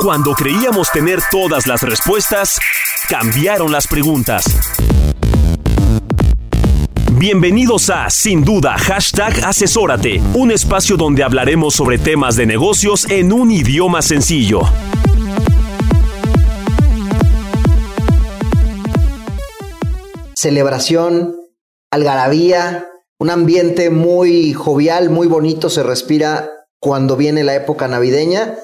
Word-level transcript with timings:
Cuando 0.00 0.32
creíamos 0.32 0.90
tener 0.90 1.18
todas 1.30 1.66
las 1.66 1.82
respuestas, 1.82 2.58
cambiaron 3.10 3.70
las 3.70 3.86
preguntas. 3.86 4.46
Bienvenidos 7.12 7.90
a 7.90 8.08
Sin 8.08 8.42
Duda 8.42 8.78
Hashtag 8.78 9.44
Asesórate, 9.44 10.22
un 10.32 10.52
espacio 10.52 10.96
donde 10.96 11.22
hablaremos 11.22 11.74
sobre 11.74 11.98
temas 11.98 12.36
de 12.36 12.46
negocios 12.46 13.10
en 13.10 13.30
un 13.30 13.50
idioma 13.50 14.00
sencillo. 14.00 14.62
Celebración, 20.34 21.36
algarabía, 21.90 22.88
un 23.18 23.28
ambiente 23.28 23.90
muy 23.90 24.54
jovial, 24.54 25.10
muy 25.10 25.26
bonito 25.26 25.68
se 25.68 25.82
respira 25.82 26.48
cuando 26.78 27.18
viene 27.18 27.44
la 27.44 27.54
época 27.54 27.86
navideña, 27.86 28.54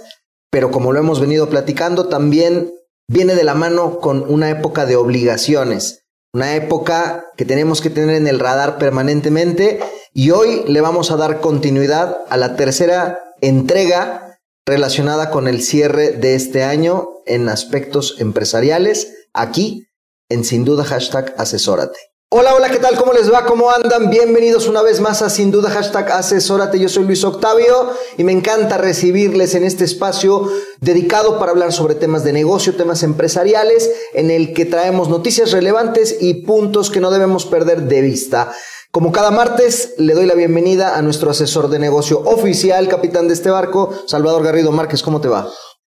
pero 0.56 0.70
como 0.70 0.94
lo 0.94 1.00
hemos 1.00 1.20
venido 1.20 1.50
platicando, 1.50 2.08
también 2.08 2.72
viene 3.10 3.34
de 3.34 3.44
la 3.44 3.54
mano 3.54 4.00
con 4.00 4.24
una 4.26 4.48
época 4.48 4.86
de 4.86 4.96
obligaciones, 4.96 6.06
una 6.32 6.54
época 6.54 7.26
que 7.36 7.44
tenemos 7.44 7.82
que 7.82 7.90
tener 7.90 8.16
en 8.16 8.26
el 8.26 8.40
radar 8.40 8.78
permanentemente 8.78 9.80
y 10.14 10.30
hoy 10.30 10.64
le 10.66 10.80
vamos 10.80 11.10
a 11.10 11.18
dar 11.18 11.42
continuidad 11.42 12.16
a 12.30 12.38
la 12.38 12.56
tercera 12.56 13.34
entrega 13.42 14.38
relacionada 14.66 15.28
con 15.28 15.46
el 15.46 15.60
cierre 15.60 16.12
de 16.12 16.34
este 16.36 16.64
año 16.64 17.10
en 17.26 17.50
aspectos 17.50 18.16
empresariales, 18.18 19.28
aquí 19.34 19.88
en 20.30 20.42
sin 20.42 20.64
duda 20.64 20.84
hashtag 20.84 21.34
asesórate. 21.36 21.98
Hola, 22.38 22.54
hola, 22.54 22.68
¿qué 22.68 22.78
tal? 22.78 22.98
¿Cómo 22.98 23.14
les 23.14 23.32
va? 23.32 23.46
¿Cómo 23.46 23.70
andan? 23.70 24.10
Bienvenidos 24.10 24.68
una 24.68 24.82
vez 24.82 25.00
más 25.00 25.22
a 25.22 25.30
Sin 25.30 25.50
Duda 25.50 25.70
Hashtag 25.70 26.12
Asesórate. 26.12 26.78
Yo 26.78 26.90
soy 26.90 27.04
Luis 27.04 27.24
Octavio 27.24 27.92
y 28.18 28.24
me 28.24 28.32
encanta 28.32 28.76
recibirles 28.76 29.54
en 29.54 29.64
este 29.64 29.84
espacio 29.86 30.46
dedicado 30.82 31.38
para 31.38 31.52
hablar 31.52 31.72
sobre 31.72 31.94
temas 31.94 32.24
de 32.24 32.34
negocio, 32.34 32.76
temas 32.76 33.02
empresariales, 33.04 33.90
en 34.12 34.30
el 34.30 34.52
que 34.52 34.66
traemos 34.66 35.08
noticias 35.08 35.50
relevantes 35.50 36.18
y 36.20 36.34
puntos 36.44 36.90
que 36.90 37.00
no 37.00 37.10
debemos 37.10 37.46
perder 37.46 37.84
de 37.84 38.02
vista. 38.02 38.52
Como 38.90 39.12
cada 39.12 39.30
martes, 39.30 39.94
le 39.96 40.12
doy 40.12 40.26
la 40.26 40.34
bienvenida 40.34 40.98
a 40.98 41.00
nuestro 41.00 41.30
asesor 41.30 41.70
de 41.70 41.78
negocio 41.78 42.20
oficial, 42.20 42.86
capitán 42.88 43.28
de 43.28 43.34
este 43.34 43.48
barco, 43.48 43.94
Salvador 44.06 44.44
Garrido 44.44 44.72
Márquez. 44.72 45.02
¿Cómo 45.02 45.22
te 45.22 45.28
va? 45.28 45.48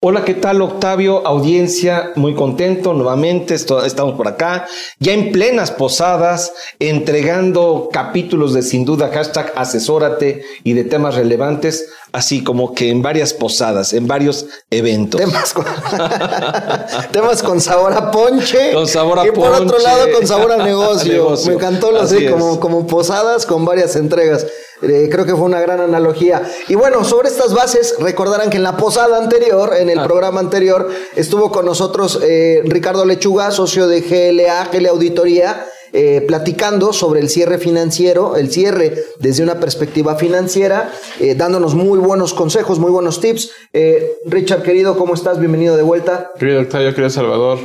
Hola, 0.03 0.25
¿qué 0.25 0.33
tal 0.33 0.63
Octavio? 0.63 1.27
Audiencia, 1.27 2.11
muy 2.15 2.33
contento 2.33 2.93
nuevamente, 2.95 3.53
estamos 3.53 4.15
por 4.15 4.27
acá, 4.27 4.65
ya 4.97 5.13
en 5.13 5.31
plenas 5.31 5.69
posadas, 5.69 6.53
entregando 6.79 7.87
capítulos 7.93 8.55
de 8.55 8.63
sin 8.63 8.83
duda 8.83 9.11
hashtag 9.13 9.53
asesórate 9.55 10.43
y 10.63 10.73
de 10.73 10.85
temas 10.85 11.13
relevantes, 11.13 11.87
así 12.13 12.43
como 12.43 12.73
que 12.73 12.89
en 12.89 13.03
varias 13.03 13.35
posadas, 13.35 13.93
en 13.93 14.07
varios 14.07 14.47
eventos. 14.71 15.21
Temas 15.21 15.53
con, 15.53 15.65
temas 17.11 17.43
con 17.43 17.61
sabor 17.61 17.93
a 17.93 18.09
ponche. 18.09 18.73
Con 18.73 18.87
sabor 18.87 19.19
a 19.19 19.27
y 19.27 19.29
por 19.29 19.51
ponche. 19.51 19.63
otro 19.65 19.77
lado 19.77 20.11
con 20.13 20.25
sabor 20.25 20.51
a 20.51 20.65
negocio. 20.65 21.13
negocio. 21.13 21.47
Me 21.51 21.53
encantó 21.57 21.91
lo 21.91 22.01
Así 22.01 22.15
así, 22.15 22.25
es. 22.25 22.31
como, 22.31 22.59
como 22.59 22.87
posadas 22.87 23.45
con 23.45 23.65
varias 23.65 23.95
entregas. 23.95 24.47
Eh, 24.81 25.09
creo 25.11 25.25
que 25.25 25.31
fue 25.35 25.45
una 25.45 25.59
gran 25.61 25.79
analogía. 25.79 26.41
Y 26.67 26.75
bueno, 26.75 27.03
sobre 27.03 27.29
estas 27.29 27.53
bases, 27.53 27.95
recordarán 27.99 28.49
que 28.49 28.57
en 28.57 28.63
la 28.63 28.77
posada 28.77 29.17
anterior, 29.17 29.73
en 29.77 29.89
el 29.89 29.99
Ah. 29.99 30.03
programa 30.05 30.39
anterior, 30.39 30.89
estuvo 31.15 31.51
con 31.51 31.65
nosotros 31.65 32.19
eh, 32.23 32.61
Ricardo 32.65 33.05
Lechuga, 33.05 33.51
socio 33.51 33.87
de 33.87 34.01
GLA, 34.01 34.69
GLA 34.71 34.89
Auditoría, 34.89 35.65
eh, 35.93 36.23
platicando 36.25 36.93
sobre 36.93 37.19
el 37.19 37.27
cierre 37.29 37.57
financiero, 37.57 38.37
el 38.37 38.49
cierre 38.49 38.95
desde 39.19 39.43
una 39.43 39.59
perspectiva 39.59 40.15
financiera, 40.15 40.89
eh, 41.19 41.35
dándonos 41.35 41.75
muy 41.75 41.99
buenos 41.99 42.33
consejos, 42.33 42.79
muy 42.79 42.91
buenos 42.91 43.19
tips. 43.19 43.51
Eh, 43.73 44.13
Richard, 44.25 44.63
querido, 44.63 44.97
¿cómo 44.97 45.13
estás? 45.15 45.37
Bienvenido 45.39 45.75
de 45.75 45.83
vuelta. 45.83 46.31
Querido 46.39 46.61
Octavio, 46.61 46.91
querido 46.91 47.09
Salvador, 47.09 47.59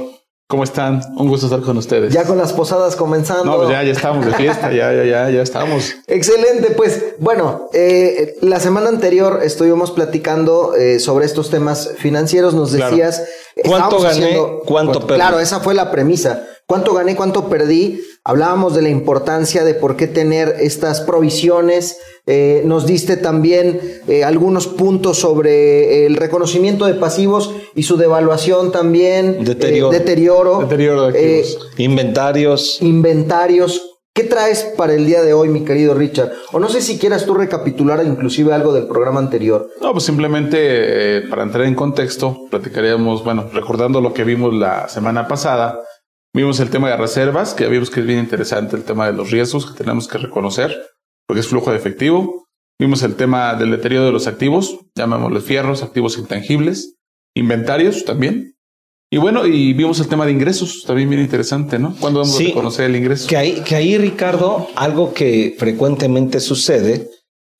¿cómo 0.49 0.65
están? 0.65 1.03
Un 1.17 1.29
gusto 1.29 1.47
estar 1.47 1.61
con 1.63 1.77
ustedes. 1.77 2.13
Ya 2.13 2.25
con 2.25 2.39
las 2.39 2.53
posadas 2.53 2.97
comenzando. 2.97 3.45
No, 3.45 3.57
pues 3.57 3.71
ya, 3.71 3.83
ya 3.83 3.93
estamos 3.93 4.25
de 4.25 4.33
fiesta, 4.35 4.73
ya, 4.73 4.93
ya, 4.93 5.05
ya, 5.05 5.31
ya 5.31 5.43
estamos. 5.43 5.93
Excelente, 6.07 6.71
pues 6.77 7.15
bueno, 7.19 7.69
eh, 7.73 8.37
la 8.43 8.61
semana 8.61 8.89
anterior 8.89 9.41
estuvimos 9.43 9.91
platicando 9.91 10.75
eh, 10.75 11.01
sobre 11.01 11.27
estos 11.27 11.51
temas 11.51 11.91
financieros, 11.99 12.55
nos 12.55 12.73
Claro. 12.75 12.91
decías... 12.91 13.23
¿Cuánto 13.65 13.97
estábamos 14.07 14.21
gané? 14.21 14.39
¿Cuánto 14.67 15.01
perdí? 15.07 15.15
Claro, 15.21 15.41
esa 15.41 15.61
fue 15.61 15.75
la 15.75 15.91
premisa. 15.91 16.47
¿Cuánto 16.67 16.93
gané? 16.95 17.17
¿Cuánto 17.17 17.49
perdí? 17.49 18.03
Hablábamos 18.31 18.75
de 18.75 18.83
la 18.83 18.89
importancia 18.89 19.63
de 19.63 19.75
por 19.75 19.95
qué 19.95 20.09
tener 20.09 20.57
estas 20.59 21.01
provisiones. 21.01 21.97
Eh, 22.27 22.63
nos 22.65 22.85
diste 22.85 23.17
también 23.17 23.81
eh, 24.09 24.25
algunos 24.25 24.67
puntos 24.67 25.17
sobre 25.21 26.07
el 26.07 26.17
reconocimiento 26.17 26.87
de 26.87 26.95
pasivos 26.95 27.55
y 27.77 27.85
su 27.85 27.97
devaluación 27.97 28.73
también. 28.73 29.45
Deterioro. 29.45 29.93
eh, 29.93 29.99
deterioro. 30.01 30.59
Deterioro 30.59 31.13
de 31.13 31.37
Eh, 31.39 31.39
activos. 31.43 31.69
Inventarios. 31.79 32.79
inventarios. 32.83 33.93
¿Qué 34.13 34.25
traes 34.25 34.65
para 34.77 34.95
el 34.95 35.07
día 35.07 35.23
de 35.23 35.33
hoy, 35.33 35.49
mi 35.51 35.63
querido 35.65 35.95
Richard? 35.95 36.33
O 36.53 36.59
no 36.59 36.69
sé 36.69 36.81
si 36.81 36.99
quieras 36.99 37.27
tú 37.27 37.35
recapitular 37.35 38.03
inclusive 38.05 38.53
algo 38.53 38.73
del 38.73 38.89
programa 38.89 39.21
anterior. 39.21 39.69
No, 39.81 39.93
pues 39.93 40.05
simplemente 40.05 40.57
eh, 40.59 41.21
para 41.31 41.45
entrar 41.45 41.65
en 41.65 41.77
contexto, 41.77 42.37
platicaríamos, 42.51 43.23
bueno, 43.23 43.45
recordando 43.53 44.01
lo 44.01 44.13
que 44.15 44.25
vimos 44.25 44.53
la 44.53 44.89
semana 44.89 45.29
pasada, 45.29 45.79
vimos 46.37 46.61
el 46.61 46.71
tema 46.71 46.89
de 46.91 46.97
reservas, 46.97 47.55
que 47.55 47.67
vimos 47.69 47.91
que 47.91 48.01
es 48.01 48.07
bien 48.07 48.19
interesante 48.21 48.77
el 48.77 48.85
tema 48.85 49.07
de 49.07 49.13
los 49.13 49.31
riesgos 49.31 49.67
que 49.71 49.77
tenemos 49.79 50.07
que 50.07 50.19
reconocer, 50.19 50.77
porque 51.27 51.41
es 51.41 51.49
flujo 51.49 51.71
de 51.71 51.77
efectivo. 51.79 52.45
Vimos 52.79 53.03
el 53.03 53.17
tema 53.17 53.55
del 53.55 53.71
deterioro 53.71 54.05
de 54.07 54.13
los 54.13 54.27
activos, 54.27 54.79
llamémosle 54.95 55.41
fierros, 55.41 55.83
activos 55.83 56.19
intangibles, 56.19 56.95
inventarios 57.35 58.05
también. 58.05 58.53
Y 59.11 59.19
bueno, 59.19 59.47
y 59.47 59.73
vimos 59.73 59.99
el 60.01 60.09
tema 60.09 60.27
de 60.27 60.33
ingresos, 60.33 60.83
también 60.87 61.09
bien 61.09 61.23
interesante, 61.23 61.79
¿no? 61.79 61.95
¿Cuándo 62.01 62.21
vamos 62.21 62.37
Sí. 62.37 62.47
a 62.47 62.49
reconocer 62.49 62.87
el 62.91 62.97
ingreso? 62.97 63.29
Que 63.29 63.37
ahí, 63.37 63.63
que 63.65 63.77
ahí, 63.77 63.97
Ricardo, 63.97 64.69
algo 64.75 65.15
que 65.15 65.55
frecuentemente 65.59 66.41
sucede 66.41 67.09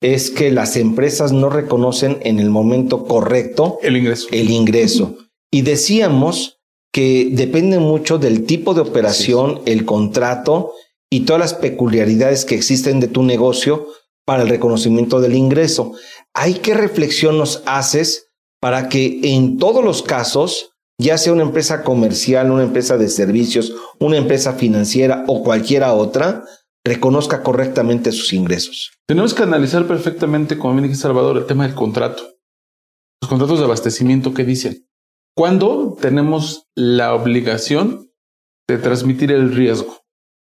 es 0.01 0.29
que 0.29 0.51
las 0.51 0.75
empresas 0.77 1.31
no 1.31 1.49
reconocen 1.49 2.19
en 2.21 2.39
el 2.39 2.49
momento 2.51 3.05
correcto 3.05 3.79
El 3.81 3.97
ingreso. 3.97 4.27
el 4.31 4.51
ingreso. 4.51 5.17
Y 5.51 5.61
decíamos 5.63 6.56
que 6.91 7.29
depende 7.31 7.79
mucho 7.79 8.17
del 8.17 8.45
tipo 8.45 8.73
de 8.73 8.81
operación, 8.81 9.61
el 9.65 9.85
contrato 9.85 10.73
y 11.09 11.21
todas 11.21 11.39
las 11.39 11.53
peculiaridades 11.53 12.45
que 12.45 12.55
existen 12.55 12.99
de 12.99 13.07
tu 13.07 13.23
negocio 13.23 13.87
para 14.25 14.43
el 14.43 14.49
reconocimiento 14.49 15.21
del 15.21 15.35
ingreso. 15.35 15.93
¿Hay 16.33 16.55
qué 16.55 16.73
reflexión 16.73 17.37
nos 17.37 17.63
haces 17.65 18.27
para 18.59 18.89
que 18.89 19.19
en 19.23 19.57
todos 19.57 19.83
los 19.83 20.03
casos, 20.03 20.71
ya 20.99 21.17
sea 21.17 21.33
una 21.33 21.43
empresa 21.43 21.83
comercial, 21.83 22.51
una 22.51 22.63
empresa 22.63 22.97
de 22.97 23.07
servicios, 23.07 23.73
una 23.99 24.17
empresa 24.17 24.53
financiera 24.53 25.23
o 25.27 25.43
cualquiera 25.43 25.93
otra, 25.93 26.43
reconozca 26.83 27.43
correctamente 27.43 28.11
sus 28.11 28.33
ingresos? 28.33 28.91
Tenemos 29.07 29.33
que 29.33 29.43
analizar 29.43 29.87
perfectamente, 29.87 30.57
como 30.57 30.73
bien 30.73 30.89
dice 30.89 31.01
Salvador, 31.01 31.37
el 31.37 31.45
tema 31.45 31.65
del 31.65 31.75
contrato. 31.75 32.23
Los 33.21 33.29
contratos 33.29 33.59
de 33.59 33.65
abastecimiento, 33.65 34.33
¿qué 34.33 34.43
dicen? 34.43 34.86
¿Cuándo 35.37 35.95
tenemos 36.01 36.67
la 36.75 37.13
obligación 37.13 38.11
de 38.67 38.79
transmitir 38.79 39.31
el 39.31 39.53
riesgo? 39.53 40.01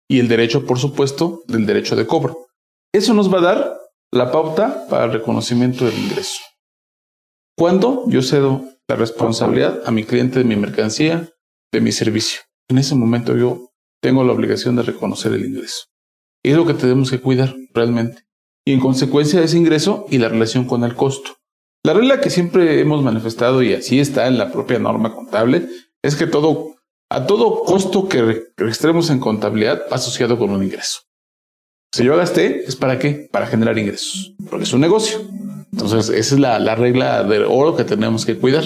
Y 0.09 0.21
el 0.21 0.29
derecho, 0.29 0.67
por 0.67 0.79
supuesto, 0.79 1.43
del 1.49 1.67
derecho 1.67 1.97
de 1.97 2.07
cobro. 2.07 2.47
Eso 2.95 3.13
nos 3.13 3.33
va 3.33 3.39
a 3.39 3.43
dar 3.43 3.81
la 4.13 4.31
pauta 4.31 4.87
para 4.89 5.07
el 5.07 5.13
reconocimiento 5.13 5.85
del 5.85 5.99
ingreso. 5.99 6.41
¿Cuándo 7.59 8.05
yo 8.07 8.23
cedo 8.23 8.67
la 8.87 8.95
responsabilidad 8.95 9.83
a 9.85 9.91
mi 9.91 10.05
cliente 10.05 10.39
de 10.39 10.45
mi 10.45 10.55
mercancía, 10.55 11.29
de 11.73 11.81
mi 11.81 11.91
servicio? 11.91 12.43
En 12.71 12.79
ese 12.79 12.95
momento 12.95 13.37
yo 13.37 13.73
tengo 14.01 14.23
la 14.23 14.33
obligación 14.33 14.77
de 14.77 14.85
reconocer 14.85 15.33
el 15.33 15.45
ingreso. 15.45 15.87
Es 16.45 16.55
lo 16.55 16.67
que 16.67 16.75
tenemos 16.75 17.11
que 17.11 17.21
cuidar 17.21 17.53
realmente 17.73 18.29
y 18.65 18.73
en 18.73 18.79
consecuencia 18.79 19.41
de 19.41 19.47
ese 19.47 19.59
ingreso 19.59 20.07
y 20.09 20.19
la 20.19 20.29
relación 20.29 20.67
con 20.67 20.85
el 20.85 20.95
costo. 20.95 21.33
La 21.85 21.93
regla 21.93 22.19
que 22.19 22.31
siempre 22.31 22.81
hemos 22.81 23.03
manifestado 23.03 23.63
y 23.63 23.75
así 23.75 24.01
está 24.01 24.27
en 24.27 24.39
la 24.39 24.51
propia 24.51 24.79
norma 24.79 25.15
contable 25.15 25.69
es 26.03 26.17
que 26.17 26.27
todo 26.27 26.77
a 27.11 27.27
todo 27.27 27.63
costo 27.63 28.09
que 28.09 28.45
registremos 28.57 29.11
en 29.11 29.21
contabilidad 29.21 29.83
va 29.93 29.97
asociado 29.97 30.39
con 30.39 30.49
un 30.49 30.63
ingreso. 30.63 31.01
Si 31.93 32.03
yo 32.03 32.17
gasté, 32.17 32.65
¿es 32.67 32.75
para 32.75 32.99
qué? 32.99 33.29
Para 33.31 33.47
generar 33.47 33.79
ingresos, 33.79 34.35
porque 34.49 34.65
es 34.65 34.73
un 34.73 34.81
negocio. 34.81 35.21
Entonces, 35.73 36.09
esa 36.09 36.35
es 36.35 36.41
la, 36.41 36.59
la 36.59 36.75
regla 36.75 37.23
de 37.23 37.45
oro 37.45 37.77
que 37.77 37.85
tenemos 37.85 38.25
que 38.25 38.39
cuidar, 38.39 38.65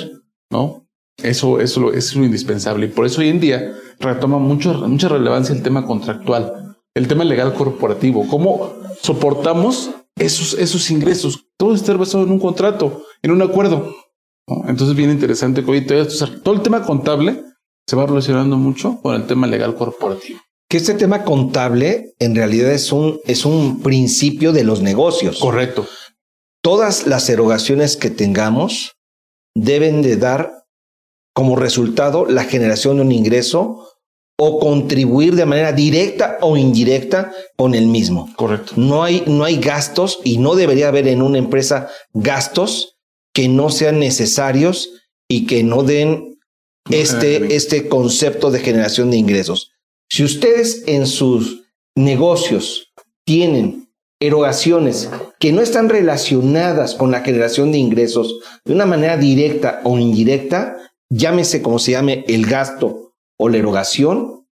¿no? 0.50 0.86
Eso, 1.20 1.60
eso 1.60 1.92
es 1.92 2.14
lo 2.14 2.24
indispensable. 2.24 2.86
Y 2.86 2.90
por 2.90 3.04
eso 3.04 3.20
hoy 3.20 3.30
en 3.30 3.40
día 3.40 3.74
retoma 3.98 4.38
mucho, 4.38 4.72
mucha 4.88 5.08
relevancia 5.08 5.52
el 5.52 5.62
tema 5.64 5.84
contractual, 5.84 6.76
el 6.94 7.08
tema 7.08 7.24
legal 7.24 7.52
corporativo. 7.52 8.28
¿Cómo 8.28 8.74
soportamos 9.02 9.90
esos, 10.16 10.54
esos 10.54 10.88
ingresos? 10.92 11.46
Todo 11.56 11.74
está 11.74 11.92
basado 11.94 12.22
en 12.22 12.30
un 12.30 12.38
contrato, 12.38 13.02
en 13.28 13.42
un 13.42 13.42
acuerdo. 13.42 13.94
Entonces, 14.66 14.96
bien 14.96 15.10
interesante 15.10 15.64
que 15.64 15.70
hoy 15.70 15.86
todo 15.86 16.54
el 16.54 16.62
tema 16.62 16.82
contable 16.82 17.44
se 17.86 17.96
va 17.96 18.06
relacionando 18.06 18.56
mucho 18.56 19.00
con 19.02 19.14
el 19.14 19.26
tema 19.26 19.46
legal 19.46 19.74
corporativo. 19.74 20.40
Que 20.68 20.78
este 20.78 20.94
tema 20.94 21.24
contable 21.24 22.14
en 22.18 22.34
realidad 22.34 22.72
es 22.72 22.92
un, 22.92 23.20
es 23.24 23.44
un 23.44 23.80
principio 23.80 24.52
de 24.52 24.64
los 24.64 24.82
negocios. 24.82 25.38
Correcto. 25.38 25.86
Todas 26.62 27.06
las 27.06 27.28
erogaciones 27.30 27.96
que 27.96 28.10
tengamos 28.10 28.96
deben 29.54 30.02
de 30.02 30.16
dar 30.16 30.64
como 31.34 31.56
resultado 31.56 32.26
la 32.26 32.44
generación 32.44 32.96
de 32.96 33.02
un 33.02 33.12
ingreso 33.12 33.88
o 34.38 34.58
contribuir 34.60 35.34
de 35.34 35.46
manera 35.46 35.72
directa 35.72 36.38
o 36.40 36.56
indirecta 36.56 37.32
con 37.56 37.74
el 37.74 37.86
mismo. 37.86 38.28
Correcto. 38.36 38.74
No 38.76 39.02
hay, 39.02 39.24
no 39.26 39.44
hay 39.44 39.58
gastos 39.58 40.20
y 40.24 40.38
no 40.38 40.54
debería 40.54 40.88
haber 40.88 41.08
en 41.08 41.22
una 41.22 41.38
empresa 41.38 41.88
gastos 42.12 42.97
que 43.38 43.46
no 43.46 43.70
sean 43.70 44.00
necesarios 44.00 44.90
y 45.28 45.46
que 45.46 45.62
no 45.62 45.84
den 45.84 46.40
este, 46.90 47.54
este 47.54 47.88
concepto 47.88 48.50
de 48.50 48.58
generación 48.58 49.12
de 49.12 49.16
ingresos. 49.16 49.70
Si 50.10 50.24
ustedes 50.24 50.82
en 50.88 51.06
sus 51.06 51.62
negocios 51.94 52.92
tienen 53.24 53.92
erogaciones 54.18 55.08
que 55.38 55.52
no 55.52 55.60
están 55.60 55.88
relacionadas 55.88 56.96
con 56.96 57.12
la 57.12 57.20
generación 57.20 57.70
de 57.70 57.78
ingresos 57.78 58.40
de 58.64 58.72
una 58.72 58.86
manera 58.86 59.16
directa 59.16 59.82
o 59.84 60.00
indirecta, 60.00 60.76
llámese 61.08 61.62
como 61.62 61.78
se 61.78 61.92
llame 61.92 62.24
el 62.26 62.44
gasto 62.44 63.12
o 63.38 63.48
la 63.48 63.58
erogación, 63.58 64.48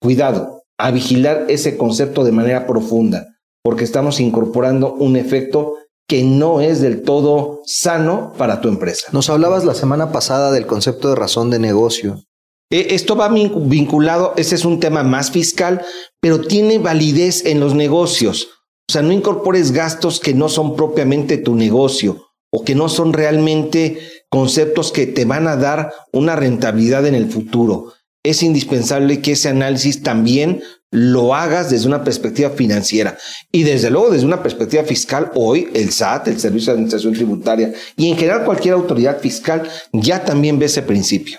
cuidado 0.00 0.62
a 0.78 0.92
vigilar 0.92 1.44
ese 1.50 1.76
concepto 1.76 2.24
de 2.24 2.32
manera 2.32 2.66
profunda, 2.66 3.36
porque 3.62 3.84
estamos 3.84 4.18
incorporando 4.18 4.94
un 4.94 5.16
efecto 5.16 5.74
que 6.08 6.24
no 6.24 6.60
es 6.60 6.80
del 6.80 7.02
todo 7.02 7.60
sano 7.66 8.32
para 8.38 8.60
tu 8.60 8.68
empresa. 8.68 9.08
Nos 9.12 9.28
hablabas 9.28 9.64
la 9.64 9.74
semana 9.74 10.10
pasada 10.10 10.50
del 10.50 10.66
concepto 10.66 11.10
de 11.10 11.14
razón 11.14 11.50
de 11.50 11.58
negocio. 11.58 12.24
E, 12.70 12.94
esto 12.94 13.14
va 13.14 13.28
vinculado, 13.28 14.32
ese 14.36 14.54
es 14.54 14.64
un 14.64 14.80
tema 14.80 15.02
más 15.02 15.30
fiscal, 15.30 15.82
pero 16.20 16.40
tiene 16.40 16.78
validez 16.78 17.44
en 17.44 17.60
los 17.60 17.74
negocios. 17.74 18.48
O 18.88 18.92
sea, 18.92 19.02
no 19.02 19.12
incorpores 19.12 19.72
gastos 19.72 20.18
que 20.18 20.32
no 20.32 20.48
son 20.48 20.74
propiamente 20.74 21.36
tu 21.36 21.54
negocio 21.54 22.28
o 22.50 22.64
que 22.64 22.74
no 22.74 22.88
son 22.88 23.12
realmente 23.12 23.98
conceptos 24.30 24.92
que 24.92 25.06
te 25.06 25.26
van 25.26 25.46
a 25.46 25.56
dar 25.56 25.92
una 26.10 26.36
rentabilidad 26.36 27.06
en 27.06 27.14
el 27.14 27.30
futuro. 27.30 27.92
Es 28.24 28.42
indispensable 28.42 29.20
que 29.20 29.32
ese 29.32 29.50
análisis 29.50 30.02
también 30.02 30.62
lo 30.90 31.34
hagas 31.34 31.70
desde 31.70 31.86
una 31.86 32.02
perspectiva 32.02 32.50
financiera 32.50 33.18
y 33.52 33.62
desde 33.62 33.90
luego 33.90 34.10
desde 34.10 34.26
una 34.26 34.42
perspectiva 34.42 34.84
fiscal. 34.84 35.30
Hoy 35.34 35.68
el 35.74 35.90
SAT, 35.90 36.28
el 36.28 36.40
Servicio 36.40 36.72
de 36.72 36.78
Administración 36.78 37.14
Tributaria 37.14 37.72
y 37.96 38.10
en 38.10 38.16
general 38.16 38.44
cualquier 38.44 38.74
autoridad 38.74 39.20
fiscal 39.20 39.68
ya 39.92 40.24
también 40.24 40.58
ve 40.58 40.66
ese 40.66 40.82
principio. 40.82 41.38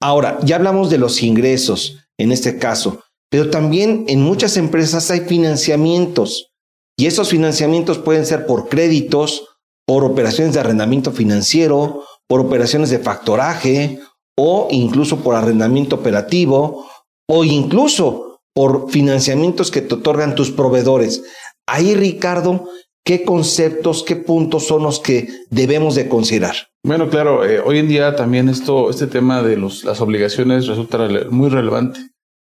Ahora, 0.00 0.38
ya 0.42 0.56
hablamos 0.56 0.90
de 0.90 0.98
los 0.98 1.22
ingresos 1.22 1.98
en 2.18 2.32
este 2.32 2.58
caso, 2.58 3.02
pero 3.30 3.50
también 3.50 4.04
en 4.08 4.22
muchas 4.22 4.56
empresas 4.56 5.10
hay 5.10 5.20
financiamientos 5.20 6.50
y 6.98 7.06
esos 7.06 7.28
financiamientos 7.28 7.98
pueden 7.98 8.26
ser 8.26 8.46
por 8.46 8.68
créditos, 8.68 9.44
por 9.86 10.04
operaciones 10.04 10.54
de 10.54 10.60
arrendamiento 10.60 11.12
financiero, 11.12 12.02
por 12.26 12.40
operaciones 12.40 12.90
de 12.90 12.98
factoraje 12.98 14.00
o 14.36 14.68
incluso 14.70 15.18
por 15.18 15.34
arrendamiento 15.34 15.96
operativo 15.96 16.86
o 17.28 17.44
incluso 17.44 18.25
por 18.56 18.90
financiamientos 18.90 19.70
que 19.70 19.82
te 19.82 19.96
otorgan 19.96 20.34
tus 20.34 20.50
proveedores. 20.50 21.22
Ahí, 21.68 21.94
Ricardo, 21.94 22.66
¿qué 23.04 23.22
conceptos, 23.22 24.02
qué 24.02 24.16
puntos 24.16 24.66
son 24.66 24.82
los 24.82 24.98
que 24.98 25.28
debemos 25.50 25.94
de 25.94 26.08
considerar? 26.08 26.56
Bueno, 26.82 27.10
claro, 27.10 27.44
eh, 27.44 27.60
hoy 27.60 27.80
en 27.80 27.88
día 27.88 28.16
también 28.16 28.48
esto, 28.48 28.88
este 28.88 29.08
tema 29.08 29.42
de 29.42 29.58
las 29.58 30.00
obligaciones 30.00 30.66
resulta 30.68 31.06
muy 31.28 31.50
relevante. 31.50 32.00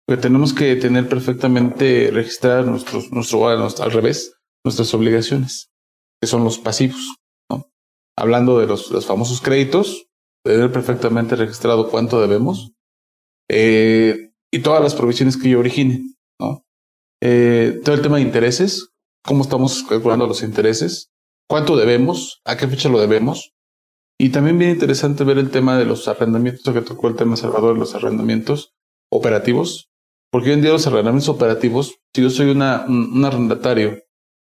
Porque 0.06 0.22
tenemos 0.22 0.54
que 0.54 0.76
tener 0.76 1.08
perfectamente 1.08 2.10
registradas 2.12 2.64
nuestros, 2.64 3.10
nuestro, 3.10 3.48
al 3.48 3.90
revés, 3.90 4.34
nuestras 4.64 4.94
obligaciones, 4.94 5.68
que 6.22 6.28
son 6.28 6.44
los 6.44 6.58
pasivos. 6.58 7.16
Hablando 8.16 8.60
de 8.60 8.68
los, 8.68 8.92
los, 8.92 9.04
famosos 9.04 9.40
créditos, 9.40 10.06
tener 10.44 10.70
perfectamente 10.70 11.34
registrado 11.34 11.90
cuánto 11.90 12.20
debemos 12.20 12.70
eh, 13.50 14.17
y 14.52 14.60
todas 14.60 14.82
las 14.82 14.94
provisiones 14.94 15.36
que 15.36 15.50
yo 15.50 15.60
origine. 15.60 16.14
¿no? 16.40 16.64
Eh, 17.22 17.80
todo 17.84 17.94
el 17.94 18.02
tema 18.02 18.16
de 18.16 18.22
intereses, 18.22 18.88
cómo 19.24 19.42
estamos 19.42 19.84
calculando 19.84 20.26
los 20.26 20.42
intereses, 20.42 21.10
cuánto 21.48 21.76
debemos, 21.76 22.40
a 22.44 22.56
qué 22.56 22.68
fecha 22.68 22.88
lo 22.88 23.00
debemos. 23.00 23.52
Y 24.20 24.30
también 24.30 24.58
bien 24.58 24.72
interesante 24.72 25.24
ver 25.24 25.38
el 25.38 25.50
tema 25.50 25.78
de 25.78 25.84
los 25.84 26.08
arrendamientos, 26.08 26.74
que 26.74 26.80
tocó 26.80 27.08
el 27.08 27.16
tema 27.16 27.36
Salvador, 27.36 27.78
los 27.78 27.94
arrendamientos 27.94 28.74
operativos, 29.12 29.90
porque 30.30 30.48
hoy 30.48 30.54
en 30.54 30.62
día 30.62 30.72
los 30.72 30.86
arrendamientos 30.86 31.28
operativos, 31.28 31.98
si 32.14 32.22
yo 32.22 32.30
soy 32.30 32.50
una, 32.50 32.84
un 32.88 33.24
arrendatario 33.24 34.02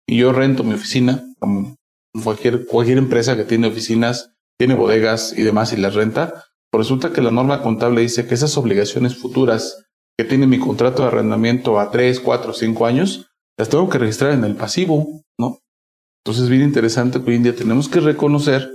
y 0.08 0.18
yo 0.18 0.34
rento 0.34 0.64
mi 0.64 0.74
oficina, 0.74 1.24
como 1.40 1.78
cualquier, 2.24 2.66
cualquier 2.66 2.98
empresa 2.98 3.38
que 3.38 3.46
tiene 3.46 3.68
oficinas, 3.68 4.34
tiene 4.60 4.76
bodegas 4.76 5.34
y 5.38 5.44
demás 5.44 5.74
y 5.74 5.78
las 5.78 5.96
renta, 5.96 6.46
resulta 6.74 7.12
que 7.12 7.22
la 7.22 7.32
norma 7.32 7.62
contable 7.62 8.02
dice 8.02 8.28
que 8.28 8.34
esas 8.34 8.58
obligaciones 8.58 9.18
futuras 9.18 9.86
que 10.18 10.26
tiene 10.26 10.48
mi 10.48 10.60
contrato 10.60 11.02
de 11.02 11.10
arrendamiento 11.10 11.80
a 11.80 11.92
3, 11.92 12.20
4, 12.20 12.54
5 12.54 12.86
años, 12.86 13.28
las 13.58 13.70
tengo 13.70 13.90
que 13.90 13.98
registrar 13.98 14.34
en 14.34 14.44
el 14.44 14.56
pasivo, 14.56 15.24
¿no? 15.38 15.60
Entonces 16.24 16.46
es 16.46 16.50
bien 16.50 16.64
interesante 16.64 17.22
que 17.22 17.30
hoy 17.32 17.38
en 17.38 17.44
día 17.44 17.56
tenemos 17.56 17.90
que 17.90 18.00
reconocer 18.00 18.70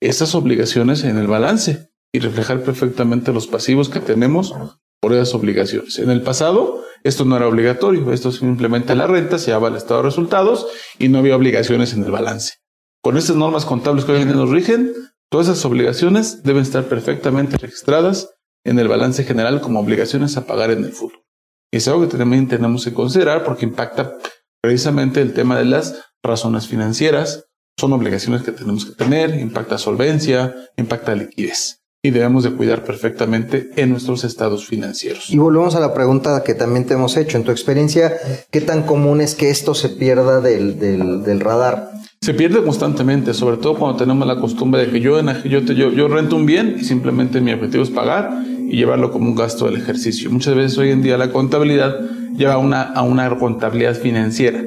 esas 0.00 0.34
obligaciones 0.34 1.04
en 1.04 1.18
el 1.18 1.26
balance 1.26 1.90
y 2.12 2.18
reflejar 2.18 2.62
perfectamente 2.62 3.32
los 3.32 3.46
pasivos 3.46 3.88
que 3.88 4.00
tenemos 4.00 4.54
por 5.00 5.12
esas 5.12 5.34
obligaciones. 5.34 5.98
En 5.98 6.10
el 6.10 6.22
pasado, 6.22 6.84
esto 7.04 7.24
no 7.24 7.36
era 7.36 7.48
obligatorio, 7.48 8.12
esto 8.12 8.32
simplemente 8.32 8.94
la 8.94 9.06
renta 9.06 9.38
se 9.38 9.50
daba 9.50 9.68
el 9.68 9.76
estado 9.76 10.00
de 10.00 10.08
resultados 10.08 10.66
y 10.98 11.08
no 11.08 11.18
había 11.18 11.36
obligaciones 11.36 11.94
en 11.94 12.04
el 12.04 12.10
balance. 12.10 12.54
Con 13.02 13.16
estas 13.16 13.36
normas 13.36 13.64
contables 13.64 14.04
que 14.04 14.12
hoy 14.12 14.22
en 14.22 14.28
día 14.28 14.36
nos 14.36 14.50
rigen, 14.50 14.92
todas 15.30 15.48
esas 15.48 15.64
obligaciones 15.64 16.42
deben 16.42 16.62
estar 16.62 16.84
perfectamente 16.84 17.56
registradas 17.56 18.34
en 18.64 18.78
el 18.78 18.88
balance 18.88 19.24
general 19.24 19.60
como 19.60 19.80
obligaciones 19.80 20.36
a 20.36 20.46
pagar 20.46 20.70
en 20.70 20.84
el 20.84 20.92
futuro. 20.92 21.24
Y 21.72 21.78
es 21.78 21.88
algo 21.88 22.08
que 22.08 22.16
también 22.16 22.48
tenemos 22.48 22.84
que 22.84 22.92
considerar 22.92 23.44
porque 23.44 23.64
impacta 23.64 24.16
precisamente 24.60 25.20
el 25.20 25.32
tema 25.32 25.58
de 25.58 25.64
las 25.64 26.02
razones 26.22 26.66
financieras. 26.66 27.46
Son 27.78 27.92
obligaciones 27.92 28.42
que 28.42 28.52
tenemos 28.52 28.84
que 28.84 28.92
tener, 28.92 29.38
impacta 29.38 29.78
solvencia, 29.78 30.54
impacta 30.76 31.14
liquidez 31.14 31.80
y 32.02 32.10
debemos 32.10 32.44
de 32.44 32.52
cuidar 32.52 32.82
perfectamente 32.82 33.70
en 33.76 33.90
nuestros 33.90 34.24
estados 34.24 34.66
financieros. 34.66 35.28
Y 35.30 35.36
volvemos 35.36 35.74
a 35.74 35.80
la 35.80 35.92
pregunta 35.92 36.42
que 36.42 36.54
también 36.54 36.86
te 36.86 36.94
hemos 36.94 37.16
hecho. 37.16 37.36
En 37.36 37.44
tu 37.44 37.50
experiencia, 37.50 38.16
¿qué 38.50 38.62
tan 38.62 38.82
común 38.82 39.20
es 39.20 39.34
que 39.34 39.50
esto 39.50 39.74
se 39.74 39.90
pierda 39.90 40.40
del, 40.40 40.78
del, 40.78 41.22
del 41.22 41.40
radar? 41.40 41.90
se 42.22 42.34
pierde 42.34 42.62
constantemente, 42.62 43.32
sobre 43.32 43.56
todo 43.56 43.76
cuando 43.76 43.96
tenemos 43.96 44.26
la 44.26 44.38
costumbre 44.38 44.84
de 44.84 44.92
que 44.92 45.00
yo, 45.00 45.18
yo, 45.44 45.60
yo, 45.60 45.90
yo, 45.90 46.06
rento 46.06 46.36
un 46.36 46.44
bien 46.44 46.76
y 46.78 46.84
simplemente 46.84 47.40
mi 47.40 47.50
objetivo 47.50 47.82
es 47.82 47.88
pagar 47.88 48.44
y 48.70 48.76
llevarlo 48.76 49.10
como 49.10 49.28
un 49.28 49.34
gasto 49.34 49.66
del 49.66 49.76
ejercicio. 49.76 50.30
Muchas 50.30 50.54
veces 50.54 50.78
hoy 50.78 50.90
en 50.90 51.02
día 51.02 51.18
la 51.18 51.32
contabilidad 51.32 51.98
lleva 52.36 52.56
una, 52.56 52.82
a 52.82 53.02
una 53.02 53.28
contabilidad 53.36 53.96
financiera, 53.96 54.62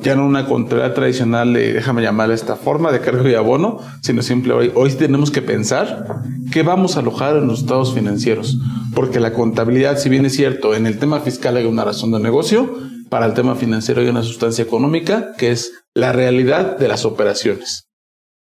ya 0.00 0.16
no 0.16 0.26
una 0.26 0.46
contabilidad 0.46 0.92
tradicional 0.92 1.52
de, 1.52 1.72
déjame 1.72 2.02
llamarla 2.02 2.34
esta 2.34 2.56
forma, 2.56 2.90
de 2.90 3.00
cargo 3.00 3.28
y 3.28 3.34
abono, 3.34 3.78
sino 4.02 4.22
simplemente 4.22 4.76
hoy, 4.76 4.90
hoy 4.90 4.92
tenemos 4.96 5.30
que 5.30 5.40
pensar 5.40 6.22
qué 6.50 6.64
vamos 6.64 6.96
a 6.96 7.00
alojar 7.00 7.36
en 7.36 7.46
los 7.46 7.60
estados 7.60 7.94
financieros, 7.94 8.58
porque 8.92 9.20
la 9.20 9.32
contabilidad, 9.32 9.98
si 9.98 10.08
bien 10.08 10.26
es 10.26 10.34
cierto, 10.34 10.74
en 10.74 10.86
el 10.86 10.98
tema 10.98 11.20
fiscal 11.20 11.56
hay 11.56 11.64
una 11.64 11.84
razón 11.84 12.10
de 12.10 12.18
negocio, 12.18 12.76
para 13.08 13.26
el 13.26 13.34
tema 13.34 13.54
financiero 13.54 14.00
hay 14.00 14.08
una 14.08 14.24
sustancia 14.24 14.64
económica 14.64 15.34
que 15.38 15.52
es 15.52 15.72
la 15.94 16.12
realidad 16.12 16.76
de 16.76 16.88
las 16.88 17.04
operaciones. 17.04 17.88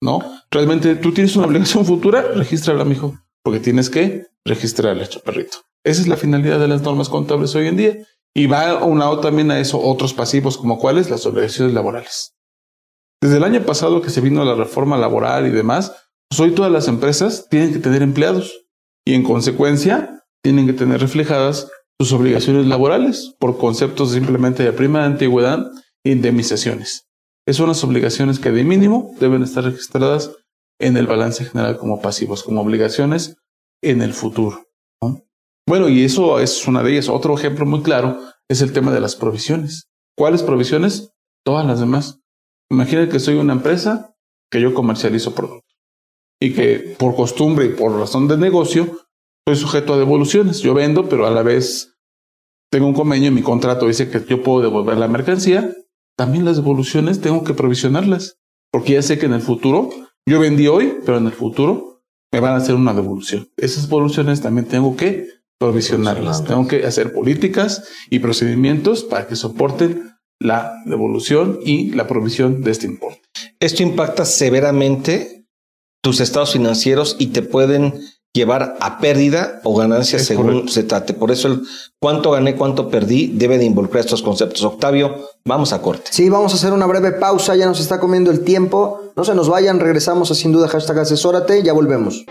¿No? 0.01 0.21
Realmente 0.51 0.97
tú 0.97 1.13
tienes 1.13 1.37
una 1.37 1.47
obligación 1.47 1.85
futura, 1.85 2.23
regístrala, 2.35 2.85
mijo, 2.85 3.15
porque 3.45 3.61
tienes 3.61 3.91
que 3.91 4.27
registrarla, 4.45 5.07
chaparrito. 5.07 5.59
Esa 5.85 6.01
es 6.01 6.09
la 6.09 6.17
finalidad 6.17 6.59
de 6.59 6.67
las 6.67 6.83
normas 6.83 7.09
contables 7.09 7.55
hoy 7.55 7.69
en 7.69 7.77
día. 7.77 7.99
Y 8.35 8.47
va 8.47 8.83
unado 8.83 9.21
también 9.21 9.51
a 9.53 9.61
eso 9.61 9.81
otros 9.81 10.13
pasivos 10.13 10.57
como 10.57 10.79
cuáles, 10.79 11.09
las 11.09 11.25
obligaciones 11.25 11.73
laborales. 11.73 12.35
Desde 13.23 13.37
el 13.37 13.45
año 13.45 13.63
pasado 13.65 14.03
que 14.03 14.11
se 14.11 14.21
vino 14.21 14.45
la 14.45 14.57
reforma 14.57 14.99
laboral 14.99 15.47
y 15.47 15.51
demás, 15.51 15.95
pues 16.29 16.41
hoy 16.41 16.51
todas 16.53 16.73
las 16.73 16.89
empresas 16.89 17.47
tienen 17.49 17.73
que 17.73 17.79
tener 17.79 18.03
empleados 18.03 18.67
y 19.07 19.15
en 19.15 19.23
consecuencia 19.23 20.25
tienen 20.43 20.67
que 20.67 20.73
tener 20.73 21.01
reflejadas 21.01 21.71
sus 22.01 22.13
obligaciones 22.13 22.67
laborales 22.67 23.35
por 23.39 23.57
conceptos 23.57 24.13
simplemente 24.13 24.65
de 24.65 24.73
prima 24.73 25.01
de 25.01 25.07
antigüedad 25.07 25.71
indemnizaciones. 26.05 27.07
Es 27.47 27.61
unas 27.61 27.83
obligaciones 27.85 28.39
que 28.39 28.51
de 28.51 28.65
mínimo 28.65 29.15
deben 29.21 29.43
estar 29.43 29.65
registradas 29.65 30.33
en 30.81 30.97
el 30.97 31.07
balance 31.07 31.45
general 31.45 31.79
como 31.79 32.01
pasivos, 32.01 32.43
como 32.43 32.61
obligaciones 32.61 33.37
en 33.83 34.03
el 34.03 34.13
futuro. 34.13 34.67
Bueno, 35.67 35.89
y 35.89 36.05
eso 36.05 36.41
es 36.41 36.67
una 36.67 36.83
de 36.83 36.93
ellas. 36.93 37.09
Otro 37.09 37.37
ejemplo 37.37 37.65
muy 37.65 37.83
claro 37.83 38.19
es 38.49 38.61
el 38.61 38.73
tema 38.73 38.93
de 38.93 39.01
las 39.01 39.17
provisiones. 39.17 39.89
¿Cuáles 40.17 40.43
provisiones? 40.43 41.13
Todas 41.45 41.67
las 41.67 41.81
demás. 41.81 42.21
Imagina 42.71 43.09
que 43.09 43.19
soy 43.19 43.37
una 43.37 43.55
empresa 43.55 44.15
que 44.51 44.61
yo 44.61 44.75
comercializo 44.75 45.35
productos 45.35 45.75
y 46.41 46.53
que 46.53 46.97
por 46.99 47.17
costumbre 47.17 47.67
y 47.67 47.69
por 47.71 47.99
razón 47.99 48.29
de 48.29 48.37
negocio 48.37 48.99
soy 49.47 49.57
sujeto 49.57 49.95
a 49.95 49.99
devoluciones. 49.99 50.61
Yo 50.61 50.75
vendo, 50.75 51.09
pero 51.09 51.27
a 51.27 51.31
la 51.31 51.43
vez 51.43 51.97
tengo 52.71 52.87
un 52.87 52.95
convenio 52.95 53.29
y 53.29 53.35
mi 53.35 53.43
contrato 53.43 53.87
dice 53.87 54.11
que 54.11 54.25
yo 54.25 54.43
puedo 54.43 54.61
devolver 54.61 54.99
la 54.99 55.09
mercancía. 55.09 55.75
También 56.17 56.45
las 56.45 56.57
devoluciones 56.57 57.21
tengo 57.21 57.45
que 57.45 57.55
provisionarlas, 57.55 58.39
porque 58.71 58.93
ya 58.95 59.03
sé 59.03 59.19
que 59.19 59.27
en 59.27 59.35
el 59.35 59.41
futuro, 59.41 59.91
yo 60.27 60.41
vendí 60.41 60.67
hoy, 60.69 60.99
pero 61.05 61.19
en 61.19 61.27
el 61.27 61.33
futuro 61.33 62.03
me 62.33 62.41
van 62.41 62.55
a 62.55 62.57
hacer 62.57 62.75
una 62.75 62.95
devolución. 62.95 63.49
Esas 63.57 63.85
devoluciones 63.85 64.41
también 64.41 64.67
tengo 64.67 64.97
que 64.97 65.29
provisionarlas. 65.59 66.45
Tengo 66.45 66.67
que 66.67 66.85
hacer 66.85 67.13
políticas 67.13 67.89
y 68.11 68.19
procedimientos 68.19 69.05
para 69.05 69.27
que 69.27 69.37
soporten 69.37 70.11
la 70.41 70.75
devolución 70.85 71.61
y 71.65 71.93
la 71.93 72.07
provisión 72.07 72.63
de 72.63 72.73
este 72.73 72.87
importe. 72.87 73.23
Esto 73.61 73.83
impacta 73.83 74.25
severamente 74.25 75.47
tus 76.03 76.21
estados 76.21 76.53
financieros 76.53 77.17
y 77.19 77.29
te 77.29 77.43
pueden 77.43 77.95
llevar 78.35 78.77
a 78.81 78.99
pérdida 78.99 79.61
o 79.63 79.77
ganancia 79.77 80.19
según 80.19 80.69
se 80.69 80.83
trate. 80.83 81.15
Por 81.15 81.31
eso 81.31 81.49
el 81.49 81.63
cuánto 82.01 82.33
gané, 82.33 82.57
cuánto 82.57 82.89
perdí 82.89 83.29
debe 83.29 83.59
de 83.59 83.65
involucrar 83.65 84.05
estos 84.05 84.23
conceptos. 84.23 84.63
Octavio, 84.65 85.29
vamos 85.45 85.73
a 85.73 85.81
corte. 85.81 86.11
Sí, 86.11 86.29
vamos 86.29 86.53
a 86.53 86.57
hacer 86.57 86.73
una 86.73 86.87
breve 86.87 87.13
pausa, 87.13 87.55
ya 87.55 87.67
nos 87.67 87.81
está 87.81 88.01
comiendo 88.01 88.33
el 88.33 88.41
tiempo. 88.41 89.01
No 89.17 89.25
se 89.25 89.37
nos 89.37 89.49
vayan, 89.49 89.79
regresamos 89.79 90.33
a 90.33 90.35
sin 90.35 90.51
duda 90.51 90.67
hashtag 90.67 90.99
asesórate, 90.99 91.63
ya 91.63 91.73
volvemos. 91.73 92.27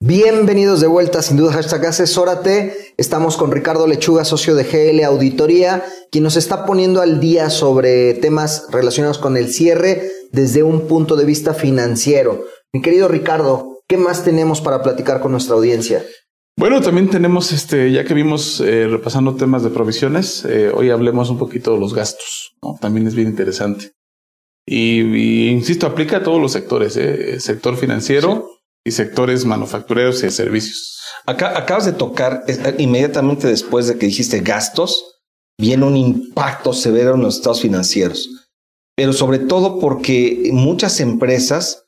Bienvenidos 0.00 0.80
de 0.80 0.86
vuelta, 0.86 1.22
sin 1.22 1.36
duda, 1.36 1.54
hashtag 1.54 1.86
asesórate. 1.86 2.94
Estamos 2.96 3.36
con 3.36 3.50
Ricardo 3.50 3.88
Lechuga, 3.88 4.24
socio 4.24 4.54
de 4.54 4.62
GL 4.62 5.02
Auditoría, 5.02 5.82
quien 6.12 6.22
nos 6.22 6.36
está 6.36 6.66
poniendo 6.66 7.00
al 7.00 7.18
día 7.18 7.50
sobre 7.50 8.14
temas 8.14 8.68
relacionados 8.70 9.18
con 9.18 9.36
el 9.36 9.48
cierre 9.48 10.08
desde 10.30 10.62
un 10.62 10.86
punto 10.86 11.16
de 11.16 11.24
vista 11.24 11.52
financiero. 11.52 12.44
Mi 12.72 12.80
querido 12.80 13.08
Ricardo, 13.08 13.80
¿qué 13.88 13.96
más 13.96 14.22
tenemos 14.22 14.60
para 14.60 14.84
platicar 14.84 15.18
con 15.18 15.32
nuestra 15.32 15.56
audiencia? 15.56 16.04
Bueno, 16.56 16.80
también 16.80 17.10
tenemos, 17.10 17.50
este, 17.50 17.90
ya 17.90 18.04
que 18.04 18.14
vimos 18.14 18.60
eh, 18.60 18.86
repasando 18.86 19.34
temas 19.34 19.64
de 19.64 19.70
provisiones, 19.70 20.44
eh, 20.44 20.70
hoy 20.72 20.90
hablemos 20.90 21.28
un 21.28 21.38
poquito 21.38 21.72
de 21.72 21.80
los 21.80 21.92
gastos. 21.92 22.52
También 22.80 23.08
es 23.08 23.16
bien 23.16 23.26
interesante. 23.26 23.90
Y, 24.64 25.48
insisto, 25.48 25.88
aplica 25.88 26.18
a 26.18 26.22
todos 26.22 26.40
los 26.40 26.52
sectores, 26.52 26.96
¿eh? 26.96 27.40
sector 27.40 27.76
financiero 27.76 28.57
y 28.88 28.92
sectores 28.92 29.44
manufactureros 29.44 30.20
y 30.20 30.26
de 30.26 30.32
servicios. 30.32 31.00
Acá 31.26 31.56
acabas 31.56 31.84
de 31.84 31.92
tocar 31.92 32.42
eh, 32.48 32.74
inmediatamente 32.78 33.46
después 33.46 33.86
de 33.86 33.98
que 33.98 34.06
dijiste 34.06 34.40
gastos, 34.40 35.18
viene 35.58 35.84
un 35.84 35.96
impacto 35.96 36.72
severo 36.72 37.14
en 37.14 37.22
los 37.22 37.36
estados 37.36 37.60
financieros, 37.60 38.28
pero 38.96 39.12
sobre 39.12 39.38
todo 39.38 39.78
porque 39.78 40.50
muchas 40.52 41.00
empresas, 41.00 41.84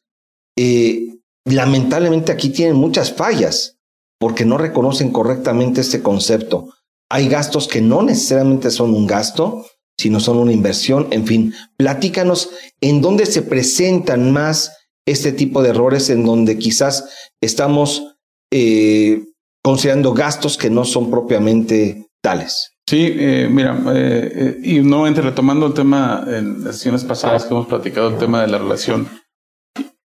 eh, 0.57 1.19
lamentablemente 1.45 2.33
aquí 2.33 2.51
tienen 2.51 2.77
muchas 2.77 3.13
fallas 3.13 3.79
porque 4.19 4.45
no 4.45 4.59
reconocen 4.59 5.11
correctamente 5.11 5.81
este 5.81 6.03
concepto. 6.03 6.69
Hay 7.11 7.29
gastos 7.29 7.67
que 7.67 7.81
no 7.81 8.03
necesariamente 8.03 8.71
son 8.71 8.95
un 8.95 9.07
gasto, 9.07 9.67
sino 9.99 10.21
son 10.21 10.39
una 10.39 10.53
inversión. 10.53 11.09
En 11.11 11.27
fin, 11.27 11.55
platícanos 11.77 12.51
en 12.81 13.01
dónde 13.01 13.27
se 13.27 13.43
presentan 13.43 14.33
más 14.33 14.73
este 15.11 15.33
tipo 15.33 15.63
de 15.63 15.71
errores 15.71 16.11
en 16.11 16.25
donde 16.25 16.59
quizás 16.59 17.09
estamos 17.41 18.17
eh, 18.53 19.25
considerando 19.63 20.15
gastos 20.15 20.57
que 20.57 20.71
no 20.71 20.85
son 20.85 21.11
propiamente 21.11 22.09
tales. 22.23 22.73
Sí, 22.89 23.13
eh, 23.15 23.49
mira, 23.51 23.81
eh, 23.95 24.59
y 24.63 24.81
nuevamente 24.81 25.21
retomando 25.21 25.67
el 25.67 25.75
tema 25.75 26.25
en 26.27 26.65
las 26.65 26.77
sesiones 26.77 27.05
pasadas 27.05 27.45
que 27.45 27.55
hemos 27.55 27.67
platicado, 27.67 28.09
el 28.09 28.19
tema 28.19 28.43
de 28.43 28.49
la 28.49 28.59
relación 28.59 29.09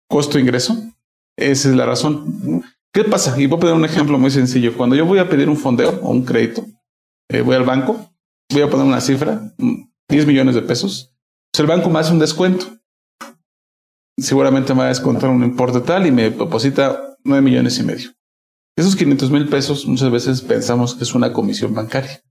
costo-ingreso, 0.07 0.75
esa 1.37 1.69
es 1.69 1.75
la 1.75 1.85
razón. 1.85 2.63
¿Qué 2.93 3.03
pasa? 3.03 3.39
Y 3.39 3.47
voy 3.47 3.57
a 3.57 3.59
poner 3.61 3.75
un 3.75 3.85
ejemplo 3.85 4.17
muy 4.17 4.31
sencillo. 4.31 4.77
Cuando 4.77 4.95
yo 4.95 5.05
voy 5.05 5.19
a 5.19 5.27
pedir 5.27 5.49
un 5.49 5.57
fondeo 5.57 5.99
o 6.01 6.11
un 6.11 6.23
crédito, 6.23 6.65
voy 7.43 7.55
al 7.55 7.63
banco, 7.63 8.11
voy 8.51 8.61
a 8.61 8.69
poner 8.69 8.85
una 8.85 9.01
cifra, 9.01 9.53
10 10.09 10.27
millones 10.27 10.55
de 10.55 10.61
pesos, 10.61 11.11
pues 11.51 11.59
el 11.59 11.65
banco 11.65 11.89
me 11.89 11.99
hace 11.99 12.13
un 12.13 12.19
descuento 12.19 12.67
seguramente 14.17 14.73
me 14.73 14.79
va 14.79 14.85
a 14.85 14.89
descontar 14.89 15.29
un 15.29 15.43
importe 15.43 15.81
tal 15.81 16.07
y 16.07 16.11
me 16.11 16.29
deposita 16.29 17.17
nueve 17.23 17.41
millones 17.41 17.77
y 17.79 17.83
medio. 17.83 18.11
Esos 18.77 18.95
500 18.95 19.31
mil 19.31 19.47
pesos 19.47 19.85
muchas 19.85 20.11
veces 20.11 20.41
pensamos 20.41 20.95
que 20.95 21.03
es 21.03 21.15
una 21.15 21.31
comisión 21.31 21.73
bancaria 21.73 22.21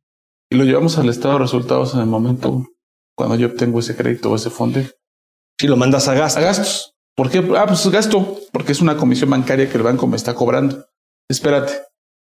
y 0.51 0.57
lo 0.57 0.65
llevamos 0.65 0.99
al 0.99 1.09
estado 1.09 1.35
de 1.35 1.41
resultados 1.41 1.95
en 1.95 2.01
el 2.01 2.07
momento 2.07 2.67
cuando 3.17 3.37
yo 3.37 3.49
obtengo 3.49 3.81
ese 3.81 3.97
crédito 3.97 4.31
o 4.31 4.37
ese 4.37 4.51
fondo. 4.51 4.81
Si 5.59 5.67
lo 5.67 5.77
mandas 5.77 6.09
a 6.09 6.15
gastos. 6.15 6.43
A 6.43 6.47
gastos. 6.47 6.95
¿Por 7.17 7.31
qué? 7.31 7.39
Ah, 7.57 7.67
pues 7.67 7.87
gasto, 7.89 8.41
porque 8.53 8.73
es 8.73 8.81
una 8.81 8.97
comisión 8.97 9.31
bancaria 9.31 9.71
que 9.71 9.77
el 9.77 9.85
banco 9.85 10.07
me 10.07 10.17
está 10.17 10.35
cobrando. 10.35 10.87
Espérate, 11.31 11.73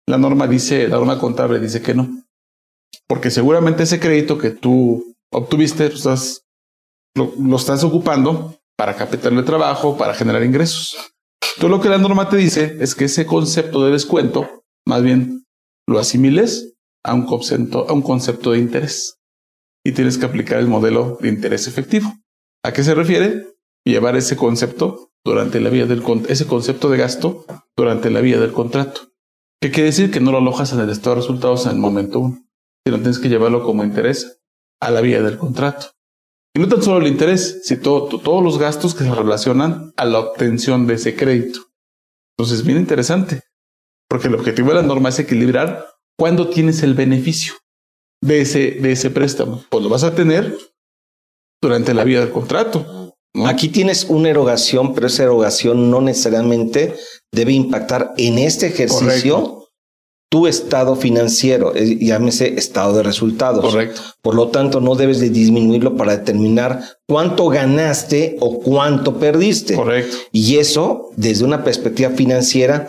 la 0.07 0.17
norma 0.17 0.47
dice, 0.47 0.87
la 0.87 0.97
norma 0.97 1.19
contable 1.19 1.59
dice 1.59 1.83
que 1.83 1.95
no. 1.95 2.09
Porque 3.09 3.31
seguramente 3.31 3.83
ese 3.83 3.99
crédito 3.99 4.39
que 4.39 4.51
tú 4.51 5.17
obtuviste, 5.33 5.87
estás, 5.87 6.43
lo 7.17 7.57
estás 7.57 7.83
ocupando 7.83 8.57
para 8.77 8.97
capital 8.97 9.37
de 9.37 9.43
trabajo, 9.43 9.97
para 9.97 10.15
generar 10.15 10.43
ingresos. 10.43 10.97
Todo 11.59 11.71
lo 11.71 11.81
que 11.81 11.89
la 11.89 11.99
norma 11.99 12.29
te 12.29 12.37
dice 12.37 12.77
es 12.81 12.95
que 12.95 13.07
ese 13.07 13.27
concepto 13.27 13.85
de 13.85 13.93
descuento, 13.93 14.65
más 14.87 15.03
bien 15.03 15.47
lo 15.89 15.99
asimiles 15.99 16.75
a 17.03 17.15
un 17.15 17.25
concepto, 17.25 17.89
a 17.89 17.93
un 17.93 18.03
concepto 18.03 18.53
de 18.53 18.59
interés. 18.59 19.19
Y 19.85 19.93
tienes 19.93 20.19
que 20.19 20.27
aplicar 20.27 20.59
el 20.59 20.67
modelo 20.67 21.17
de 21.21 21.29
interés 21.29 21.67
efectivo. 21.67 22.13
¿A 22.65 22.73
qué 22.73 22.83
se 22.83 22.95
refiere? 22.95 23.47
Llevar 23.85 24.17
ese 24.17 24.37
concepto 24.37 25.11
durante 25.25 25.61
la 25.61 25.71
vía 25.71 25.87
del 25.87 26.03
ese 26.29 26.47
concepto 26.47 26.91
de 26.91 26.99
gasto 26.99 27.47
durante 27.77 28.11
la 28.11 28.21
vía 28.21 28.39
del 28.39 28.53
contrato. 28.53 29.13
¿Qué 29.61 29.71
quiere 29.71 29.87
decir? 29.87 30.11
Que 30.11 30.21
no 30.21 30.33
lo 30.33 30.39
alojas 30.39 30.73
en 30.73 30.81
el 30.81 30.91
estado 30.91 31.17
de 31.17 31.23
resultados 31.23 31.67
en 31.67 31.73
el 31.73 31.79
momento 31.79 32.19
uno, 32.21 32.47
sino 32.85 32.99
tienes 32.99 33.19
que 33.19 33.29
llevarlo 33.29 33.65
como 33.65 33.85
interés 33.85 34.41
a 34.81 34.91
la 34.91 35.01
vía 35.01 35.23
del 35.23 35.39
contrato. 35.39 35.96
Y 36.57 36.59
no 36.59 36.69
tan 36.69 36.83
solo 36.83 37.05
el 37.05 37.13
interés, 37.13 37.61
sino 37.65 37.81
todos 38.05 38.43
los 38.43 38.57
gastos 38.57 38.95
que 38.95 39.05
se 39.05 39.15
relacionan 39.15 39.93
a 39.95 40.07
la 40.07 40.21
obtención 40.21 40.87
de 40.87 40.95
ese 40.95 41.15
crédito. 41.15 41.61
Entonces, 42.35 42.65
bien 42.65 42.79
interesante, 42.79 43.43
porque 44.09 44.29
el 44.29 44.37
objetivo 44.37 44.71
de 44.71 44.77
la 44.77 44.83
norma 44.83 45.11
es 45.11 45.19
equilibrar 45.19 45.87
cuándo 46.19 46.49
tienes 46.49 46.83
el 46.83 46.95
beneficio 46.95 47.53
de 48.23 48.41
ese, 48.41 48.71
de 48.71 48.93
ese 48.93 49.11
préstamo. 49.11 49.67
Pues 49.69 49.85
lo 49.85 49.91
vas 49.91 50.03
a 50.03 50.15
tener 50.15 50.57
durante 51.61 51.93
la 51.93 52.05
vida 52.05 52.21
del 52.21 52.33
contrato. 52.33 53.15
Aquí 53.45 53.69
tienes 53.69 54.05
una 54.05 54.31
erogación, 54.31 54.95
pero 54.95 55.09
esa 55.09 55.25
erogación 55.25 55.91
no 55.91 56.01
necesariamente 56.01 56.97
debe 57.35 57.53
impactar 57.53 58.15
en 58.17 58.39
este 58.39 58.69
ejercicio 58.69 59.66
tu 60.29 60.47
estado 60.47 60.97
financiero, 60.97 61.75
eh, 61.75 61.99
llámese 62.01 62.55
estado 62.55 62.97
de 62.97 63.03
resultados. 63.03 63.65
Correcto. 63.65 64.01
Por 64.23 64.35
lo 64.35 64.49
tanto, 64.49 64.81
no 64.81 64.95
debes 64.95 65.21
de 65.21 65.31
disminuirlo 65.31 65.97
para 65.97 66.17
determinar 66.17 66.81
cuánto 67.07 67.49
ganaste 67.49 68.37
o 68.41 68.59
cuánto 68.61 69.19
perdiste. 69.19 69.75
Correcto. 69.75 70.17
Y 70.33 70.57
eso, 70.57 71.11
desde 71.17 71.45
una 71.45 71.63
perspectiva 71.63 72.11
financiera, 72.11 72.89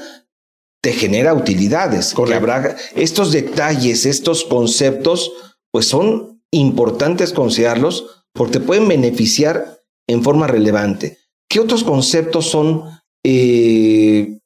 te 0.81 0.93
genera 0.93 1.33
utilidades. 1.33 2.13
Que 2.13 2.33
habrá 2.33 2.75
estos 2.95 3.31
detalles, 3.31 4.05
estos 4.05 4.43
conceptos, 4.43 5.31
pues 5.71 5.87
son 5.87 6.41
importantes 6.51 7.33
considerarlos 7.33 8.23
porque 8.33 8.53
te 8.53 8.59
pueden 8.61 8.87
beneficiar 8.87 9.81
en 10.07 10.23
forma 10.23 10.47
relevante. 10.47 11.17
¿Qué 11.49 11.59
otros 11.59 11.83
conceptos 11.83 12.45
son 12.49 12.83
eh, 13.23 14.36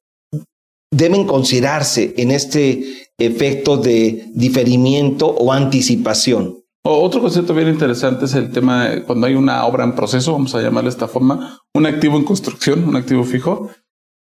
deben 0.91 1.25
considerarse 1.25 2.13
en 2.17 2.31
este 2.31 3.09
efecto 3.17 3.77
de 3.77 4.29
diferimiento 4.33 5.27
o 5.27 5.51
anticipación? 5.53 6.61
Otro 6.83 7.21
concepto 7.21 7.53
bien 7.53 7.67
interesante 7.67 8.25
es 8.25 8.33
el 8.33 8.51
tema 8.51 8.89
de 8.89 9.03
cuando 9.03 9.27
hay 9.27 9.35
una 9.35 9.65
obra 9.65 9.83
en 9.83 9.95
proceso, 9.95 10.31
vamos 10.31 10.55
a 10.55 10.61
llamarle 10.61 10.89
de 10.89 10.95
esta 10.95 11.07
forma, 11.07 11.61
un 11.75 11.85
activo 11.85 12.17
en 12.17 12.23
construcción, 12.23 12.87
un 12.87 12.95
activo 12.95 13.23
fijo. 13.23 13.69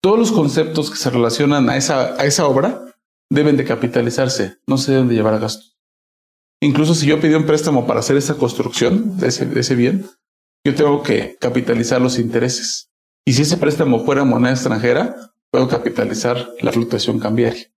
Todos 0.02 0.18
los 0.18 0.32
conceptos 0.32 0.90
que 0.90 0.96
se 0.96 1.10
relacionan 1.10 1.70
a 1.70 1.76
esa, 1.76 2.14
a 2.20 2.24
esa 2.26 2.46
obra 2.46 2.84
deben 3.30 3.56
de 3.56 3.64
capitalizarse, 3.64 4.58
no 4.66 4.76
se 4.76 4.92
deben 4.92 5.08
de 5.08 5.14
llevar 5.14 5.34
a 5.34 5.38
gasto. 5.38 5.64
Incluso 6.60 6.94
si 6.94 7.06
yo 7.06 7.20
pido 7.20 7.38
un 7.38 7.46
préstamo 7.46 7.86
para 7.86 8.00
hacer 8.00 8.16
esa 8.16 8.34
construcción 8.34 9.16
ese, 9.22 9.46
de 9.46 9.60
ese 9.60 9.74
bien, 9.74 10.06
yo 10.64 10.74
tengo 10.74 11.02
que 11.02 11.36
capitalizar 11.40 12.00
los 12.00 12.18
intereses. 12.18 12.90
Y 13.26 13.32
si 13.32 13.42
ese 13.42 13.56
préstamo 13.56 14.04
fuera 14.04 14.24
moneda 14.24 14.52
extranjera, 14.52 15.31
puedo 15.52 15.68
capitalizar 15.68 16.48
la 16.60 16.72
fluctuación 16.72 17.18
cambiaria. 17.20 17.70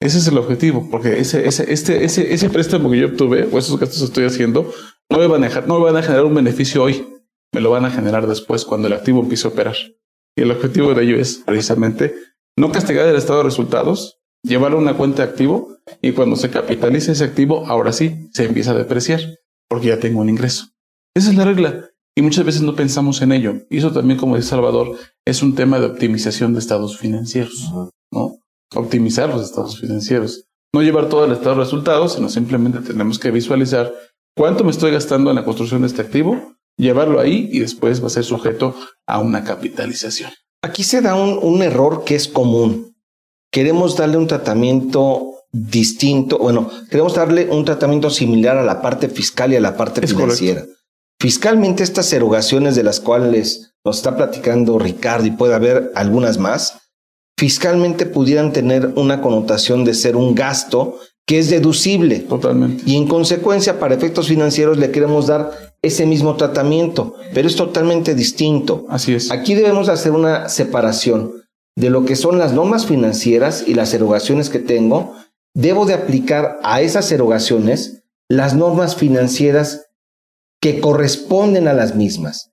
Ese 0.00 0.18
es 0.18 0.28
el 0.28 0.38
objetivo, 0.38 0.88
porque 0.90 1.18
ese, 1.18 1.46
ese, 1.46 1.72
este, 1.72 2.04
ese, 2.04 2.32
ese 2.32 2.50
préstamo 2.50 2.90
que 2.90 2.98
yo 2.98 3.06
obtuve 3.08 3.48
o 3.50 3.58
esos 3.58 3.78
gastos 3.78 3.98
que 3.98 4.04
estoy 4.04 4.24
haciendo 4.24 4.72
no 5.10 5.18
me, 5.18 5.26
van 5.26 5.44
a, 5.44 5.48
no 5.62 5.78
me 5.78 5.84
van 5.84 5.96
a 5.96 6.02
generar 6.02 6.24
un 6.24 6.34
beneficio 6.34 6.82
hoy, 6.82 7.06
me 7.52 7.60
lo 7.60 7.70
van 7.70 7.84
a 7.84 7.90
generar 7.90 8.26
después 8.26 8.64
cuando 8.64 8.86
el 8.86 8.94
activo 8.94 9.20
empiece 9.20 9.46
a 9.46 9.50
operar. 9.50 9.76
Y 10.36 10.42
el 10.42 10.50
objetivo 10.50 10.94
de 10.94 11.04
ello 11.04 11.16
es 11.16 11.42
precisamente 11.44 12.14
no 12.56 12.70
castigar 12.70 13.08
el 13.08 13.16
estado 13.16 13.38
de 13.38 13.44
resultados, 13.44 14.20
llevarlo 14.42 14.78
a 14.78 14.82
una 14.82 14.96
cuenta 14.96 15.24
de 15.24 15.30
activo 15.30 15.76
y 16.00 16.12
cuando 16.12 16.36
se 16.36 16.50
capitalice 16.50 17.12
ese 17.12 17.24
activo, 17.24 17.66
ahora 17.66 17.92
sí 17.92 18.28
se 18.32 18.44
empieza 18.44 18.72
a 18.72 18.74
depreciar 18.74 19.20
porque 19.68 19.88
ya 19.88 19.98
tengo 19.98 20.20
un 20.20 20.28
ingreso. 20.28 20.66
Esa 21.14 21.30
es 21.30 21.36
la 21.36 21.44
regla. 21.44 21.90
Y 22.16 22.22
muchas 22.22 22.44
veces 22.44 22.62
no 22.62 22.76
pensamos 22.76 23.20
en 23.22 23.32
ello. 23.32 23.62
Y 23.70 23.78
eso 23.78 23.92
también, 23.92 24.18
como 24.18 24.36
dice 24.36 24.48
Salvador, 24.48 24.96
es 25.24 25.42
un 25.42 25.54
tema 25.54 25.80
de 25.80 25.86
optimización 25.86 26.52
de 26.52 26.60
estados 26.60 26.96
financieros, 26.96 27.70
¿no? 28.12 28.38
Optimizar 28.74 29.28
los 29.28 29.42
estados 29.42 29.80
financieros. 29.80 30.44
No 30.72 30.82
llevar 30.82 31.08
todo 31.08 31.24
el 31.24 31.32
estado 31.32 31.56
de 31.56 31.62
resultados, 31.62 32.14
sino 32.14 32.28
simplemente 32.28 32.80
tenemos 32.80 33.18
que 33.18 33.30
visualizar 33.30 33.92
cuánto 34.36 34.64
me 34.64 34.70
estoy 34.70 34.92
gastando 34.92 35.30
en 35.30 35.36
la 35.36 35.44
construcción 35.44 35.82
de 35.82 35.88
este 35.88 36.02
activo, 36.02 36.54
llevarlo 36.76 37.20
ahí 37.20 37.48
y 37.52 37.60
después 37.60 38.02
va 38.02 38.08
a 38.08 38.10
ser 38.10 38.24
sujeto 38.24 38.74
a 39.06 39.20
una 39.20 39.44
capitalización. 39.44 40.30
Aquí 40.62 40.82
se 40.82 41.00
da 41.00 41.14
un, 41.14 41.38
un 41.42 41.62
error 41.62 42.04
que 42.04 42.14
es 42.14 42.26
común. 42.26 42.96
Queremos 43.52 43.96
darle 43.96 44.16
un 44.16 44.26
tratamiento 44.26 45.34
distinto, 45.52 46.38
bueno, 46.38 46.68
queremos 46.90 47.14
darle 47.14 47.48
un 47.48 47.64
tratamiento 47.64 48.10
similar 48.10 48.56
a 48.56 48.64
la 48.64 48.82
parte 48.82 49.08
fiscal 49.08 49.52
y 49.52 49.56
a 49.56 49.60
la 49.60 49.76
parte 49.76 50.04
financiera. 50.04 50.64
Fiscalmente 51.20 51.82
estas 51.82 52.12
erogaciones 52.12 52.74
de 52.74 52.82
las 52.82 53.00
cuales 53.00 53.74
nos 53.84 53.98
está 53.98 54.16
platicando 54.16 54.78
Ricardo 54.78 55.26
y 55.26 55.30
puede 55.30 55.54
haber 55.54 55.92
algunas 55.94 56.38
más, 56.38 56.78
fiscalmente 57.38 58.06
pudieran 58.06 58.52
tener 58.52 58.92
una 58.96 59.20
connotación 59.20 59.84
de 59.84 59.94
ser 59.94 60.16
un 60.16 60.34
gasto 60.34 60.98
que 61.26 61.38
es 61.38 61.50
deducible. 61.50 62.20
Totalmente. 62.20 62.82
Y 62.86 62.96
en 62.96 63.06
consecuencia, 63.06 63.78
para 63.78 63.94
efectos 63.94 64.28
financieros 64.28 64.78
le 64.78 64.90
queremos 64.90 65.26
dar 65.26 65.74
ese 65.82 66.06
mismo 66.06 66.36
tratamiento, 66.36 67.14
pero 67.32 67.48
es 67.48 67.56
totalmente 67.56 68.14
distinto. 68.14 68.86
Así 68.88 69.14
es. 69.14 69.30
Aquí 69.30 69.54
debemos 69.54 69.88
hacer 69.88 70.12
una 70.12 70.48
separación 70.48 71.44
de 71.76 71.90
lo 71.90 72.04
que 72.04 72.16
son 72.16 72.38
las 72.38 72.52
normas 72.52 72.86
financieras 72.86 73.64
y 73.66 73.74
las 73.74 73.92
erogaciones 73.94 74.50
que 74.50 74.58
tengo. 74.58 75.14
Debo 75.54 75.86
de 75.86 75.94
aplicar 75.94 76.58
a 76.62 76.80
esas 76.80 77.10
erogaciones 77.12 78.04
las 78.28 78.54
normas 78.54 78.96
financieras 78.96 79.83
que 80.64 80.80
corresponden 80.80 81.68
a 81.68 81.74
las 81.74 81.94
mismas. 81.94 82.50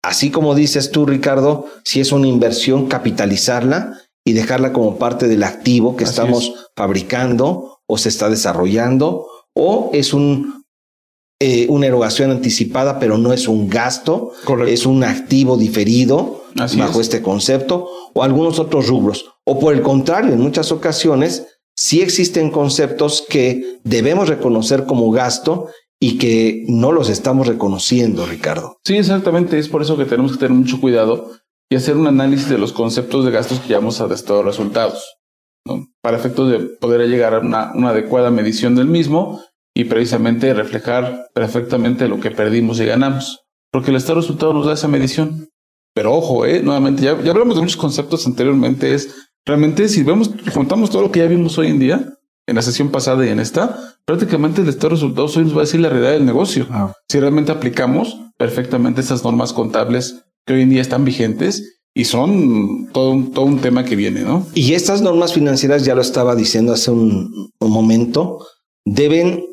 Así 0.00 0.30
como 0.30 0.54
dices 0.54 0.92
tú, 0.92 1.06
Ricardo, 1.06 1.66
si 1.82 1.98
es 1.98 2.12
una 2.12 2.28
inversión, 2.28 2.86
capitalizarla 2.86 3.98
y 4.24 4.32
dejarla 4.32 4.72
como 4.72 4.96
parte 4.96 5.26
del 5.26 5.42
activo 5.42 5.96
que 5.96 6.04
estamos 6.04 6.70
fabricando 6.76 7.80
o 7.88 7.98
se 7.98 8.10
está 8.10 8.30
desarrollando, 8.30 9.26
o 9.56 9.90
es 9.92 10.14
un, 10.14 10.62
eh, 11.40 11.66
una 11.68 11.88
erogación 11.88 12.30
anticipada, 12.30 13.00
pero 13.00 13.18
no 13.18 13.32
es 13.32 13.48
un 13.48 13.68
gasto, 13.68 14.30
es 14.68 14.86
un 14.86 15.02
activo 15.02 15.56
diferido 15.56 16.44
bajo 16.54 17.00
este 17.00 17.22
concepto, 17.22 17.88
o 18.14 18.22
algunos 18.22 18.60
otros 18.60 18.86
rubros. 18.86 19.24
O 19.44 19.58
por 19.58 19.74
el 19.74 19.82
contrario, 19.82 20.32
en 20.32 20.40
muchas 20.40 20.70
ocasiones 20.70 21.44
sí 21.74 22.02
existen 22.02 22.52
conceptos 22.52 23.24
que 23.28 23.80
debemos 23.82 24.28
reconocer 24.28 24.86
como 24.86 25.10
gasto 25.10 25.66
y 26.02 26.18
que 26.18 26.64
no 26.66 26.90
los 26.90 27.08
estamos 27.08 27.46
reconociendo, 27.46 28.26
Ricardo. 28.26 28.80
Sí, 28.84 28.96
exactamente. 28.96 29.56
Es 29.56 29.68
por 29.68 29.82
eso 29.82 29.96
que 29.96 30.04
tenemos 30.04 30.32
que 30.32 30.38
tener 30.38 30.50
mucho 30.50 30.80
cuidado 30.80 31.30
y 31.70 31.76
hacer 31.76 31.96
un 31.96 32.08
análisis 32.08 32.48
de 32.48 32.58
los 32.58 32.72
conceptos 32.72 33.24
de 33.24 33.30
gastos 33.30 33.60
que 33.60 33.68
llevamos 33.68 34.00
a 34.00 34.12
estos 34.12 34.44
resultados, 34.44 35.20
para 36.00 36.16
efectos 36.16 36.50
de 36.50 36.58
poder 36.58 37.08
llegar 37.08 37.34
a 37.34 37.38
una, 37.38 37.70
adecuada 37.88 38.32
medición 38.32 38.74
del 38.74 38.88
mismo 38.88 39.44
y 39.76 39.84
precisamente 39.84 40.52
reflejar 40.54 41.28
perfectamente 41.34 42.08
lo 42.08 42.18
que 42.18 42.32
perdimos 42.32 42.80
y 42.80 42.86
ganamos. 42.86 43.44
Porque 43.70 43.90
el 43.90 43.96
estado 43.96 44.16
de 44.16 44.22
resultados 44.22 44.56
nos 44.56 44.66
da 44.66 44.72
esa 44.72 44.88
medición. 44.88 45.50
Pero 45.94 46.14
ojo, 46.14 46.46
¿eh? 46.46 46.62
nuevamente, 46.64 47.04
ya, 47.04 47.12
hablamos 47.12 47.54
de 47.54 47.60
muchos 47.60 47.76
conceptos 47.76 48.26
anteriormente, 48.26 48.92
es 48.92 49.30
realmente 49.46 49.88
si 49.88 50.02
vemos, 50.02 50.32
contamos 50.52 50.90
todo 50.90 51.02
lo 51.02 51.12
que 51.12 51.20
ya 51.20 51.26
vimos 51.26 51.56
hoy 51.58 51.68
en 51.68 51.78
día, 51.78 52.18
en 52.48 52.56
la 52.56 52.62
sesión 52.62 52.90
pasada 52.90 53.24
y 53.24 53.28
en 53.28 53.38
esta, 53.38 53.91
prácticamente 54.06 54.60
el 54.60 54.68
estado 54.68 54.90
de 54.90 54.94
resultados 54.96 55.36
hoy 55.36 55.44
nos 55.44 55.54
va 55.54 55.58
a 55.58 55.64
decir 55.64 55.80
la 55.80 55.88
realidad 55.88 56.12
del 56.12 56.26
negocio. 56.26 56.66
Ah. 56.70 56.92
Si 57.08 57.20
realmente 57.20 57.52
aplicamos 57.52 58.18
perfectamente 58.38 59.00
estas 59.00 59.24
normas 59.24 59.52
contables 59.52 60.24
que 60.46 60.54
hoy 60.54 60.62
en 60.62 60.70
día 60.70 60.82
están 60.82 61.04
vigentes 61.04 61.80
y 61.94 62.04
son 62.04 62.88
todo 62.92 63.10
un, 63.10 63.32
todo 63.32 63.44
un 63.44 63.60
tema 63.60 63.84
que 63.84 63.96
viene, 63.96 64.22
¿no? 64.22 64.46
Y 64.54 64.74
estas 64.74 65.02
normas 65.02 65.34
financieras, 65.34 65.84
ya 65.84 65.94
lo 65.94 66.00
estaba 66.00 66.34
diciendo 66.34 66.72
hace 66.72 66.90
un, 66.90 67.50
un 67.60 67.70
momento, 67.70 68.46
deben 68.84 69.44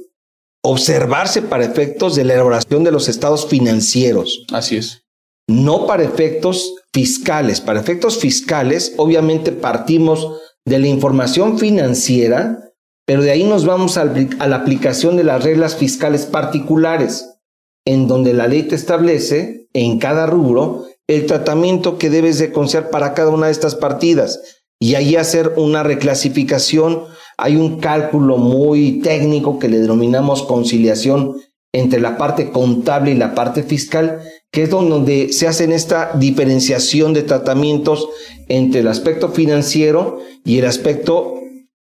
observarse 0.64 1.42
para 1.42 1.66
efectos 1.66 2.16
de 2.16 2.24
la 2.24 2.34
elaboración 2.34 2.84
de 2.84 2.92
los 2.92 3.10
estados 3.10 3.48
financieros. 3.48 4.46
Así 4.52 4.78
es. 4.78 5.04
No 5.48 5.86
para 5.86 6.04
efectos 6.04 6.76
fiscales. 6.94 7.62
Para 7.62 7.80
efectos 7.80 8.18
fiscales, 8.18 8.94
obviamente 8.98 9.52
partimos 9.52 10.40
de 10.66 10.80
la 10.80 10.88
información 10.88 11.58
financiera 11.58 12.69
pero 13.10 13.24
de 13.24 13.32
ahí 13.32 13.44
nos 13.44 13.66
vamos 13.66 13.98
a, 13.98 14.06
la 14.06 14.56
aplicación 14.56 15.18
de 15.18 15.24
las 15.24 15.44
reglas 15.44 15.76
fiscales 15.76 16.28
particulares, 16.28 17.40
en 17.84 18.08
donde 18.08 18.36
la 18.36 18.48
ley 18.48 18.62
te 18.62 18.76
establece 18.76 19.68
en 19.74 19.98
cada 19.98 20.28
rubro 20.28 20.86
el 21.08 21.26
tratamiento 21.26 21.98
que 21.98 22.12
debes 22.12 22.38
de 22.38 22.52
considerar 22.52 22.92
para 22.92 23.16
cada 23.16 23.32
una 23.32 23.48
de 23.48 23.52
estas 23.52 23.74
partidas 23.74 24.62
y 24.80 24.94
ahí 24.94 25.16
hacer 25.16 25.54
una 25.58 25.82
reclasificación. 25.82 27.06
Hay 27.40 27.56
un 27.56 27.80
cálculo 27.80 28.38
muy 28.38 29.02
técnico 29.02 29.58
que 29.58 29.70
le 29.70 29.80
denominamos 29.80 30.44
conciliación 30.44 31.36
entre 31.74 32.00
la 32.00 32.16
parte 32.16 32.52
contable 32.52 33.10
y 33.10 33.16
la 33.16 33.34
parte 33.34 33.64
fiscal, 33.64 34.22
que 34.52 34.62
es 34.62 34.70
donde 34.70 35.34
se 35.34 35.48
hacen 35.48 35.72
esta 35.72 36.12
diferenciación 36.14 37.16
de 37.16 37.24
tratamientos 37.24 38.08
entre 38.50 38.82
el 38.82 38.88
aspecto 38.88 39.30
financiero 39.30 40.20
y 40.46 40.60
el 40.60 40.66
aspecto 40.66 41.39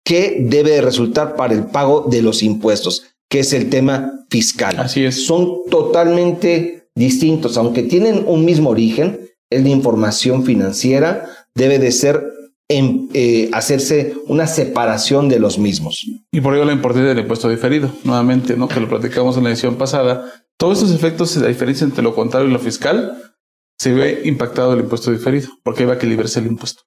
que 0.10 0.38
debe 0.40 0.72
de 0.72 0.82
resultar 0.82 1.36
para 1.36 1.54
el 1.54 1.66
pago 1.66 2.08
de 2.10 2.24
los 2.24 2.42
impuestos, 2.42 3.04
que 3.30 3.42
es 3.42 3.54
el 3.54 3.70
tema 3.70 4.26
fiscal. 4.28 4.76
Así 4.80 5.06
es. 5.06 5.28
Son 5.28 5.60
totalmente 5.70 6.90
distintos, 6.96 7.58
aunque 7.58 7.84
tienen 7.84 8.24
un 8.26 8.44
mismo 8.44 8.72
origen, 8.72 9.30
es 9.52 9.62
la 9.62 9.70
información 9.70 10.44
financiera, 10.46 11.30
debe 11.54 11.78
de 11.78 11.92
ser 11.92 12.24
en, 12.68 13.10
eh, 13.14 13.52
hacerse 13.54 14.16
una 14.26 14.48
separación 14.48 15.30
de 15.30 15.38
los 15.38 15.60
mismos. 15.60 16.04
Y 16.32 16.42
por 16.42 16.56
ello 16.56 16.66
la 16.66 16.74
importancia 16.74 17.10
del 17.10 17.20
impuesto 17.20 17.48
diferido, 17.48 17.92
nuevamente, 18.04 18.58
¿no? 18.58 18.68
que 18.68 18.80
lo 18.80 18.90
platicamos 18.90 19.38
en 19.38 19.44
la 19.44 19.52
edición 19.52 19.76
pasada. 19.76 20.26
Todos 20.58 20.80
estos 20.80 20.96
efectos, 20.96 21.38
la 21.38 21.50
diferencia 21.50 21.86
entre 21.86 22.02
lo 22.02 22.16
contable 22.16 22.50
y 22.50 22.54
lo 22.54 22.60
fiscal, 22.60 23.32
se 23.78 23.94
ve 23.94 24.24
impactado 24.26 24.74
el 24.74 24.80
impuesto 24.80 25.12
diferido, 25.12 25.50
porque 25.64 25.86
va 25.86 25.94
a 25.94 25.96
equilibrarse 25.98 26.40
el 26.40 26.48
impuesto. 26.48 26.82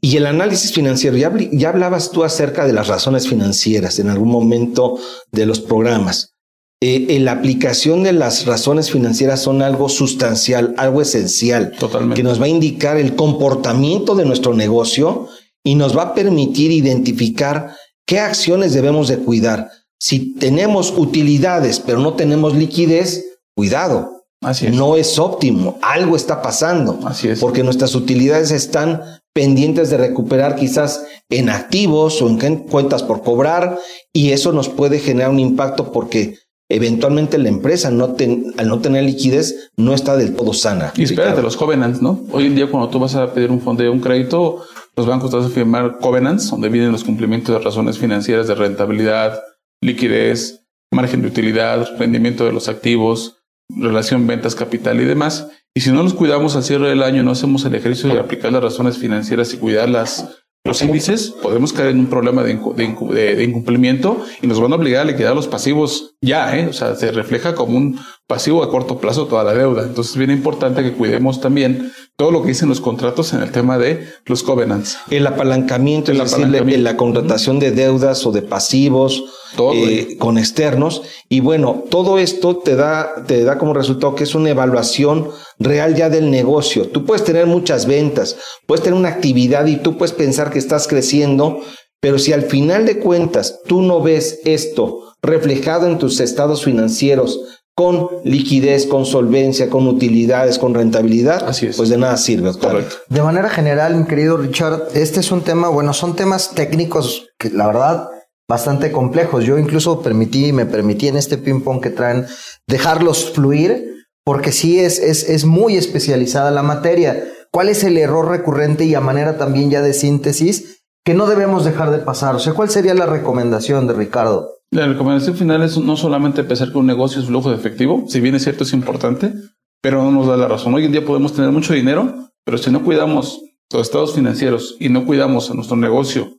Y 0.00 0.16
el 0.16 0.26
análisis 0.26 0.72
financiero, 0.72 1.16
ya, 1.16 1.32
ya, 1.52 1.70
hablabas 1.70 2.10
tú 2.12 2.22
acerca 2.22 2.66
de 2.66 2.72
las 2.72 2.86
razones 2.86 3.28
financieras 3.28 3.98
en 3.98 4.08
algún 4.08 4.28
momento 4.28 4.98
de 5.32 5.46
los 5.46 5.60
programas. 5.60 6.34
Eh, 6.80 7.18
la 7.20 7.32
aplicación 7.32 8.04
de 8.04 8.12
las 8.12 8.46
razones 8.46 8.92
financieras 8.92 9.42
son 9.42 9.62
algo 9.62 9.88
sustancial, 9.88 10.74
algo 10.78 11.02
esencial, 11.02 11.72
Totalmente. 11.76 12.14
que 12.14 12.22
nos 12.22 12.40
va 12.40 12.44
a 12.44 12.48
indicar 12.48 12.96
el 12.96 13.16
comportamiento 13.16 14.14
de 14.14 14.24
nuestro 14.24 14.54
negocio 14.54 15.28
y 15.64 15.74
nos 15.74 15.96
va 15.98 16.02
a 16.02 16.14
permitir 16.14 16.70
identificar 16.70 17.74
qué 18.06 18.20
acciones 18.20 18.74
debemos 18.74 19.08
de 19.08 19.18
cuidar. 19.18 19.72
Si 19.98 20.34
tenemos 20.34 20.94
utilidades 20.96 21.80
pero 21.80 21.98
no 21.98 22.14
tenemos 22.14 22.54
liquidez, 22.54 23.24
cuidado. 23.56 24.17
Así 24.40 24.66
es. 24.66 24.74
No 24.74 24.96
es 24.96 25.18
óptimo, 25.18 25.78
algo 25.82 26.16
está 26.16 26.42
pasando. 26.42 26.98
Así 27.04 27.28
es. 27.28 27.40
Porque 27.40 27.62
nuestras 27.62 27.94
utilidades 27.94 28.50
están 28.50 29.02
pendientes 29.34 29.90
de 29.90 29.98
recuperar 29.98 30.56
quizás 30.56 31.04
en 31.30 31.48
activos 31.48 32.20
o 32.22 32.28
en 32.28 32.56
cuentas 32.56 33.02
por 33.02 33.22
cobrar 33.22 33.78
y 34.12 34.30
eso 34.32 34.52
nos 34.52 34.68
puede 34.68 34.98
generar 34.98 35.30
un 35.30 35.38
impacto 35.38 35.92
porque 35.92 36.38
eventualmente 36.68 37.38
la 37.38 37.48
empresa 37.48 37.90
no 37.90 38.16
al 38.56 38.68
no 38.68 38.80
tener 38.80 39.04
liquidez 39.04 39.70
no 39.76 39.94
está 39.94 40.16
del 40.16 40.34
todo 40.34 40.52
sana. 40.52 40.92
Y 40.96 41.04
espérate, 41.04 41.42
los 41.42 41.56
covenants, 41.56 42.02
¿no? 42.02 42.20
Hoy 42.32 42.46
en 42.46 42.54
día 42.54 42.70
cuando 42.70 42.88
tú 42.88 42.98
vas 42.98 43.14
a 43.14 43.32
pedir 43.32 43.50
un 43.50 43.60
fondo, 43.60 43.90
un 43.90 44.00
crédito, 44.00 44.64
los 44.96 45.06
bancos 45.06 45.30
te 45.30 45.36
van 45.36 45.46
a 45.46 45.50
firmar 45.50 45.98
covenants 45.98 46.50
donde 46.50 46.68
vienen 46.68 46.92
los 46.92 47.04
cumplimientos 47.04 47.56
de 47.56 47.64
razones 47.64 47.98
financieras 47.98 48.48
de 48.48 48.54
rentabilidad, 48.54 49.40
liquidez, 49.80 50.66
margen 50.92 51.22
de 51.22 51.28
utilidad, 51.28 51.88
rendimiento 51.98 52.44
de 52.44 52.52
los 52.52 52.68
activos, 52.68 53.37
relación 53.68 54.26
ventas 54.26 54.54
capital 54.54 55.00
y 55.00 55.04
demás. 55.04 55.48
Y 55.74 55.80
si 55.80 55.90
no 55.90 56.02
nos 56.02 56.14
cuidamos 56.14 56.56
al 56.56 56.64
cierre 56.64 56.88
del 56.88 57.02
año, 57.02 57.22
no 57.22 57.32
hacemos 57.32 57.64
el 57.64 57.74
ejercicio 57.74 58.12
de 58.12 58.20
aplicar 58.20 58.52
las 58.52 58.62
razones 58.62 58.98
financieras 58.98 59.52
y 59.54 59.58
cuidar 59.58 59.88
las, 59.88 60.42
los 60.64 60.82
índices, 60.82 61.30
podemos 61.42 61.72
caer 61.72 61.90
en 61.90 62.00
un 62.00 62.06
problema 62.06 62.42
de, 62.42 62.54
de, 62.54 63.44
incumplimiento 63.44 64.24
y 64.42 64.46
nos 64.46 64.60
van 64.60 64.72
a 64.72 64.76
obligar 64.76 65.02
a 65.02 65.10
liquidar 65.10 65.34
los 65.34 65.48
pasivos 65.48 66.16
ya, 66.20 66.56
¿eh? 66.58 66.66
O 66.66 66.72
sea, 66.72 66.94
se 66.94 67.10
refleja 67.12 67.54
como 67.54 67.76
un 67.76 67.98
pasivo 68.28 68.62
a 68.62 68.70
corto 68.70 68.98
plazo 68.98 69.26
toda 69.26 69.42
la 69.42 69.54
deuda. 69.54 69.82
Entonces 69.82 70.12
es 70.12 70.18
bien 70.18 70.30
importante 70.30 70.82
que 70.82 70.92
cuidemos 70.92 71.40
también 71.40 71.90
todo 72.16 72.30
lo 72.30 72.42
que 72.42 72.48
dicen 72.48 72.68
los 72.68 72.80
contratos 72.80 73.32
en 73.32 73.40
el 73.42 73.50
tema 73.50 73.78
de 73.78 74.06
los 74.26 74.42
covenants. 74.42 74.98
El 75.10 75.26
apalancamiento, 75.26 76.12
el 76.12 76.20
apalancamiento. 76.20 76.82
la 76.82 76.96
contratación 76.96 77.58
de 77.58 77.70
deudas 77.70 78.26
o 78.26 78.32
de 78.32 78.42
pasivos 78.42 79.24
todo, 79.56 79.72
eh, 79.72 80.18
con 80.18 80.36
externos. 80.36 81.02
Y 81.30 81.40
bueno, 81.40 81.84
todo 81.90 82.18
esto 82.18 82.58
te 82.58 82.76
da, 82.76 83.24
te 83.26 83.44
da 83.44 83.56
como 83.56 83.72
resultado 83.72 84.14
que 84.14 84.24
es 84.24 84.34
una 84.34 84.50
evaluación 84.50 85.30
real 85.58 85.96
ya 85.96 86.10
del 86.10 86.30
negocio. 86.30 86.88
Tú 86.88 87.06
puedes 87.06 87.24
tener 87.24 87.46
muchas 87.46 87.86
ventas, 87.86 88.36
puedes 88.66 88.84
tener 88.84 88.98
una 88.98 89.08
actividad 89.08 89.64
y 89.66 89.76
tú 89.76 89.96
puedes 89.96 90.14
pensar 90.14 90.50
que 90.50 90.58
estás 90.58 90.86
creciendo, 90.86 91.60
pero 91.98 92.18
si 92.18 92.34
al 92.34 92.42
final 92.42 92.84
de 92.84 92.98
cuentas 92.98 93.60
tú 93.66 93.80
no 93.80 94.02
ves 94.02 94.40
esto 94.44 95.14
reflejado 95.22 95.86
en 95.86 95.98
tus 95.98 96.20
estados 96.20 96.64
financieros, 96.64 97.40
con 97.78 98.08
liquidez, 98.24 98.86
con 98.86 99.06
solvencia, 99.06 99.70
con 99.70 99.86
utilidades, 99.86 100.58
con 100.58 100.74
rentabilidad, 100.74 101.44
pues 101.76 101.88
de 101.88 101.96
nada 101.96 102.16
sirve. 102.16 102.52
Correcto. 102.58 102.96
De 103.08 103.22
manera 103.22 103.48
general, 103.48 103.94
mi 103.94 104.04
querido 104.04 104.36
Richard, 104.36 104.88
este 104.94 105.20
es 105.20 105.30
un 105.30 105.42
tema, 105.42 105.68
bueno, 105.68 105.92
son 105.92 106.16
temas 106.16 106.56
técnicos 106.56 107.28
que 107.38 107.50
la 107.50 107.68
verdad 107.68 108.08
bastante 108.48 108.90
complejos. 108.90 109.44
Yo 109.44 109.58
incluso 109.58 110.02
permití, 110.02 110.52
me 110.52 110.66
permití 110.66 111.06
en 111.06 111.16
este 111.16 111.38
ping 111.38 111.60
pong 111.60 111.80
que 111.80 111.90
traen 111.90 112.26
dejarlos 112.66 113.30
fluir, 113.30 114.08
porque 114.24 114.50
sí 114.50 114.80
es, 114.80 114.98
es, 114.98 115.28
es 115.28 115.44
muy 115.44 115.76
especializada 115.76 116.50
la 116.50 116.64
materia. 116.64 117.28
¿Cuál 117.52 117.68
es 117.68 117.84
el 117.84 117.96
error 117.96 118.26
recurrente 118.28 118.86
y 118.86 118.96
a 118.96 119.00
manera 119.00 119.38
también 119.38 119.70
ya 119.70 119.82
de 119.82 119.94
síntesis 119.94 120.82
que 121.04 121.14
no 121.14 121.28
debemos 121.28 121.64
dejar 121.64 121.92
de 121.92 121.98
pasar? 121.98 122.34
O 122.34 122.40
sea, 122.40 122.54
¿cuál 122.54 122.70
sería 122.70 122.94
la 122.94 123.06
recomendación 123.06 123.86
de 123.86 123.94
Ricardo? 123.94 124.57
La 124.70 124.86
recomendación 124.86 125.34
final 125.36 125.62
es 125.62 125.78
no 125.78 125.96
solamente 125.96 126.42
empezar 126.42 126.72
con 126.72 126.80
un 126.80 126.86
negocio 126.86 127.20
es 127.20 127.26
flujo 127.26 127.50
de 127.50 127.56
efectivo, 127.56 128.04
si 128.06 128.20
bien 128.20 128.34
es 128.34 128.44
cierto 128.44 128.64
es 128.64 128.72
importante, 128.74 129.32
pero 129.80 130.02
no 130.02 130.10
nos 130.10 130.26
da 130.26 130.36
la 130.36 130.46
razón. 130.46 130.74
Hoy 130.74 130.84
en 130.84 130.92
día 130.92 131.04
podemos 131.04 131.32
tener 131.32 131.50
mucho 131.50 131.72
dinero, 131.72 132.30
pero 132.44 132.58
si 132.58 132.70
no 132.70 132.84
cuidamos 132.84 133.40
los 133.72 133.82
estados 133.82 134.14
financieros 134.14 134.76
y 134.78 134.90
no 134.90 135.06
cuidamos 135.06 135.50
a 135.50 135.54
nuestro 135.54 135.76
negocio, 135.76 136.36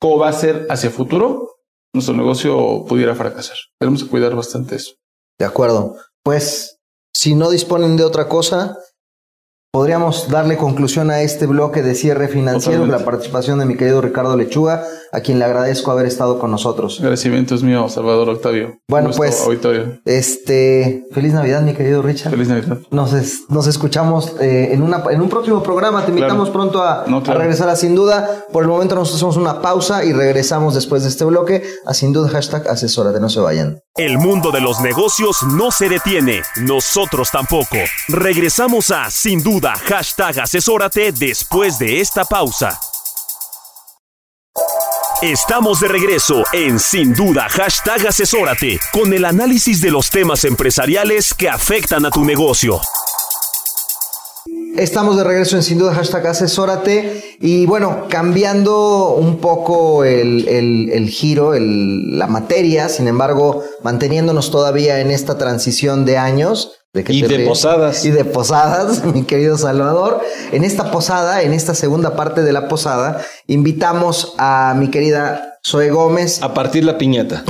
cómo 0.00 0.18
va 0.18 0.28
a 0.28 0.32
ser 0.32 0.66
hacia 0.70 0.90
futuro, 0.90 1.48
nuestro 1.92 2.14
negocio 2.14 2.84
pudiera 2.86 3.14
fracasar. 3.14 3.56
Tenemos 3.80 4.04
que 4.04 4.10
cuidar 4.10 4.34
bastante 4.34 4.76
eso. 4.76 4.92
De 5.38 5.44
acuerdo. 5.44 5.96
Pues 6.22 6.78
si 7.12 7.34
no 7.34 7.50
disponen 7.50 7.96
de 7.96 8.04
otra 8.04 8.28
cosa, 8.28 8.76
Podríamos 9.74 10.28
darle 10.28 10.58
conclusión 10.58 11.10
a 11.10 11.22
este 11.22 11.46
bloque 11.46 11.82
de 11.82 11.94
cierre 11.94 12.28
financiero 12.28 12.80
con 12.80 12.90
la 12.90 13.06
participación 13.06 13.58
de 13.58 13.64
mi 13.64 13.74
querido 13.74 14.02
Ricardo 14.02 14.36
Lechuga, 14.36 14.84
a 15.12 15.20
quien 15.20 15.38
le 15.38 15.46
agradezco 15.46 15.90
haber 15.90 16.04
estado 16.04 16.38
con 16.38 16.50
nosotros. 16.50 16.98
Agradecimiento 17.00 17.54
es 17.54 17.62
mío, 17.62 17.88
Salvador 17.88 18.28
Octavio. 18.28 18.80
Bueno, 18.86 19.08
pues, 19.16 19.48
este, 20.04 21.06
feliz 21.12 21.32
Navidad, 21.32 21.62
mi 21.62 21.72
querido 21.72 22.02
Richard. 22.02 22.32
Feliz 22.32 22.48
Navidad. 22.48 22.80
Nos, 22.90 23.14
nos 23.48 23.66
escuchamos 23.66 24.34
eh, 24.42 24.74
en, 24.74 24.82
una, 24.82 25.04
en 25.10 25.22
un 25.22 25.30
próximo 25.30 25.62
programa. 25.62 26.04
Te 26.04 26.10
invitamos 26.10 26.50
pronto 26.50 26.82
a, 26.82 27.04
a, 27.04 27.34
regresar 27.34 27.70
a 27.70 27.76
Sin 27.76 27.94
Duda. 27.94 28.44
Por 28.52 28.64
el 28.64 28.68
momento 28.68 28.94
nos 28.94 29.14
hacemos 29.14 29.38
una 29.38 29.62
pausa 29.62 30.04
y 30.04 30.12
regresamos 30.12 30.74
después 30.74 31.02
de 31.02 31.08
este 31.08 31.24
bloque 31.24 31.62
a 31.86 31.94
Sin 31.94 32.12
Duda, 32.12 32.28
hashtag 32.28 32.68
asesora, 32.68 33.10
de 33.10 33.20
no 33.20 33.30
se 33.30 33.40
vayan. 33.40 33.80
El 33.98 34.16
mundo 34.16 34.50
de 34.50 34.62
los 34.62 34.80
negocios 34.80 35.42
no 35.42 35.70
se 35.70 35.86
detiene, 35.86 36.40
nosotros 36.56 37.30
tampoco. 37.30 37.76
Regresamos 38.08 38.90
a 38.90 39.10
Sin 39.10 39.42
Duda 39.42 39.74
hashtag 39.86 40.40
asesórate 40.40 41.12
después 41.12 41.78
de 41.78 42.00
esta 42.00 42.24
pausa. 42.24 42.80
Estamos 45.20 45.80
de 45.80 45.88
regreso 45.88 46.42
en 46.54 46.80
Sin 46.80 47.12
Duda 47.12 47.50
hashtag 47.50 48.06
asesórate 48.06 48.80
con 48.94 49.12
el 49.12 49.26
análisis 49.26 49.82
de 49.82 49.90
los 49.90 50.08
temas 50.08 50.44
empresariales 50.44 51.34
que 51.34 51.50
afectan 51.50 52.06
a 52.06 52.10
tu 52.10 52.24
negocio. 52.24 52.80
Estamos 54.76 55.16
de 55.16 55.24
regreso 55.24 55.56
en 55.56 55.62
Sin 55.62 55.78
Duda 55.78 55.94
hashtag 55.94 56.26
asesórate 56.26 57.36
y 57.40 57.66
bueno, 57.66 58.06
cambiando 58.08 59.14
un 59.14 59.36
poco 59.36 60.04
el, 60.04 61.08
giro, 61.10 61.52
la 61.58 62.26
materia, 62.26 62.88
sin 62.88 63.06
embargo, 63.06 63.62
manteniéndonos 63.82 64.50
todavía 64.50 65.00
en 65.00 65.10
esta 65.10 65.36
transición 65.36 66.04
de 66.04 66.16
años, 66.16 66.78
y 66.94 67.22
de 67.22 67.46
posadas. 67.46 68.04
Y 68.04 68.10
de 68.10 68.24
posadas, 68.24 69.04
mi 69.14 69.24
querido 69.24 69.56
Salvador. 69.56 70.20
En 70.52 70.62
esta 70.62 70.90
posada, 70.90 71.42
en 71.42 71.54
esta 71.54 71.74
segunda 71.74 72.16
parte 72.16 72.42
de 72.42 72.52
la 72.52 72.68
posada, 72.68 73.22
invitamos 73.46 74.34
a 74.36 74.74
mi 74.76 74.90
querida 74.90 75.58
Zoe 75.66 75.90
Gómez. 75.90 76.42
A 76.42 76.52
partir 76.52 76.84
la 76.84 76.98
piñata. 76.98 77.44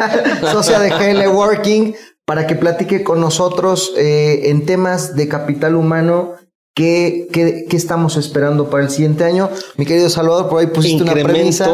socia 0.52 0.78
de 0.78 0.90
GL 0.90 1.28
Working, 1.28 1.94
para 2.24 2.46
que 2.46 2.54
platique 2.54 3.04
con 3.04 3.20
nosotros 3.20 3.92
eh, 3.96 4.50
en 4.50 4.64
temas 4.64 5.14
de 5.14 5.28
capital 5.28 5.74
humano. 5.74 6.34
¿Qué, 6.76 7.26
qué, 7.32 7.66
estamos 7.74 8.18
esperando 8.18 8.68
para 8.68 8.84
el 8.84 8.90
siguiente 8.90 9.24
año? 9.24 9.48
Mi 9.78 9.86
querido 9.86 10.10
Salvador, 10.10 10.50
por 10.50 10.60
ahí 10.60 10.66
pusiste 10.66 11.02
una 11.02 11.14
premisa. 11.14 11.70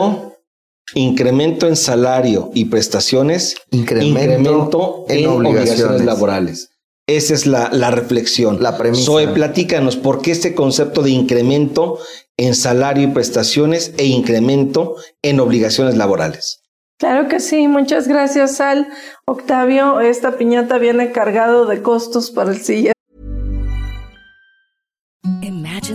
Incremento 0.94 1.66
en 1.66 1.74
salario 1.74 2.52
y 2.54 2.66
prestaciones. 2.66 3.56
Incremento, 3.72 5.04
en, 5.08 5.26
obligaciones 5.26 6.04
laborales. 6.04 6.70
Esa 7.08 7.34
es 7.34 7.46
la, 7.46 7.68
la 7.72 7.90
reflexión. 7.90 8.62
La 8.62 8.78
premisa. 8.78 9.06
Zoe, 9.06 9.26
platícanos, 9.26 9.96
¿por 9.96 10.22
qué 10.22 10.30
este 10.30 10.54
concepto 10.54 11.02
de 11.02 11.10
incremento 11.10 11.98
en 12.36 12.54
salario 12.54 13.02
y 13.02 13.08
prestaciones 13.08 13.94
e 13.96 14.04
incremento 14.04 14.94
en 15.20 15.40
obligaciones 15.40 15.96
laborales? 15.96 16.62
Claro 17.00 17.26
que 17.26 17.40
sí, 17.40 17.66
muchas 17.66 18.06
gracias 18.06 18.60
Al. 18.60 18.86
Octavio, 19.26 20.00
esta 20.00 20.38
piñata 20.38 20.78
viene 20.78 21.10
cargado 21.10 21.66
de 21.66 21.82
costos 21.82 22.30
para 22.30 22.52
el 22.52 22.60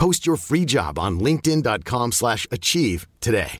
Post 0.00 0.26
your 0.26 0.38
free 0.38 0.64
job 0.64 0.98
on 0.98 1.20
linkedin.com/achieve 1.20 2.12
slash 2.12 2.46
achieve 2.50 3.06
today. 3.20 3.58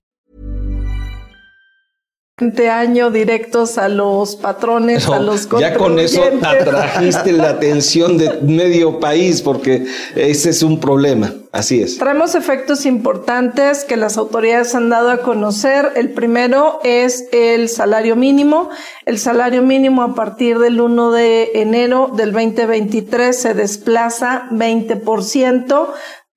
año 2.70 3.10
directos 3.10 3.76
a 3.76 3.90
los 3.90 4.36
patrones, 4.36 5.06
a 5.06 5.18
los 5.18 5.46
ya 5.58 5.74
con 5.74 5.98
eso 5.98 6.22
atrajiste 6.42 7.32
la 7.32 7.50
atención 7.50 8.16
de 8.16 8.40
medio 8.40 8.98
país 8.98 9.42
porque 9.42 9.84
ese 10.16 10.48
es 10.48 10.62
un 10.62 10.80
problema. 10.80 11.34
Así 11.52 11.82
es. 11.82 11.98
Traemos 11.98 12.36
efectos 12.36 12.86
importantes 12.86 13.84
que 13.84 13.96
las 13.96 14.16
autoridades 14.16 14.74
han 14.76 14.88
dado 14.88 15.10
a 15.10 15.18
conocer. 15.18 15.92
El 15.96 16.10
primero 16.10 16.78
es 16.84 17.28
el 17.32 17.68
salario 17.68 18.14
mínimo. 18.14 18.70
El 19.04 19.18
salario 19.18 19.60
mínimo 19.60 20.02
a 20.02 20.14
partir 20.14 20.60
del 20.60 20.80
1 20.80 21.10
de 21.10 21.50
enero 21.56 22.12
del 22.14 22.32
2023 22.32 23.36
se 23.36 23.54
desplaza 23.54 24.46
20% 24.52 25.88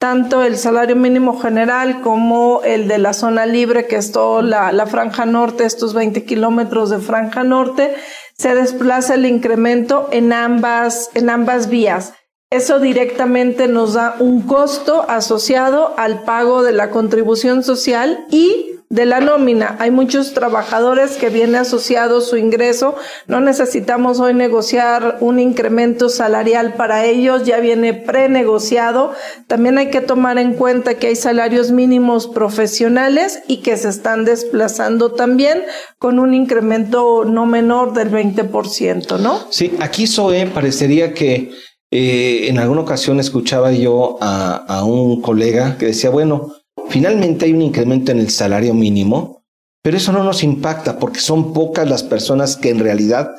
tanto 0.04 0.44
el 0.44 0.58
salario 0.58 0.98
mínimo 0.98 1.40
general 1.40 2.02
como 2.02 2.60
el 2.66 2.90
de 2.90 2.98
la 2.98 3.14
zona 3.14 3.46
libre, 3.46 3.88
que 3.88 3.96
es 3.96 4.12
toda 4.12 4.42
la, 4.42 4.86
franja 4.86 5.26
norte, 5.26 5.64
estos 5.64 5.94
20 5.94 6.26
kilómetros 6.26 6.90
de 6.90 7.00
franja 7.00 7.46
norte, 7.46 7.96
se 8.38 8.54
desplaza 8.54 9.14
el 9.14 9.26
incremento 9.26 10.10
en 10.12 10.34
ambas, 10.34 11.10
en 11.14 11.30
ambas 11.30 11.70
vías. 11.70 12.16
Eso 12.50 12.82
directamente 12.82 13.70
nos 13.70 13.94
da 13.94 14.18
un 14.20 14.42
costo 14.42 15.06
asociado 15.08 15.94
al 15.96 16.24
pago 16.24 16.64
de 16.64 16.74
la 16.74 16.90
contribución 16.90 17.64
social 17.64 18.26
y 18.30 18.73
de 18.90 19.06
la 19.06 19.20
nómina. 19.20 19.76
Hay 19.80 19.92
muchos 19.92 20.34
trabajadores 20.34 21.14
que 21.14 21.30
viene 21.30 21.58
asociado 21.58 22.22
su 22.22 22.38
ingreso. 22.38 22.96
No 23.28 23.42
necesitamos 23.42 24.20
hoy 24.20 24.34
negociar 24.34 25.18
un 25.20 25.40
incremento 25.40 26.10
salarial 26.10 26.74
para 26.76 27.06
ellos, 27.06 27.44
ya 27.44 27.60
viene 27.60 27.94
prenegociado. 27.94 29.14
También 29.48 29.78
hay 29.78 29.90
que 29.90 30.02
tomar 30.02 30.38
en 30.38 30.54
cuenta 30.54 30.96
que 30.96 31.08
hay 31.08 31.16
salarios 31.16 31.72
mínimos 31.72 32.28
profesionales 32.28 33.42
y 33.48 33.58
que 33.58 33.78
se 33.78 33.90
están 33.90 34.26
desplazando 34.26 35.14
también 35.14 35.64
con 35.98 36.20
un 36.20 36.34
incremento 36.34 37.26
no 37.26 37.46
menor 37.46 37.94
del 37.94 38.12
20%, 38.12 39.20
¿no? 39.20 39.40
Sí, 39.50 39.74
aquí 39.80 40.08
Zoe 40.08 40.46
parecería 40.48 41.14
que 41.14 41.52
eh, 41.92 42.48
en 42.48 42.60
alguna 42.60 42.82
ocasión 42.82 43.20
escuchaba 43.20 43.72
yo 43.72 44.18
a 44.22 44.84
un 44.84 45.22
colega 45.22 45.78
que 45.78 45.88
decía, 45.88 46.10
bueno, 46.10 46.52
Finalmente 46.90 47.46
hay 47.46 47.54
un 47.54 47.62
incremento 47.62 48.12
en 48.12 48.20
el 48.20 48.30
salario 48.30 48.74
mínimo, 48.74 49.44
pero 49.82 49.98
eso 49.98 50.12
no 50.12 50.24
nos 50.24 50.44
impacta 50.44 51.00
porque 51.00 51.20
son 51.20 51.54
pocas 51.54 51.90
las 51.90 52.04
personas 52.04 52.56
que 52.56 52.70
en 52.70 52.80
realidad 52.80 53.34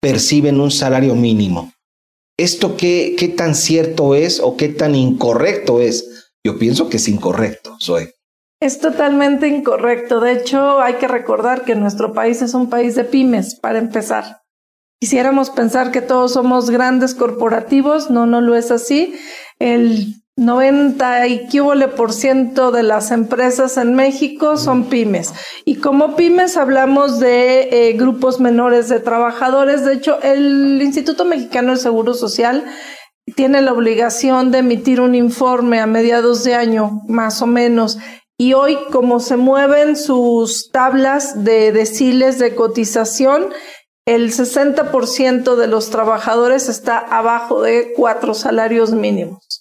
perciben 0.00 0.60
un 0.60 0.70
salario 0.70 1.14
mínimo. 1.14 1.72
¿Esto 2.38 2.76
qué, 2.76 3.14
qué 3.18 3.28
tan 3.28 3.54
cierto 3.54 4.14
es 4.14 4.40
o 4.40 4.56
qué 4.56 4.68
tan 4.68 4.94
incorrecto 4.94 5.80
es? 5.80 6.32
Yo 6.44 6.58
pienso 6.58 6.88
que 6.88 6.96
es 6.96 7.08
incorrecto, 7.08 7.76
Zoe. 7.80 8.12
Es 8.60 8.80
totalmente 8.80 9.46
incorrecto. 9.46 10.20
De 10.20 10.32
hecho, 10.32 10.80
hay 10.80 10.94
que 10.94 11.06
recordar 11.06 11.64
que 11.64 11.74
nuestro 11.74 12.12
país 12.12 12.42
es 12.42 12.54
un 12.54 12.70
país 12.70 12.94
de 12.94 13.04
pymes, 13.04 13.54
para 13.54 13.78
empezar. 13.78 14.42
Quisiéramos 15.00 15.50
pensar 15.50 15.90
que 15.90 16.00
todos 16.00 16.32
somos 16.32 16.70
grandes 16.70 17.14
corporativos, 17.14 18.10
no, 18.10 18.26
no 18.26 18.40
lo 18.40 18.54
es 18.56 18.70
así. 18.70 19.14
El 19.58 20.23
90 20.36 21.28
y 21.28 21.46
por 21.96 22.12
ciento 22.12 22.72
de 22.72 22.82
las 22.82 23.12
empresas 23.12 23.76
en 23.76 23.94
México 23.94 24.56
son 24.56 24.84
pymes. 24.84 25.32
Y 25.64 25.76
como 25.76 26.16
pymes 26.16 26.56
hablamos 26.56 27.20
de 27.20 27.88
eh, 27.88 27.92
grupos 27.92 28.40
menores 28.40 28.88
de 28.88 28.98
trabajadores. 28.98 29.84
De 29.84 29.94
hecho, 29.94 30.20
el 30.22 30.82
Instituto 30.82 31.24
Mexicano 31.24 31.70
del 31.70 31.78
Seguro 31.78 32.14
Social 32.14 32.64
tiene 33.36 33.62
la 33.62 33.72
obligación 33.72 34.50
de 34.50 34.58
emitir 34.58 35.00
un 35.00 35.14
informe 35.14 35.80
a 35.80 35.86
mediados 35.86 36.42
de 36.42 36.54
año, 36.56 37.02
más 37.06 37.40
o 37.40 37.46
menos. 37.46 37.98
Y 38.36 38.54
hoy, 38.54 38.76
como 38.90 39.20
se 39.20 39.36
mueven 39.36 39.96
sus 39.96 40.70
tablas 40.72 41.44
de 41.44 41.70
deciles 41.70 42.40
de 42.40 42.56
cotización, 42.56 43.50
el 44.04 44.32
60% 44.32 45.54
de 45.54 45.66
los 45.68 45.90
trabajadores 45.90 46.68
está 46.68 46.98
abajo 46.98 47.62
de 47.62 47.92
cuatro 47.96 48.34
salarios 48.34 48.90
mínimos. 48.92 49.53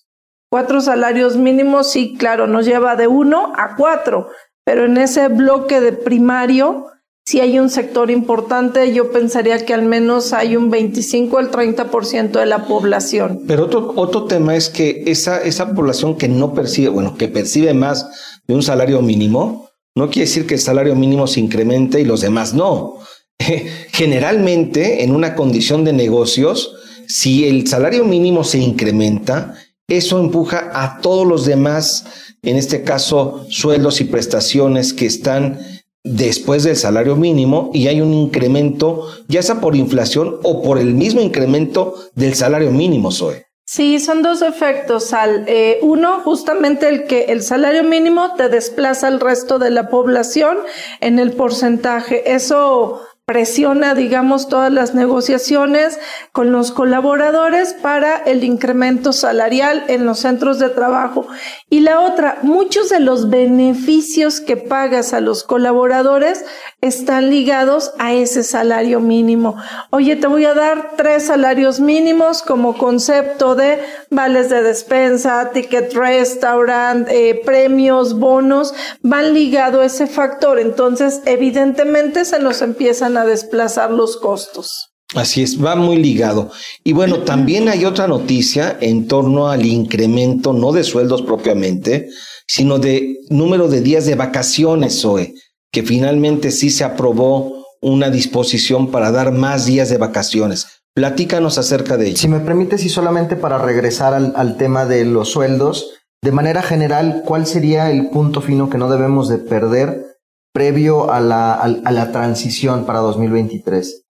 Cuatro 0.53 0.81
salarios 0.81 1.35
mínimos, 1.35 1.91
sí, 1.91 2.13
claro, 2.15 2.45
nos 2.45 2.67
lleva 2.67 2.95
de 2.95 3.07
uno 3.07 3.53
a 3.55 3.75
cuatro, 3.75 4.27
pero 4.63 4.85
en 4.85 4.97
ese 4.97 5.27
bloque 5.27 5.81
de 5.81 5.93
primario, 5.93 6.85
si 7.25 7.39
hay 7.39 7.57
un 7.57 7.71
sector 7.71 8.11
importante, 8.11 8.93
yo 8.93 9.11
pensaría 9.11 9.65
que 9.65 9.73
al 9.73 9.81
menos 9.81 10.31
hay 10.31 10.55
un 10.55 10.69
25 10.69 11.39
al 11.39 11.49
30% 11.49 12.33
de 12.33 12.45
la 12.45 12.67
población. 12.67 13.41
Pero 13.47 13.65
otro, 13.65 13.93
otro 13.95 14.25
tema 14.25 14.55
es 14.55 14.69
que 14.69 15.01
esa, 15.07 15.41
esa 15.41 15.73
población 15.73 16.19
que 16.19 16.27
no 16.27 16.53
percibe, 16.53 16.89
bueno, 16.89 17.17
que 17.17 17.29
percibe 17.29 17.73
más 17.73 18.39
de 18.45 18.53
un 18.53 18.61
salario 18.61 19.01
mínimo, 19.01 19.71
no 19.95 20.11
quiere 20.11 20.27
decir 20.27 20.45
que 20.45 20.53
el 20.53 20.61
salario 20.61 20.93
mínimo 20.93 21.25
se 21.25 21.39
incremente 21.39 21.99
y 21.99 22.05
los 22.05 22.21
demás 22.21 22.53
no. 22.53 22.99
Generalmente, 23.91 25.03
en 25.03 25.15
una 25.15 25.33
condición 25.33 25.83
de 25.83 25.93
negocios, 25.93 26.75
si 27.07 27.47
el 27.47 27.65
salario 27.67 28.05
mínimo 28.05 28.43
se 28.43 28.59
incrementa, 28.59 29.55
eso 29.87 30.19
empuja 30.19 30.71
a 30.73 31.01
todos 31.01 31.27
los 31.27 31.45
demás, 31.45 32.05
en 32.41 32.55
este 32.55 32.83
caso, 32.83 33.45
sueldos 33.49 34.01
y 34.01 34.05
prestaciones 34.05 34.93
que 34.93 35.05
están 35.05 35.59
después 36.03 36.63
del 36.63 36.75
salario 36.75 37.15
mínimo 37.15 37.71
y 37.73 37.87
hay 37.87 38.01
un 38.01 38.13
incremento, 38.13 39.07
ya 39.27 39.41
sea 39.41 39.61
por 39.61 39.75
inflación 39.75 40.39
o 40.43 40.61
por 40.61 40.77
el 40.77 40.93
mismo 40.93 41.21
incremento 41.21 41.95
del 42.15 42.35
salario 42.35 42.71
mínimo, 42.71 43.11
Zoe. 43.11 43.45
Sí, 43.65 43.99
son 43.99 44.21
dos 44.21 44.41
efectos, 44.41 45.13
Al. 45.13 45.45
Eh, 45.47 45.79
uno, 45.81 46.19
justamente 46.19 46.89
el 46.89 47.05
que 47.05 47.25
el 47.25 47.41
salario 47.41 47.83
mínimo 47.83 48.35
te 48.35 48.49
desplaza 48.49 49.07
al 49.07 49.21
resto 49.21 49.57
de 49.57 49.69
la 49.69 49.89
población 49.89 50.57
en 50.99 51.17
el 51.17 51.31
porcentaje. 51.31 52.33
Eso 52.33 53.01
presiona, 53.25 53.95
digamos, 53.95 54.49
todas 54.49 54.71
las 54.71 54.95
negociaciones 54.95 55.97
con 56.33 56.51
los 56.51 56.71
colaboradores 56.71 57.73
para 57.73 58.17
el 58.17 58.43
incremento 58.43 59.13
salarial 59.13 59.85
en 59.87 60.05
los 60.05 60.19
centros 60.19 60.59
de 60.59 60.69
trabajo. 60.69 61.27
Y 61.69 61.79
la 61.79 62.01
otra, 62.01 62.37
muchos 62.43 62.89
de 62.89 62.99
los 62.99 63.29
beneficios 63.29 64.39
que 64.39 64.57
pagas 64.57 65.13
a 65.13 65.21
los 65.21 65.43
colaboradores 65.43 66.45
están 66.81 67.29
ligados 67.29 67.93
a 67.97 68.13
ese 68.13 68.43
salario 68.43 68.99
mínimo. 68.99 69.55
Oye, 69.89 70.15
te 70.15 70.27
voy 70.27 70.45
a 70.45 70.53
dar 70.53 70.91
tres 70.97 71.25
salarios 71.27 71.79
mínimos 71.79 72.43
como 72.43 72.77
concepto 72.77 73.55
de 73.55 73.79
vales 74.11 74.49
de 74.49 74.61
despensa, 74.61 75.49
ticket 75.51 75.93
restaurant, 75.93 77.07
eh, 77.09 77.41
premios, 77.43 78.19
bonos, 78.19 78.73
van 79.01 79.33
ligado 79.33 79.81
a 79.81 79.85
ese 79.85 80.05
factor. 80.05 80.59
Entonces, 80.59 81.21
evidentemente 81.25 82.25
se 82.25 82.39
nos 82.39 82.61
empiezan 82.61 83.17
a 83.17 83.25
desplazar 83.25 83.89
los 83.89 84.17
costos. 84.17 84.92
Así 85.15 85.43
es, 85.43 85.63
va 85.63 85.75
muy 85.75 85.97
ligado. 85.97 86.51
Y 86.83 86.93
bueno, 86.93 87.19
también 87.19 87.69
hay 87.69 87.85
otra 87.85 88.07
noticia 88.07 88.77
en 88.81 89.07
torno 89.07 89.49
al 89.49 89.65
incremento, 89.65 90.53
no 90.53 90.71
de 90.71 90.83
sueldos 90.83 91.21
propiamente, 91.21 92.09
sino 92.47 92.79
de 92.79 93.17
número 93.29 93.67
de 93.67 93.81
días 93.81 94.05
de 94.05 94.15
vacaciones, 94.15 95.01
Zoe, 95.01 95.35
que 95.71 95.83
finalmente 95.83 96.51
sí 96.51 96.69
se 96.69 96.83
aprobó 96.83 97.63
una 97.81 98.09
disposición 98.09 98.91
para 98.91 99.11
dar 99.11 99.31
más 99.31 99.65
días 99.65 99.89
de 99.89 99.97
vacaciones. 99.97 100.67
Platícanos 100.95 101.57
acerca 101.57 101.97
de 101.97 102.07
ello. 102.07 102.17
Si 102.17 102.27
me 102.27 102.39
permites, 102.39 102.85
y 102.85 102.89
solamente 102.89 103.35
para 103.35 103.57
regresar 103.57 104.13
al, 104.13 104.57
tema 104.57 104.85
de 104.85 105.05
los 105.05 105.29
sueldos, 105.29 105.91
de 106.23 106.31
manera 106.31 106.61
general, 106.61 107.23
¿cuál 107.25 107.45
sería 107.45 107.91
el 107.91 108.09
punto 108.09 108.41
fino 108.41 108.69
que 108.69 108.77
no 108.77 108.89
debemos 108.89 109.27
de 109.27 109.39
perder 109.39 110.05
previo 110.53 111.11
a 111.11 111.19
la, 111.19 111.53
a, 111.53 111.91
la 111.91 112.11
transición 112.11 112.85
para 112.85 112.99
2023? 112.99 114.02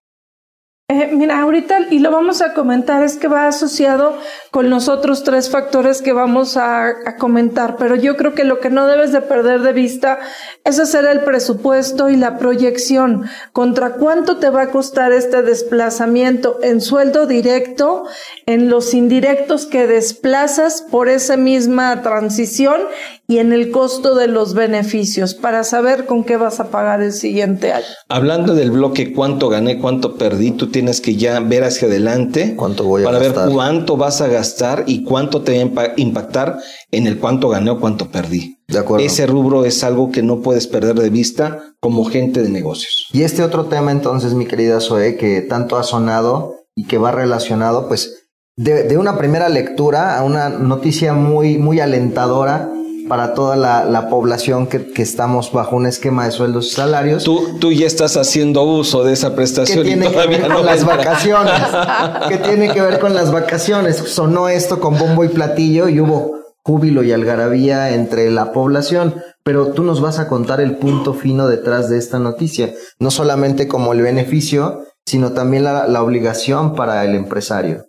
Eh, 0.86 1.08
mira, 1.14 1.40
ahorita, 1.40 1.86
y 1.90 2.00
lo 2.00 2.10
vamos 2.10 2.42
a 2.42 2.52
comentar, 2.52 3.02
es 3.02 3.16
que 3.16 3.26
va 3.26 3.46
asociado 3.46 4.18
con 4.50 4.68
los 4.68 4.88
otros 4.88 5.24
tres 5.24 5.48
factores 5.48 6.02
que 6.02 6.12
vamos 6.12 6.58
a, 6.58 6.88
a, 6.88 7.16
comentar, 7.16 7.76
pero 7.78 7.96
yo 7.96 8.18
creo 8.18 8.34
que 8.34 8.44
lo 8.44 8.60
que 8.60 8.68
no 8.68 8.86
debes 8.86 9.10
de 9.10 9.22
perder 9.22 9.62
de 9.62 9.72
vista 9.72 10.18
es 10.62 10.78
hacer 10.78 11.06
el 11.06 11.20
presupuesto 11.20 12.10
y 12.10 12.16
la 12.16 12.36
proyección. 12.36 13.24
¿Contra 13.52 13.94
cuánto 13.94 14.36
te 14.36 14.50
va 14.50 14.60
a 14.60 14.70
costar 14.70 15.12
este 15.12 15.40
desplazamiento 15.40 16.58
en 16.62 16.82
sueldo 16.82 17.26
directo, 17.26 18.04
en 18.44 18.68
los 18.68 18.92
indirectos 18.92 19.64
que 19.64 19.86
desplazas 19.86 20.82
por 20.82 21.08
esa 21.08 21.38
misma 21.38 22.02
transición 22.02 22.82
y 23.26 23.38
en 23.38 23.52
el 23.52 23.70
costo 23.70 24.14
de 24.14 24.28
los 24.28 24.52
beneficios 24.54 25.34
para 25.34 25.64
saber 25.64 26.04
con 26.04 26.24
qué 26.24 26.36
vas 26.36 26.60
a 26.60 26.70
pagar 26.70 27.02
el 27.02 27.12
siguiente 27.12 27.72
año. 27.72 27.86
Hablando 28.08 28.54
del 28.54 28.70
bloque 28.70 29.14
cuánto 29.14 29.48
gané, 29.48 29.78
cuánto 29.78 30.16
perdí, 30.16 30.50
tú 30.50 30.70
tienes 30.70 31.00
que 31.00 31.16
ya 31.16 31.40
ver 31.40 31.64
hacia 31.64 31.88
adelante 31.88 32.54
¿Cuánto 32.56 32.84
voy 32.84 33.02
a 33.02 33.06
para 33.06 33.18
gastar? 33.18 33.46
ver 33.46 33.54
cuánto 33.54 33.96
vas 33.96 34.20
a 34.20 34.28
gastar 34.28 34.84
y 34.86 35.04
cuánto 35.04 35.42
te 35.42 35.64
va 35.64 35.82
a 35.82 35.92
impactar 35.96 36.58
en 36.90 37.06
el 37.06 37.18
cuánto 37.18 37.48
gané 37.48 37.70
o 37.70 37.80
cuánto 37.80 38.10
perdí. 38.10 38.58
De 38.68 38.78
acuerdo. 38.78 39.04
Ese 39.04 39.26
rubro 39.26 39.64
es 39.64 39.84
algo 39.84 40.10
que 40.10 40.22
no 40.22 40.40
puedes 40.40 40.66
perder 40.66 40.96
de 40.96 41.10
vista 41.10 41.74
como 41.80 42.04
gente 42.04 42.42
de 42.42 42.48
negocios. 42.50 43.08
Y 43.12 43.22
este 43.22 43.42
otro 43.42 43.66
tema 43.66 43.92
entonces, 43.92 44.34
mi 44.34 44.46
querida 44.46 44.80
Zoe, 44.80 45.16
que 45.16 45.42
tanto 45.42 45.76
ha 45.76 45.82
sonado 45.82 46.56
y 46.74 46.86
que 46.86 46.98
va 46.98 47.10
relacionado, 47.10 47.88
pues 47.88 48.28
de, 48.56 48.84
de 48.84 48.98
una 48.98 49.16
primera 49.18 49.48
lectura 49.48 50.18
a 50.18 50.24
una 50.24 50.48
noticia 50.48 51.12
muy, 51.12 51.58
muy 51.58 51.80
alentadora 51.80 52.70
para 53.08 53.34
toda 53.34 53.56
la, 53.56 53.84
la 53.84 54.08
población 54.08 54.66
que, 54.66 54.86
que, 54.86 55.02
estamos 55.02 55.52
bajo 55.52 55.76
un 55.76 55.86
esquema 55.86 56.24
de 56.24 56.30
sueldos 56.30 56.68
y 56.68 56.70
salarios. 56.70 57.24
Tú, 57.24 57.58
tú 57.58 57.72
ya 57.72 57.86
estás 57.86 58.16
haciendo 58.16 58.62
uso 58.62 59.04
de 59.04 59.12
esa 59.12 59.34
prestación 59.34 59.82
¿Qué 59.82 59.88
tiene 59.90 60.06
y 60.06 60.10
todavía 60.10 60.36
que 60.36 60.42
ver 60.42 60.50
no 60.50 60.56
con 60.58 60.66
las 60.66 60.84
vacaciones. 60.84 61.62
¿Qué 62.28 62.38
tiene 62.38 62.72
que 62.72 62.80
ver 62.80 62.98
con 62.98 63.14
las 63.14 63.30
vacaciones? 63.30 63.96
Sonó 63.96 64.48
esto 64.48 64.80
con 64.80 64.98
bombo 64.98 65.24
y 65.24 65.28
platillo 65.28 65.88
y 65.88 66.00
hubo 66.00 66.38
júbilo 66.62 67.02
y 67.02 67.12
algarabía 67.12 67.94
entre 67.94 68.30
la 68.30 68.52
población, 68.52 69.22
pero 69.42 69.72
tú 69.72 69.82
nos 69.82 70.00
vas 70.00 70.18
a 70.18 70.28
contar 70.28 70.60
el 70.60 70.76
punto 70.76 71.12
fino 71.12 71.46
detrás 71.46 71.90
de 71.90 71.98
esta 71.98 72.18
noticia, 72.18 72.72
no 72.98 73.10
solamente 73.10 73.68
como 73.68 73.92
el 73.92 74.00
beneficio, 74.00 74.82
sino 75.04 75.32
también 75.32 75.64
la, 75.64 75.86
la 75.86 76.02
obligación 76.02 76.74
para 76.74 77.04
el 77.04 77.14
empresario. 77.14 77.84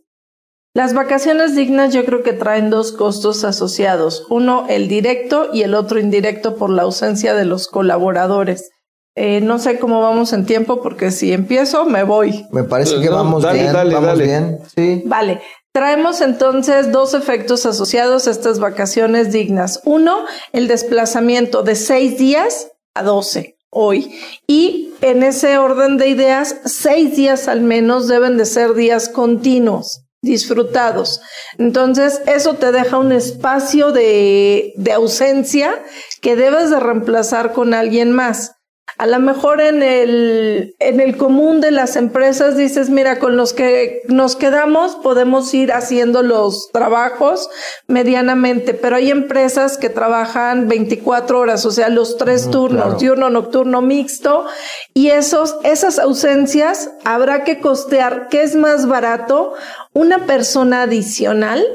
Las 0.75 0.93
vacaciones 0.93 1.55
dignas 1.55 1.93
yo 1.93 2.03
creo 2.03 2.21
que 2.21 2.33
traen 2.33 2.69
dos 2.69 2.91
costos 2.91 3.45
asociados, 3.45 4.25
uno 4.29 4.65
el 4.67 4.89
directo 4.89 5.47
y 5.53 5.61
el 5.61 5.73
otro 5.73 6.01
indirecto 6.01 6.57
por 6.57 6.69
la 6.69 6.81
ausencia 6.81 7.33
de 7.33 7.45
los 7.45 7.69
colaboradores. 7.69 8.71
Eh, 9.15 9.39
no 9.39 9.57
sé 9.57 9.79
cómo 9.79 10.01
vamos 10.01 10.33
en 10.33 10.45
tiempo 10.45 10.81
porque 10.81 11.11
si 11.11 11.31
empiezo 11.31 11.85
me 11.85 12.03
voy. 12.03 12.45
Me 12.51 12.65
parece 12.65 12.99
que 12.99 13.05
No, 13.05 13.15
vamos 13.15 13.43
dale, 13.43 13.61
bien, 13.61 13.71
dale, 13.71 13.93
vamos 13.93 14.07
dale. 14.09 14.23
bien, 14.25 14.59
sí. 14.75 15.01
Vale, 15.05 15.41
traemos 15.71 16.19
entonces 16.19 16.91
dos 16.91 17.13
efectos 17.13 17.65
asociados 17.65 18.27
a 18.27 18.31
estas 18.31 18.59
vacaciones 18.59 19.31
dignas. 19.31 19.81
Uno, 19.85 20.25
el 20.51 20.67
desplazamiento 20.67 21.63
de 21.63 21.75
seis 21.75 22.17
días 22.17 22.67
a 22.93 23.03
doce 23.03 23.55
hoy. 23.69 24.13
Y 24.45 24.91
en 24.99 25.23
ese 25.23 25.57
orden 25.57 25.97
de 25.97 26.09
ideas, 26.09 26.57
seis 26.65 27.15
días 27.15 27.47
al 27.47 27.61
menos 27.61 28.09
deben 28.09 28.35
de 28.35 28.45
ser 28.45 28.73
días 28.73 29.07
continuos 29.07 30.01
disfrutados. 30.25 31.21
Entonces, 31.57 32.21
eso 32.25 32.55
te 32.55 32.71
deja 32.71 32.97
un 32.97 33.13
espacio 33.13 33.91
de, 33.91 34.73
de 34.75 34.91
ausencia 34.91 35.81
que 36.21 36.35
debes 36.35 36.69
de 36.71 36.79
reemplazar 36.79 37.53
con 37.53 37.73
alguien 37.73 38.11
más. 38.11 38.55
A 38.98 39.08
lo 39.08 39.19
mejor 39.19 39.60
en 39.60 39.84
el, 39.84 40.74
en 40.80 41.02
el 41.02 41.17
común 41.17 41.60
de 41.60 41.71
las 41.71 41.98
empresas 41.98 42.56
dices, 42.56 42.89
mira, 42.89 43.19
con 43.19 43.36
los 43.36 43.52
que 43.52 44.04
nos 44.08 44.38
quedamos 44.38 44.95
podemos 44.95 45.54
ir 45.54 45.74
haciendo 45.74 46.24
los 46.24 46.69
trabajos 46.71 47.50
medianamente, 47.88 48.74
pero 48.74 48.95
hay 48.95 49.12
empresas 49.12 49.78
que 49.78 49.89
trabajan 49.89 50.69
24 50.69 51.39
horas, 51.39 51.65
o 51.65 51.71
sea, 51.71 51.89
los 51.89 52.15
tres 52.15 52.50
turnos, 52.50 52.84
claro. 52.84 52.98
diurno, 52.98 53.30
nocturno, 53.30 53.82
mixto, 53.82 54.45
y 54.93 55.10
esos, 55.10 55.58
esas 55.63 56.00
ausencias 56.00 56.91
habrá 57.04 57.43
que 57.43 57.60
costear, 57.60 58.30
¿qué 58.30 58.43
es 58.43 58.56
más 58.56 58.88
barato? 58.88 59.56
Una 59.91 60.26
persona 60.26 60.84
adicional 60.84 61.65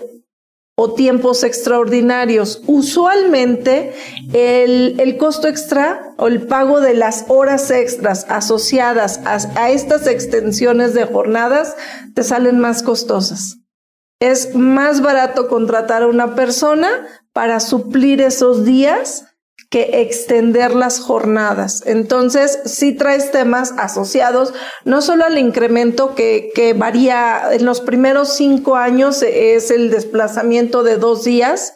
o 0.83 0.95
tiempos 0.95 1.45
extraordinarios. 1.45 2.63
Usualmente 2.67 3.93
el, 4.33 4.99
el, 4.99 5.19
costo 5.19 5.47
extra 5.47 6.15
o 6.17 6.27
el 6.27 6.47
pago 6.47 6.81
de 6.81 6.95
las 6.95 7.27
horas 7.29 7.71
extras 7.71 8.25
asociadas 8.31 9.21
a, 9.27 9.61
a, 9.61 9.69
estas 9.69 10.07
extensiones 10.07 10.95
de 10.95 11.05
jornadas 11.05 11.77
te 12.15 12.23
salen 12.23 12.61
más 12.61 12.83
costosas. 12.83 13.59
Es 14.21 14.55
más 14.55 15.03
barato 15.03 15.49
contratar 15.49 16.03
a 16.03 16.07
una 16.07 16.35
persona 16.35 16.89
para 17.35 17.61
suplir 17.61 18.23
esos 18.23 18.65
días 18.65 19.27
que 19.71 20.03
extender 20.03 20.75
las 20.75 20.99
jornadas. 20.99 21.83
Entonces, 21.87 22.59
sí 22.65 22.93
traes 22.93 23.31
temas 23.31 23.73
asociados, 23.79 24.53
no 24.85 25.01
solo 25.01 25.25
al 25.25 25.39
incremento 25.39 26.17
que, 26.17 26.51
que 26.55 26.75
varía 26.75 27.53
en 27.53 27.65
los 27.65 27.81
primeros 27.81 28.35
cinco 28.35 28.77
años, 28.77 29.23
es 29.23 29.71
el 29.71 29.91
desplazamiento 29.91 30.83
de 30.83 30.97
dos 30.97 31.23
días, 31.23 31.75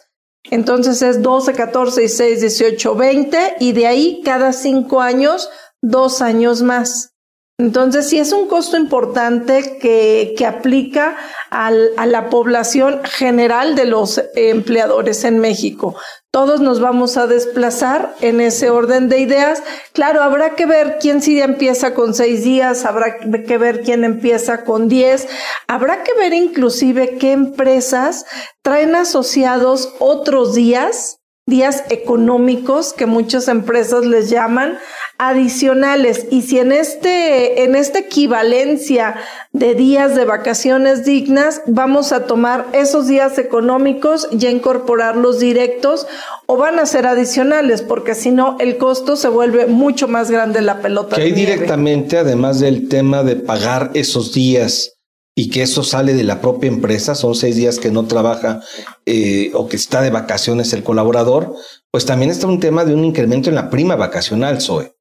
entonces 0.51 1.01
es 1.01 1.21
12, 1.21 1.53
14, 1.53 2.01
16, 2.01 2.41
18, 2.41 2.95
20, 2.95 3.55
y 3.61 3.71
de 3.71 3.87
ahí 3.87 4.21
cada 4.23 4.53
cinco 4.53 5.01
años, 5.01 5.49
dos 5.81 6.21
años 6.21 6.61
más. 6.61 7.14
Entonces, 7.57 8.09
sí 8.09 8.19
es 8.19 8.33
un 8.33 8.47
costo 8.47 8.75
importante 8.75 9.77
que, 9.79 10.33
que 10.37 10.45
aplica 10.45 11.15
al, 11.49 11.91
a 11.95 12.05
la 12.05 12.29
población 12.29 12.99
general 13.05 13.75
de 13.75 13.85
los 13.85 14.21
empleadores 14.35 15.23
en 15.23 15.39
México. 15.39 15.95
Todos 16.31 16.59
nos 16.59 16.81
vamos 16.81 17.15
a 17.15 17.27
desplazar 17.27 18.13
en 18.19 18.41
ese 18.41 18.69
orden 18.69 19.07
de 19.07 19.19
ideas. 19.19 19.63
Claro, 19.93 20.21
habrá 20.21 20.55
que 20.55 20.65
ver 20.65 20.97
quién 20.99 21.21
sí 21.21 21.39
empieza 21.39 21.93
con 21.93 22.13
seis 22.13 22.43
días, 22.43 22.83
habrá 22.83 23.19
que 23.19 23.57
ver 23.57 23.83
quién 23.83 24.03
empieza 24.03 24.65
con 24.65 24.89
diez, 24.89 25.29
habrá 25.67 26.03
que 26.03 26.13
ver 26.17 26.33
inclusive 26.33 27.17
qué 27.17 27.31
empresas 27.31 28.25
traen 28.63 28.95
asociados 28.95 29.93
otros 29.99 30.55
días, 30.55 31.19
días 31.47 31.85
económicos 31.89 32.91
que 32.91 33.05
muchas 33.05 33.47
empresas 33.47 34.03
les 34.03 34.29
llaman 34.29 34.77
adicionales 35.17 36.25
y 36.29 36.41
si 36.41 36.59
en 36.59 36.73
este 36.73 37.63
en 37.63 37.75
esta 37.75 37.99
equivalencia 37.99 39.15
de 39.53 39.73
días 39.73 40.13
de 40.13 40.25
vacaciones 40.25 41.05
dignas 41.05 41.61
vamos 41.67 42.11
a 42.11 42.25
tomar 42.25 42.67
esos 42.73 43.07
días 43.07 43.37
económicos 43.37 44.27
y 44.31 44.45
a 44.45 44.51
incorporarlos 44.51 45.39
directos 45.39 46.05
o 46.47 46.57
van 46.57 46.79
a 46.79 46.85
ser 46.85 47.07
adicionales 47.07 47.81
porque 47.81 48.13
si 48.13 48.31
no 48.31 48.57
el 48.59 48.77
costo 48.77 49.15
se 49.15 49.29
vuelve 49.29 49.67
mucho 49.67 50.09
más 50.09 50.29
grande 50.29 50.59
la 50.59 50.81
pelota 50.81 51.15
que 51.15 51.21
hay 51.21 51.31
directamente 51.31 52.17
además 52.17 52.59
del 52.59 52.89
tema 52.89 53.23
de 53.23 53.37
pagar 53.37 53.91
esos 53.93 54.33
días 54.33 54.95
y 55.37 55.49
que 55.49 55.61
eso 55.61 55.83
sale 55.83 56.13
de 56.13 56.23
la 56.23 56.39
propia 56.39 56.69
empresa, 56.69 57.13
son 57.13 57.35
seis 57.35 57.57
días 57.57 57.77
que 57.77 57.91
no 57.91 58.05
trabaja 58.05 58.61
eh, 59.05 59.51
o 59.53 59.67
que 59.67 59.75
está 59.75 60.01
de 60.01 60.09
vacaciones 60.09 60.71
el 60.71 60.81
colaborador, 60.81 61.53
pues 61.91 62.05
también 62.05 62.31
está 62.31 62.47
un 62.47 62.61
tema 62.61 62.85
de 62.85 62.93
un 62.93 63.03
incremento 63.03 63.49
en 63.49 63.55
la 63.55 63.69
prima 63.69 63.97
vacacional, 63.97 64.61
Zoe. 64.61 64.94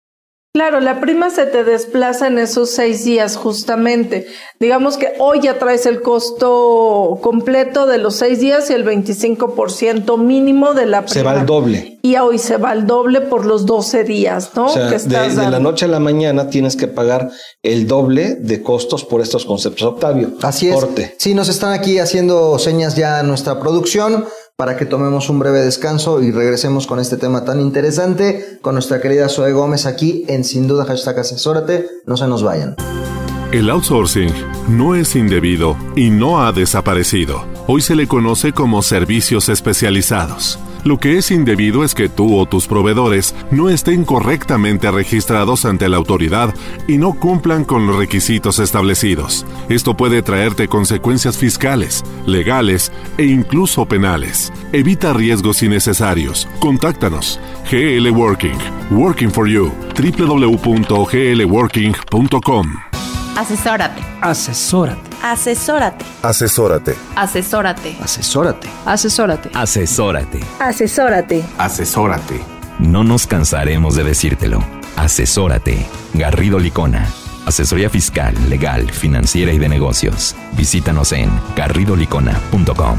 Claro, 0.56 0.78
la 0.78 1.00
prima 1.00 1.30
se 1.30 1.46
te 1.46 1.64
desplaza 1.64 2.28
en 2.28 2.38
esos 2.38 2.70
seis 2.70 3.04
días 3.04 3.36
justamente. 3.36 4.28
Digamos 4.60 4.96
que 4.96 5.14
hoy 5.18 5.40
ya 5.42 5.58
traes 5.58 5.84
el 5.84 6.00
costo 6.00 7.18
completo 7.20 7.86
de 7.86 7.98
los 7.98 8.14
seis 8.14 8.38
días 8.38 8.70
y 8.70 8.74
el 8.74 8.86
25% 8.86 10.16
mínimo 10.16 10.72
de 10.72 10.86
la 10.86 11.00
prima. 11.00 11.12
Se 11.12 11.22
va 11.24 11.32
al 11.32 11.44
doble. 11.44 11.98
Y 12.02 12.14
hoy 12.18 12.38
se 12.38 12.56
va 12.56 12.70
al 12.70 12.86
doble 12.86 13.20
por 13.20 13.46
los 13.46 13.66
12 13.66 14.04
días, 14.04 14.52
¿no? 14.54 14.66
O 14.66 14.68
sea, 14.68 14.84
que 14.84 14.90
de, 14.90 14.96
estás 14.98 15.34
de 15.34 15.50
la 15.50 15.58
noche 15.58 15.86
a 15.86 15.88
la 15.88 15.98
mañana 15.98 16.48
tienes 16.48 16.76
que 16.76 16.86
pagar 16.86 17.32
el 17.64 17.88
doble 17.88 18.36
de 18.36 18.62
costos 18.62 19.04
por 19.04 19.22
estos 19.22 19.44
conceptos. 19.46 19.82
Octavio, 19.82 20.34
Así 20.40 20.68
es. 20.68 20.76
corte. 20.76 21.16
Sí, 21.18 21.34
nos 21.34 21.48
están 21.48 21.72
aquí 21.72 21.98
haciendo 21.98 22.60
señas 22.60 22.94
ya 22.94 23.18
a 23.18 23.22
nuestra 23.24 23.58
producción 23.58 24.24
para 24.56 24.76
que 24.76 24.86
tomemos 24.86 25.30
un 25.30 25.40
breve 25.40 25.60
descanso 25.60 26.22
y 26.22 26.30
regresemos 26.30 26.86
con 26.86 27.00
este 27.00 27.16
tema 27.16 27.44
tan 27.44 27.60
interesante 27.60 28.58
con 28.62 28.74
nuestra 28.74 29.00
querida 29.00 29.28
Zoe 29.28 29.52
Gómez 29.52 29.84
aquí 29.84 30.24
en 30.28 30.44
Sin 30.44 30.68
Duda 30.68 30.84
Hashtag 30.84 31.18
Asesórate. 31.18 31.88
No 32.06 32.16
se 32.16 32.28
nos 32.28 32.44
vayan. 32.44 32.76
El 33.50 33.68
outsourcing 33.68 34.32
no 34.68 34.94
es 34.94 35.16
indebido 35.16 35.76
y 35.96 36.10
no 36.10 36.44
ha 36.44 36.52
desaparecido. 36.52 37.44
Hoy 37.66 37.80
se 37.80 37.96
le 37.96 38.06
conoce 38.06 38.52
como 38.52 38.82
servicios 38.82 39.48
especializados. 39.48 40.58
Lo 40.84 40.98
que 40.98 41.16
es 41.16 41.30
indebido 41.30 41.82
es 41.82 41.94
que 41.94 42.10
tú 42.10 42.38
o 42.38 42.44
tus 42.46 42.66
proveedores 42.66 43.34
no 43.50 43.70
estén 43.70 44.04
correctamente 44.04 44.90
registrados 44.90 45.64
ante 45.64 45.88
la 45.88 45.96
autoridad 45.96 46.54
y 46.86 46.98
no 46.98 47.14
cumplan 47.14 47.64
con 47.64 47.86
los 47.86 47.96
requisitos 47.96 48.58
establecidos. 48.58 49.46
Esto 49.70 49.96
puede 49.96 50.20
traerte 50.20 50.68
consecuencias 50.68 51.38
fiscales, 51.38 52.04
legales 52.26 52.92
e 53.16 53.24
incluso 53.24 53.86
penales. 53.86 54.52
Evita 54.72 55.14
riesgos 55.14 55.62
innecesarios. 55.62 56.46
Contáctanos. 56.60 57.40
GL 57.70 58.10
Working. 58.10 58.58
Working 58.90 59.30
for 59.30 59.48
You. 59.48 59.72
www.glworking.com. 59.96 62.74
Asesórate. 63.36 64.02
Asesórate. 64.20 65.13
Asesórate. 65.24 66.04
Asesórate. 66.20 66.94
Asesórate. 67.16 67.96
Asesórate. 67.98 68.68
Asesórate. 68.84 69.50
Asesórate. 69.54 70.40
Asesórate. 70.58 71.44
Asesórate. 71.56 72.40
No 72.78 73.04
nos 73.04 73.26
cansaremos 73.26 73.96
de 73.96 74.04
decírtelo. 74.04 74.62
Asesórate. 74.96 75.86
Garrido 76.12 76.58
Licona. 76.58 77.08
Asesoría 77.46 77.88
fiscal, 77.88 78.34
legal, 78.50 78.92
financiera 78.92 79.50
y 79.54 79.58
de 79.58 79.70
negocios. 79.70 80.36
Visítanos 80.58 81.12
en 81.12 81.30
garridolicona.com. 81.56 82.98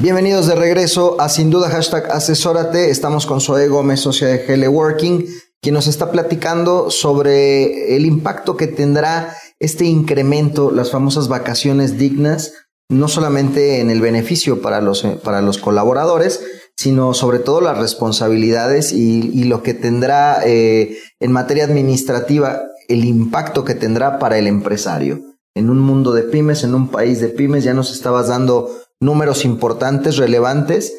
Bienvenidos 0.00 0.48
de 0.48 0.56
regreso 0.56 1.20
a 1.20 1.28
Sin 1.28 1.50
Duda 1.50 1.70
Hashtag 1.70 2.10
Asesórate. 2.10 2.90
Estamos 2.90 3.26
con 3.26 3.40
Zoe 3.40 3.68
Gómez, 3.68 4.00
socia 4.00 4.26
de 4.26 4.38
GL 4.44 4.66
Working, 4.66 5.24
quien 5.62 5.74
nos 5.74 5.86
está 5.86 6.10
platicando 6.10 6.90
sobre 6.90 7.94
el 7.94 8.06
impacto 8.06 8.56
que 8.56 8.66
tendrá 8.66 9.36
este 9.64 9.86
incremento, 9.86 10.70
las 10.70 10.90
famosas 10.90 11.28
vacaciones 11.28 11.98
dignas, 11.98 12.52
no 12.88 13.08
solamente 13.08 13.80
en 13.80 13.90
el 13.90 14.00
beneficio 14.00 14.60
para 14.60 14.80
los, 14.80 15.02
para 15.24 15.40
los 15.42 15.58
colaboradores, 15.58 16.40
sino 16.76 17.14
sobre 17.14 17.38
todo 17.38 17.60
las 17.60 17.78
responsabilidades 17.78 18.92
y, 18.92 19.30
y 19.32 19.44
lo 19.44 19.62
que 19.62 19.74
tendrá 19.74 20.40
eh, 20.44 20.98
en 21.20 21.32
materia 21.32 21.64
administrativa, 21.64 22.62
el 22.88 23.04
impacto 23.04 23.64
que 23.64 23.74
tendrá 23.74 24.18
para 24.18 24.38
el 24.38 24.46
empresario. 24.46 25.22
en 25.56 25.70
un 25.70 25.78
mundo 25.78 26.12
de 26.12 26.22
pymes, 26.22 26.64
en 26.64 26.74
un 26.74 26.88
país 26.88 27.20
de 27.20 27.28
pymes, 27.28 27.62
ya 27.62 27.74
nos 27.74 27.92
estabas 27.92 28.26
dando 28.26 28.70
números 29.00 29.44
importantes, 29.44 30.16
relevantes. 30.16 30.92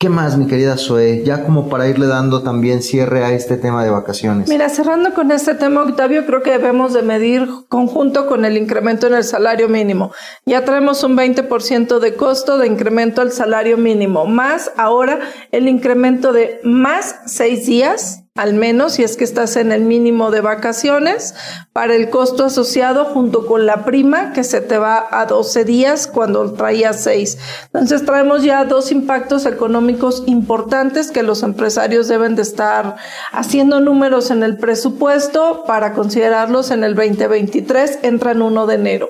¿Qué 0.00 0.08
más, 0.08 0.38
mi 0.38 0.46
querida 0.46 0.78
Zoe? 0.78 1.24
Ya 1.26 1.44
como 1.44 1.68
para 1.68 1.86
irle 1.86 2.06
dando 2.06 2.42
también 2.42 2.80
cierre 2.80 3.22
a 3.22 3.32
este 3.32 3.58
tema 3.58 3.84
de 3.84 3.90
vacaciones. 3.90 4.48
Mira, 4.48 4.70
cerrando 4.70 5.12
con 5.12 5.30
este 5.30 5.54
tema, 5.54 5.82
Octavio, 5.82 6.24
creo 6.24 6.42
que 6.42 6.52
debemos 6.52 6.94
de 6.94 7.02
medir 7.02 7.46
conjunto 7.68 8.26
con 8.26 8.46
el 8.46 8.56
incremento 8.56 9.08
en 9.08 9.12
el 9.12 9.24
salario 9.24 9.68
mínimo. 9.68 10.10
Ya 10.46 10.64
traemos 10.64 11.04
un 11.04 11.18
20% 11.18 11.98
de 11.98 12.14
costo 12.14 12.56
de 12.56 12.66
incremento 12.66 13.20
al 13.20 13.30
salario 13.30 13.76
mínimo, 13.76 14.24
más 14.24 14.72
ahora 14.78 15.20
el 15.52 15.68
incremento 15.68 16.32
de 16.32 16.60
más 16.64 17.16
seis 17.26 17.66
días 17.66 18.19
al 18.36 18.54
menos 18.54 18.94
si 18.94 19.02
es 19.02 19.16
que 19.16 19.24
estás 19.24 19.56
en 19.56 19.72
el 19.72 19.82
mínimo 19.82 20.30
de 20.30 20.40
vacaciones, 20.40 21.34
para 21.72 21.96
el 21.96 22.10
costo 22.10 22.44
asociado 22.44 23.04
junto 23.04 23.44
con 23.46 23.66
la 23.66 23.84
prima 23.84 24.32
que 24.32 24.44
se 24.44 24.60
te 24.60 24.78
va 24.78 25.08
a 25.10 25.26
12 25.26 25.64
días 25.64 26.06
cuando 26.06 26.52
traías 26.52 27.02
6. 27.02 27.38
Entonces 27.66 28.04
traemos 28.06 28.44
ya 28.44 28.64
dos 28.64 28.92
impactos 28.92 29.46
económicos 29.46 30.22
importantes 30.26 31.10
que 31.10 31.24
los 31.24 31.42
empresarios 31.42 32.06
deben 32.06 32.36
de 32.36 32.42
estar 32.42 32.96
haciendo 33.32 33.80
números 33.80 34.30
en 34.30 34.44
el 34.44 34.58
presupuesto 34.58 35.64
para 35.66 35.92
considerarlos 35.92 36.70
en 36.70 36.84
el 36.84 36.94
2023, 36.94 37.98
entran 38.02 38.42
1 38.42 38.66
de 38.66 38.74
enero. 38.74 39.08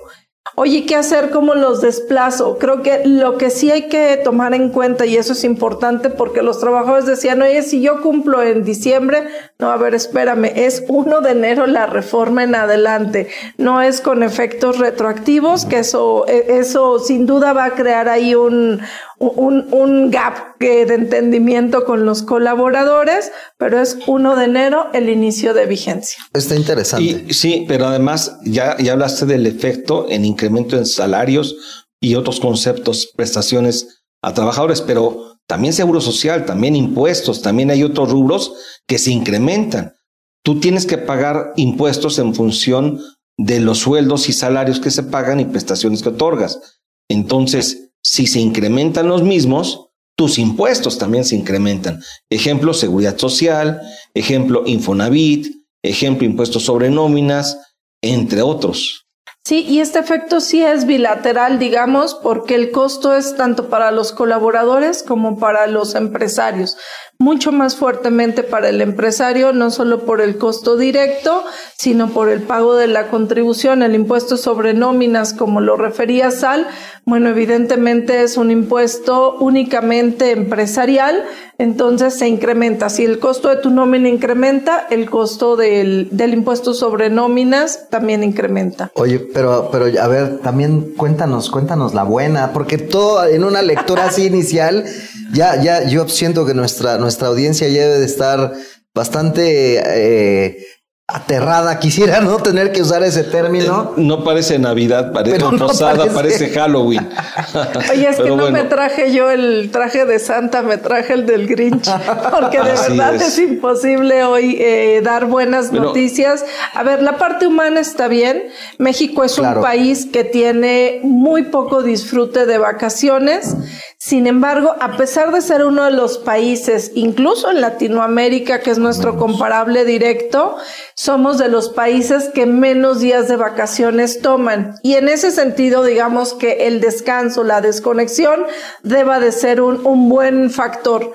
Oye, 0.62 0.84
¿qué 0.84 0.94
hacer? 0.94 1.30
¿Cómo 1.30 1.54
los 1.54 1.80
desplazo? 1.80 2.58
Creo 2.58 2.82
que 2.82 3.00
lo 3.06 3.38
que 3.38 3.48
sí 3.48 3.70
hay 3.70 3.88
que 3.88 4.20
tomar 4.22 4.52
en 4.52 4.68
cuenta, 4.68 5.06
y 5.06 5.16
eso 5.16 5.32
es 5.32 5.42
importante 5.42 6.10
porque 6.10 6.42
los 6.42 6.60
trabajadores 6.60 7.06
decían, 7.06 7.40
oye, 7.40 7.62
si 7.62 7.80
yo 7.80 8.02
cumplo 8.02 8.42
en 8.42 8.62
diciembre, 8.62 9.26
no, 9.58 9.70
a 9.70 9.78
ver, 9.78 9.94
espérame, 9.94 10.52
es 10.54 10.84
1 10.86 11.22
de 11.22 11.30
enero 11.30 11.66
la 11.66 11.86
reforma 11.86 12.44
en 12.44 12.54
adelante, 12.54 13.28
no 13.56 13.80
es 13.80 14.02
con 14.02 14.22
efectos 14.22 14.76
retroactivos, 14.78 15.64
que 15.64 15.78
eso, 15.78 16.26
e, 16.28 16.58
eso 16.58 16.98
sin 16.98 17.24
duda 17.24 17.54
va 17.54 17.64
a 17.64 17.70
crear 17.70 18.10
ahí 18.10 18.34
un, 18.34 18.82
un, 19.20 19.68
un 19.70 20.10
gap 20.10 20.58
de 20.58 20.82
entendimiento 20.94 21.84
con 21.84 22.06
los 22.06 22.22
colaboradores, 22.22 23.30
pero 23.58 23.80
es 23.80 23.98
1 24.06 24.36
de 24.36 24.44
enero 24.44 24.86
el 24.94 25.10
inicio 25.10 25.52
de 25.52 25.66
vigencia. 25.66 26.24
Está 26.32 26.56
interesante. 26.56 27.04
Y, 27.04 27.34
sí, 27.34 27.66
pero 27.68 27.86
además 27.86 28.38
ya, 28.44 28.78
ya 28.78 28.92
hablaste 28.92 29.26
del 29.26 29.46
efecto 29.46 30.06
en 30.08 30.24
incremento 30.24 30.76
en 30.76 30.86
salarios 30.86 31.54
y 32.00 32.14
otros 32.14 32.40
conceptos, 32.40 33.12
prestaciones 33.14 34.02
a 34.22 34.32
trabajadores, 34.32 34.80
pero 34.80 35.36
también 35.46 35.74
seguro 35.74 36.00
social, 36.00 36.46
también 36.46 36.74
impuestos, 36.74 37.42
también 37.42 37.70
hay 37.70 37.82
otros 37.82 38.10
rubros 38.10 38.54
que 38.86 38.98
se 38.98 39.10
incrementan. 39.10 39.94
Tú 40.42 40.60
tienes 40.60 40.86
que 40.86 40.96
pagar 40.96 41.52
impuestos 41.56 42.18
en 42.18 42.34
función 42.34 43.00
de 43.36 43.60
los 43.60 43.78
sueldos 43.78 44.30
y 44.30 44.32
salarios 44.32 44.80
que 44.80 44.90
se 44.90 45.02
pagan 45.02 45.40
y 45.40 45.44
prestaciones 45.44 46.02
que 46.02 46.10
otorgas. 46.10 46.80
Entonces, 47.08 47.89
si 48.02 48.26
se 48.26 48.40
incrementan 48.40 49.08
los 49.08 49.22
mismos, 49.22 49.88
tus 50.16 50.38
impuestos 50.38 50.98
también 50.98 51.24
se 51.24 51.36
incrementan. 51.36 52.02
Ejemplo, 52.28 52.74
seguridad 52.74 53.16
social, 53.16 53.80
ejemplo, 54.14 54.64
Infonavit, 54.66 55.46
ejemplo, 55.82 56.26
impuestos 56.26 56.64
sobre 56.64 56.90
nóminas, 56.90 57.58
entre 58.02 58.42
otros. 58.42 59.06
Sí, 59.44 59.64
y 59.66 59.80
este 59.80 59.98
efecto 59.98 60.40
sí 60.40 60.62
es 60.62 60.84
bilateral, 60.84 61.58
digamos, 61.58 62.14
porque 62.14 62.54
el 62.54 62.70
costo 62.70 63.14
es 63.14 63.36
tanto 63.36 63.70
para 63.70 63.90
los 63.90 64.12
colaboradores 64.12 65.02
como 65.02 65.38
para 65.38 65.66
los 65.66 65.94
empresarios 65.94 66.76
mucho 67.20 67.52
más 67.52 67.76
fuertemente 67.76 68.42
para 68.42 68.70
el 68.70 68.80
empresario, 68.80 69.52
no 69.52 69.70
solo 69.70 70.06
por 70.06 70.22
el 70.22 70.38
costo 70.38 70.78
directo, 70.78 71.44
sino 71.76 72.08
por 72.08 72.30
el 72.30 72.40
pago 72.40 72.76
de 72.76 72.86
la 72.86 73.08
contribución, 73.08 73.82
el 73.82 73.94
impuesto 73.94 74.38
sobre 74.38 74.72
nóminas, 74.72 75.34
como 75.34 75.60
lo 75.60 75.76
refería 75.76 76.30
Sal. 76.30 76.66
Bueno, 77.04 77.28
evidentemente 77.28 78.22
es 78.22 78.38
un 78.38 78.50
impuesto 78.50 79.36
únicamente 79.38 80.30
empresarial, 80.30 81.24
entonces 81.58 82.14
se 82.14 82.26
incrementa. 82.26 82.88
Si 82.88 83.04
el 83.04 83.18
costo 83.18 83.48
de 83.50 83.56
tu 83.56 83.68
nómina 83.68 84.08
incrementa, 84.08 84.86
el 84.90 85.10
costo 85.10 85.56
del, 85.56 86.08
del 86.12 86.32
impuesto 86.32 86.72
sobre 86.72 87.10
nóminas 87.10 87.90
también 87.90 88.24
incrementa. 88.24 88.90
Oye, 88.94 89.18
pero, 89.18 89.68
pero 89.70 89.86
a 90.00 90.08
ver, 90.08 90.38
también 90.38 90.94
cuéntanos, 90.96 91.50
cuéntanos 91.50 91.92
la 91.92 92.04
buena, 92.04 92.54
porque 92.54 92.78
todo 92.78 93.26
en 93.26 93.44
una 93.44 93.60
lectura 93.60 94.06
así 94.06 94.24
inicial, 94.24 94.86
ya, 95.32 95.60
ya, 95.62 95.84
yo 95.84 96.08
siento 96.08 96.46
que 96.46 96.54
nuestra 96.54 96.96
nuestra 96.98 97.09
audiencia 97.26 97.68
ya 97.68 97.82
debe 97.82 97.98
de 97.98 98.06
estar 98.06 98.52
bastante 98.94 99.78
eh, 99.84 100.66
aterrada. 101.12 101.78
Quisiera 101.78 102.20
no 102.20 102.38
tener 102.38 102.72
que 102.72 102.82
usar 102.82 103.02
ese 103.02 103.24
término. 103.24 103.94
Eh, 103.96 104.00
no 104.02 104.24
parece 104.24 104.58
Navidad, 104.58 105.12
parece 105.12 105.38
posada, 105.58 106.06
parece... 106.06 106.50
Halloween. 106.50 107.08
Oye, 107.90 108.08
es 108.08 108.16
que 108.16 108.30
no 108.30 108.50
me 108.50 108.64
traje 108.64 109.12
yo 109.12 109.30
el 109.30 109.70
traje 109.70 110.04
de 110.04 110.18
Santa, 110.18 110.62
me 110.62 110.78
traje 110.78 111.14
el 111.14 111.26
del 111.26 111.46
Grinch, 111.46 111.88
porque 112.30 112.58
de 112.58 112.72
verdad 112.72 113.14
es. 113.16 113.38
imposible 113.38 114.24
hoy 114.24 114.56
eh, 114.60 115.00
dar 115.02 115.26
buenas 115.26 115.72
noticias. 115.72 116.44
A 116.74 116.82
ver, 116.82 117.02
la 117.02 117.16
parte 117.16 117.46
humana 117.46 117.80
está 117.80 118.08
bien. 118.08 118.44
México 118.78 119.24
es 119.24 119.38
un 119.38 119.60
país 119.60 120.06
que 120.12 120.24
tiene 120.24 121.00
muy 121.02 121.44
poco 121.44 121.82
disfrute 121.82 122.46
de 122.46 122.58
vacaciones. 122.58 123.56
Sin 123.98 124.26
embargo, 124.26 124.74
a 124.80 124.96
pesar 124.96 125.30
de 125.30 125.42
ser 125.42 125.64
uno 125.64 125.84
de 125.84 125.90
los 125.90 126.18
países, 126.18 126.92
incluso 126.94 127.50
en 127.50 127.60
Latinoamérica, 127.60 128.60
que 128.60 128.70
es 128.70 128.78
nuestro 128.78 129.18
comparable 129.18 129.84
directo, 129.84 130.56
somos 131.00 131.38
de 131.38 131.48
los 131.48 131.70
países 131.70 132.28
que 132.28 132.44
menos 132.44 133.00
días 133.00 133.26
de 133.26 133.36
vacaciones 133.36 134.20
toman. 134.20 134.74
Y 134.82 134.96
en 134.96 135.08
ese 135.08 135.30
sentido, 135.30 135.82
digamos 135.82 136.34
que 136.34 136.66
el 136.66 136.82
descanso, 136.82 137.42
la 137.42 137.62
desconexión, 137.62 138.44
deba 138.82 139.18
de 139.18 139.32
ser 139.32 139.62
un, 139.62 139.86
un 139.86 140.10
buen 140.10 140.50
factor. 140.50 141.14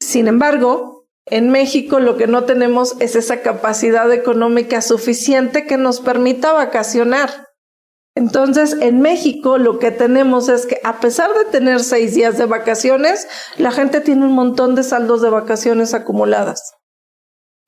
Sin 0.00 0.28
embargo, 0.28 1.04
en 1.26 1.50
México 1.50 2.00
lo 2.00 2.16
que 2.16 2.26
no 2.26 2.44
tenemos 2.44 2.96
es 3.00 3.16
esa 3.16 3.42
capacidad 3.42 4.10
económica 4.10 4.80
suficiente 4.80 5.66
que 5.66 5.76
nos 5.76 6.00
permita 6.00 6.54
vacacionar. 6.54 7.48
Entonces, 8.14 8.78
en 8.80 9.02
México 9.02 9.58
lo 9.58 9.78
que 9.78 9.90
tenemos 9.90 10.48
es 10.48 10.64
que 10.64 10.80
a 10.84 11.00
pesar 11.00 11.34
de 11.34 11.44
tener 11.44 11.80
seis 11.80 12.14
días 12.14 12.38
de 12.38 12.46
vacaciones, 12.46 13.28
la 13.58 13.72
gente 13.72 14.00
tiene 14.00 14.24
un 14.24 14.32
montón 14.32 14.74
de 14.74 14.84
saldos 14.84 15.20
de 15.20 15.28
vacaciones 15.28 15.92
acumuladas. 15.92 16.77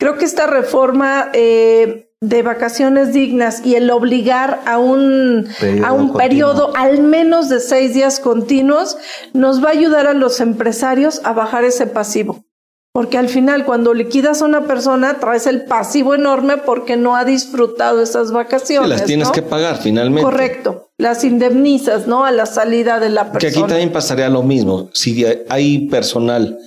Creo 0.01 0.17
que 0.17 0.25
esta 0.25 0.47
reforma 0.47 1.29
eh, 1.35 2.11
de 2.23 2.43
vacaciones 2.43 3.13
dignas 3.13 3.61
y 3.67 3.75
el 3.75 3.91
obligar 3.91 4.63
a 4.65 4.79
un, 4.79 5.47
a 5.85 5.93
un 5.93 6.15
periodo 6.15 6.73
al 6.75 7.03
menos 7.03 7.51
de 7.51 7.61
seis 7.61 7.93
días 7.93 8.19
continuos 8.19 8.97
nos 9.35 9.63
va 9.63 9.69
a 9.69 9.73
ayudar 9.73 10.07
a 10.07 10.15
los 10.15 10.41
empresarios 10.41 11.21
a 11.25 11.35
bajar 11.35 11.65
ese 11.65 11.87
pasivo. 11.87 12.47
Porque 12.93 13.19
al 13.19 13.29
final, 13.29 13.67
cuando 13.67 13.93
liquidas 13.93 14.41
a 14.41 14.47
una 14.47 14.67
persona, 14.67 15.21
traes 15.21 15.47
el 15.47 15.67
pasivo 15.67 16.15
enorme 16.15 16.57
porque 16.57 16.97
no 16.97 17.15
ha 17.15 17.27
disfrutado 17.27 18.03
esas 18.03 18.33
vacaciones. 18.33 18.89
las 18.89 19.05
tienes 19.05 19.31
que 19.31 19.43
pagar 19.43 19.77
finalmente. 19.77 20.23
Correcto. 20.23 20.91
Las 20.97 21.25
indemnizas, 21.25 22.07
¿no? 22.07 22.25
A 22.25 22.31
la 22.31 22.47
salida 22.47 22.99
de 23.01 23.11
la 23.11 23.31
persona. 23.31 23.53
Que 23.53 23.59
aquí 23.59 23.69
también 23.69 23.93
pasaría 23.93 24.31
lo 24.31 24.43
mismo. 24.43 24.89
Si 24.95 25.25
hay 25.51 25.89
personal 25.89 26.59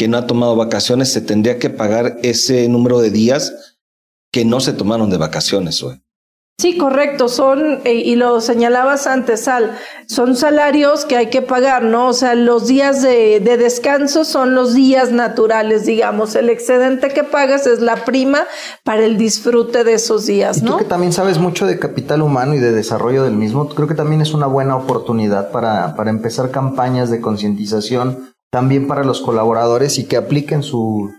que 0.00 0.08
no 0.08 0.16
ha 0.16 0.26
tomado 0.26 0.56
vacaciones, 0.56 1.12
se 1.12 1.20
tendría 1.20 1.58
que 1.58 1.68
pagar 1.68 2.16
ese 2.22 2.66
número 2.70 3.00
de 3.00 3.10
días 3.10 3.76
que 4.32 4.46
no 4.46 4.60
se 4.60 4.72
tomaron 4.72 5.10
de 5.10 5.18
vacaciones. 5.18 5.82
Güey. 5.82 6.00
Sí, 6.58 6.78
correcto, 6.78 7.28
son, 7.28 7.82
eh, 7.84 7.92
y 7.92 8.16
lo 8.16 8.40
señalabas 8.40 9.06
antes, 9.06 9.42
Sal, 9.42 9.76
son 10.06 10.36
salarios 10.36 11.04
que 11.04 11.18
hay 11.18 11.26
que 11.26 11.42
pagar, 11.42 11.82
¿no? 11.82 12.08
O 12.08 12.12
sea, 12.14 12.34
los 12.34 12.66
días 12.66 13.02
de, 13.02 13.40
descanso 13.40 14.24
son 14.24 14.54
los 14.54 14.72
días 14.72 15.12
naturales, 15.12 15.84
digamos, 15.84 16.34
el 16.34 16.48
excedente 16.48 17.10
que 17.10 17.22
pagas 17.22 17.66
es 17.66 17.80
la 17.80 18.06
prima 18.06 18.44
para 18.84 19.04
el 19.04 19.18
disfrute 19.18 19.84
de 19.84 19.92
esos 19.92 20.24
días, 20.24 20.62
¿no? 20.62 20.72
tú 20.72 20.78
que 20.78 20.84
también 20.84 21.12
sabes 21.12 21.36
mucho 21.36 21.66
de 21.66 21.78
capital 21.78 22.22
humano 22.22 22.54
y 22.54 22.58
de 22.58 22.72
desarrollo 22.72 23.22
del 23.22 23.34
mismo, 23.34 23.68
creo 23.68 23.86
que 23.86 23.94
también 23.94 24.22
es 24.22 24.32
una 24.32 24.46
buena 24.46 24.76
oportunidad 24.76 25.50
para, 25.50 25.94
para 25.94 26.08
empezar 26.08 26.50
campañas 26.50 27.10
de 27.10 27.20
concientización 27.20 28.30
también 28.50 28.86
para 28.86 29.04
los 29.04 29.20
colaboradores 29.20 29.98
y 29.98 30.04
que 30.06 30.16
apliquen 30.16 30.62
su, 30.62 31.10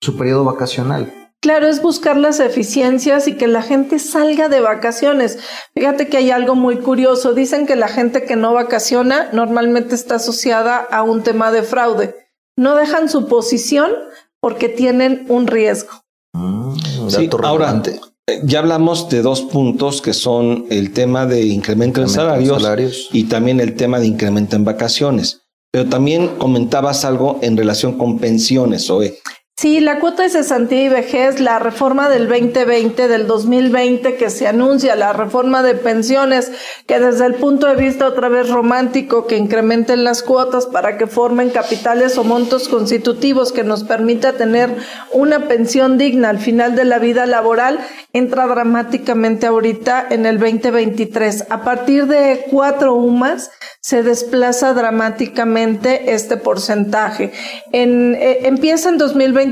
su 0.00 0.16
periodo 0.16 0.44
vacacional. 0.44 1.12
Claro, 1.42 1.66
es 1.66 1.82
buscar 1.82 2.16
las 2.16 2.38
eficiencias 2.38 3.26
y 3.26 3.36
que 3.36 3.48
la 3.48 3.62
gente 3.62 3.98
salga 3.98 4.48
de 4.48 4.60
vacaciones. 4.60 5.40
Fíjate 5.74 6.08
que 6.08 6.18
hay 6.18 6.30
algo 6.30 6.54
muy 6.54 6.76
curioso. 6.76 7.34
Dicen 7.34 7.66
que 7.66 7.74
la 7.74 7.88
gente 7.88 8.24
que 8.24 8.36
no 8.36 8.54
vacaciona 8.54 9.28
normalmente 9.32 9.96
está 9.96 10.16
asociada 10.16 10.76
a 10.76 11.02
un 11.02 11.24
tema 11.24 11.50
de 11.50 11.64
fraude. 11.64 12.14
No 12.56 12.76
dejan 12.76 13.08
su 13.08 13.26
posición 13.26 13.90
porque 14.40 14.68
tienen 14.68 15.26
un 15.28 15.48
riesgo. 15.48 15.90
Mm, 16.32 16.76
sí, 17.08 17.28
ahora, 17.42 17.82
eh, 18.28 18.40
ya 18.44 18.60
hablamos 18.60 19.08
de 19.08 19.22
dos 19.22 19.42
puntos 19.42 20.00
que 20.00 20.12
son 20.12 20.66
el 20.70 20.92
tema 20.92 21.26
de 21.26 21.42
incremento 21.46 22.00
en 22.00 22.08
salarios, 22.08 22.62
salarios 22.62 23.08
y 23.12 23.24
también 23.24 23.58
el 23.58 23.74
tema 23.74 23.98
de 23.98 24.06
incremento 24.06 24.54
en 24.54 24.64
vacaciones. 24.64 25.41
Pero 25.72 25.88
también 25.88 26.36
comentabas 26.36 27.06
algo 27.06 27.38
en 27.40 27.56
relación 27.56 27.96
con 27.96 28.18
pensiones, 28.18 28.90
Oe. 28.90 29.18
Sí, 29.62 29.78
la 29.78 30.00
cuota 30.00 30.24
de 30.24 30.28
cesantía 30.28 30.82
y 30.82 30.88
vejez, 30.88 31.38
la 31.38 31.60
reforma 31.60 32.08
del 32.08 32.26
2020, 32.26 33.06
del 33.06 33.28
2020 33.28 34.16
que 34.16 34.28
se 34.28 34.48
anuncia, 34.48 34.96
la 34.96 35.12
reforma 35.12 35.62
de 35.62 35.76
pensiones, 35.76 36.50
que 36.88 36.98
desde 36.98 37.26
el 37.26 37.34
punto 37.36 37.68
de 37.68 37.76
vista 37.76 38.08
otra 38.08 38.28
vez 38.28 38.48
romántico, 38.48 39.28
que 39.28 39.36
incrementen 39.36 40.02
las 40.02 40.24
cuotas 40.24 40.66
para 40.66 40.98
que 40.98 41.06
formen 41.06 41.50
capitales 41.50 42.18
o 42.18 42.24
montos 42.24 42.66
constitutivos 42.66 43.52
que 43.52 43.62
nos 43.62 43.84
permita 43.84 44.32
tener 44.32 44.68
una 45.12 45.46
pensión 45.46 45.96
digna 45.96 46.30
al 46.30 46.40
final 46.40 46.74
de 46.74 46.84
la 46.84 46.98
vida 46.98 47.24
laboral, 47.26 47.78
entra 48.12 48.48
dramáticamente 48.48 49.46
ahorita 49.46 50.08
en 50.10 50.26
el 50.26 50.40
2023. 50.40 51.46
A 51.50 51.62
partir 51.62 52.08
de 52.08 52.46
cuatro 52.50 52.94
UMAS 52.94 53.52
se 53.80 54.02
desplaza 54.04 54.74
dramáticamente 54.74 56.14
este 56.14 56.36
porcentaje. 56.36 57.32
En, 57.72 58.14
eh, 58.14 58.46
empieza 58.46 58.88
en 58.88 58.96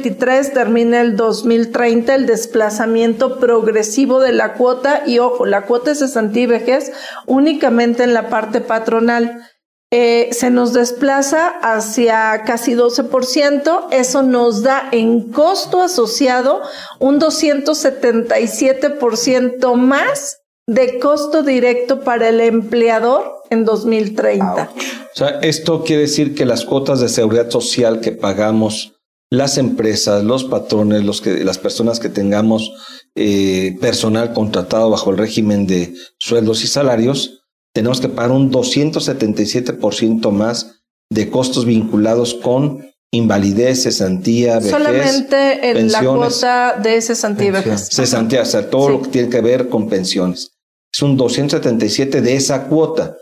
2023, 0.01 0.53
termina 0.53 1.01
el 1.01 1.17
2030 1.17 2.15
el 2.15 2.27
desplazamiento 2.27 3.39
progresivo 3.39 4.21
de 4.21 4.33
la 4.33 4.55
cuota 4.55 5.03
y 5.07 5.19
ojo, 5.19 5.47
la 5.47 5.67
cuota 5.67 5.91
de 5.91 5.97
cesantía 5.97 6.47
vejez 6.47 6.93
únicamente 7.27 8.03
en 8.03 8.15
la 8.15 8.31
parte 8.31 8.61
patronal. 8.61 9.47
Eh, 9.93 10.29
se 10.33 10.51
nos 10.51 10.73
desplaza 10.73 11.49
hacia 11.49 12.45
casi 12.47 12.75
12%, 12.75 13.89
eso 13.91 14.23
nos 14.23 14.63
da 14.63 14.89
en 14.93 15.33
costo 15.33 15.83
asociado 15.83 16.63
un 17.01 17.19
277% 17.21 19.75
más 19.75 20.43
de 20.69 21.01
costo 21.01 21.43
directo 21.43 22.03
para 22.03 22.29
el 22.29 22.39
empleador 22.41 23.43
en 23.51 23.65
2030. 23.65 24.71
O 24.73 25.17
sea, 25.17 25.41
esto 25.43 25.83
quiere 25.83 26.03
decir 26.03 26.37
que 26.37 26.47
las 26.47 26.65
cuotas 26.65 27.01
de 27.01 27.09
seguridad 27.09 27.51
social 27.51 28.01
que 28.01 28.13
pagamos 28.13 29.00
las 29.31 29.59
empresas, 29.59 30.25
los 30.25 30.45
patrones, 30.45 31.05
los 31.05 31.21
que, 31.21 31.45
las 31.45 31.59
personas 31.59 32.01
que 32.01 32.09
tengamos 32.09 32.73
eh, 33.15 33.77
personal 33.81 34.33
contratado 34.33 34.91
bajo 34.91 35.11
el 35.11 35.19
régimen 35.19 35.67
de 35.67 35.95
sueldos 36.19 36.65
y 36.65 36.67
salarios, 36.67 37.45
tenemos 37.73 38.01
que 38.01 38.09
pagar 38.09 38.33
un 38.33 38.51
277% 38.51 40.31
más 40.33 40.83
de 41.11 41.31
costos 41.31 41.65
vinculados 41.65 42.35
con 42.35 42.91
invalidez, 43.13 43.85
cesantía, 43.85 44.57
vejez. 44.57 44.71
Solamente 44.71 45.71
en 45.71 45.91
la 45.91 46.05
cuota 46.05 46.77
de 46.81 47.01
cesantía 47.01 47.49
y 47.49 47.51
vejez. 47.51 47.89
Cesantía, 47.89 48.43
o 48.43 48.47
sea, 48.47 48.69
todo 48.69 48.89
lo 48.89 49.03
que 49.03 49.11
tiene 49.11 49.29
que 49.29 49.41
ver 49.41 49.69
con 49.69 49.89
pensiones. 49.89 50.53
Es 50.93 51.03
un 51.03 51.17
277 51.17 52.21
de 52.21 52.35
esa 52.35 52.67
cuota. 52.67 53.17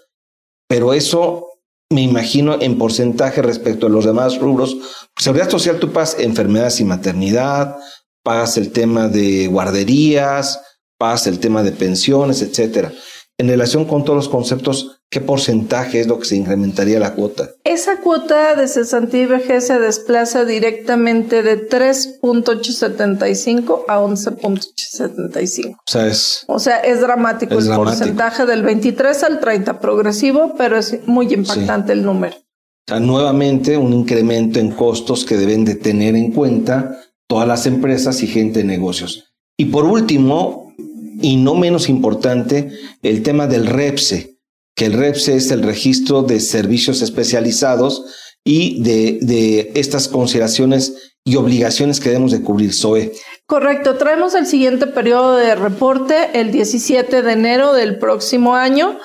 Pero 0.68 0.92
eso 0.92 1.47
me 1.90 2.02
imagino 2.02 2.60
en 2.60 2.78
porcentaje 2.78 3.42
respecto 3.42 3.86
a 3.86 3.90
los 3.90 4.04
demás 4.04 4.38
rubros. 4.38 4.76
Seguridad 5.16 5.50
social, 5.50 5.78
tú 5.78 5.92
pagas 5.92 6.16
enfermedades 6.18 6.80
y 6.80 6.84
maternidad, 6.84 7.76
pagas 8.22 8.56
el 8.56 8.72
tema 8.72 9.08
de 9.08 9.46
guarderías, 9.46 10.60
pagas 10.98 11.26
el 11.26 11.38
tema 11.38 11.62
de 11.62 11.72
pensiones, 11.72 12.42
etcétera 12.42 12.92
en 13.38 13.48
relación 13.48 13.84
con 13.84 14.04
todos 14.04 14.16
los 14.16 14.28
conceptos, 14.28 14.97
¿qué 15.10 15.20
porcentaje 15.20 16.00
es 16.00 16.06
lo 16.06 16.18
que 16.18 16.26
se 16.26 16.36
incrementaría 16.36 16.98
la 16.98 17.14
cuota? 17.14 17.50
Esa 17.64 18.00
cuota 18.00 18.54
de 18.54 18.68
cesantía 18.68 19.22
y 19.22 19.26
vejez 19.26 19.66
se 19.66 19.78
desplaza 19.78 20.44
directamente 20.44 21.42
de 21.42 21.68
3.875 21.68 23.84
a 23.88 24.00
11.875. 24.00 25.74
O 25.74 25.76
sea, 25.86 26.06
es... 26.06 26.44
O 26.46 26.58
sea, 26.58 26.80
es 26.80 27.00
dramático 27.00 27.58
el 27.58 27.68
porcentaje 27.68 28.44
del 28.46 28.62
23 28.62 29.22
al 29.24 29.40
30 29.40 29.80
progresivo, 29.80 30.54
pero 30.56 30.78
es 30.78 31.06
muy 31.06 31.32
impactante 31.32 31.92
el 31.92 32.04
número. 32.04 32.36
O 32.36 32.88
sea, 32.88 33.00
nuevamente 33.00 33.76
un 33.76 33.92
incremento 33.92 34.60
en 34.60 34.70
costos 34.72 35.24
que 35.24 35.36
deben 35.36 35.64
de 35.64 35.74
tener 35.74 36.16
en 36.16 36.32
cuenta 36.32 37.00
todas 37.26 37.46
las 37.46 37.66
empresas 37.66 38.22
y 38.22 38.26
gente 38.26 38.60
de 38.60 38.64
negocios. 38.64 39.34
Y 39.58 39.66
por 39.66 39.84
último, 39.84 40.72
y 41.20 41.36
no 41.36 41.54
menos 41.54 41.88
importante, 41.88 42.70
el 43.02 43.22
tema 43.22 43.46
del 43.46 43.66
REPSE, 43.66 44.37
que 44.78 44.86
el 44.86 44.92
REPSE 44.92 45.34
es 45.34 45.50
el 45.50 45.64
registro 45.64 46.22
de 46.22 46.38
servicios 46.38 47.02
especializados 47.02 48.04
y 48.44 48.80
de, 48.80 49.72
estas 49.74 50.06
consideraciones 50.06 51.16
y 51.24 51.34
obligaciones 51.34 51.98
que 51.98 52.10
debemos 52.10 52.30
de 52.30 52.42
cubrir 52.42 52.72
SOE. 52.72 53.12
Correcto, 53.44 53.96
traemos 53.96 54.36
el 54.36 54.46
siguiente 54.46 54.86
periodo 54.86 55.36
de 55.36 55.56
reporte 55.56 56.30
el 56.34 56.52
17 56.52 57.22
de 57.22 57.32
enero 57.32 57.72
del 57.72 57.98
próximo 57.98 58.54
año 58.54 58.98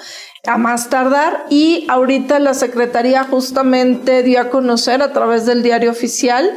a 0.45 0.59
más 0.59 0.91
tardar 0.91 1.45
y 1.49 1.87
ahorita 1.89 2.37
la 2.37 2.53
Secretaría 2.53 3.23
justamente 3.23 4.21
dio 4.21 4.41
a 4.41 4.49
conocer 4.51 5.01
a 5.01 5.11
través 5.11 5.47
del 5.47 5.63
diario 5.63 5.89
oficial 5.89 6.51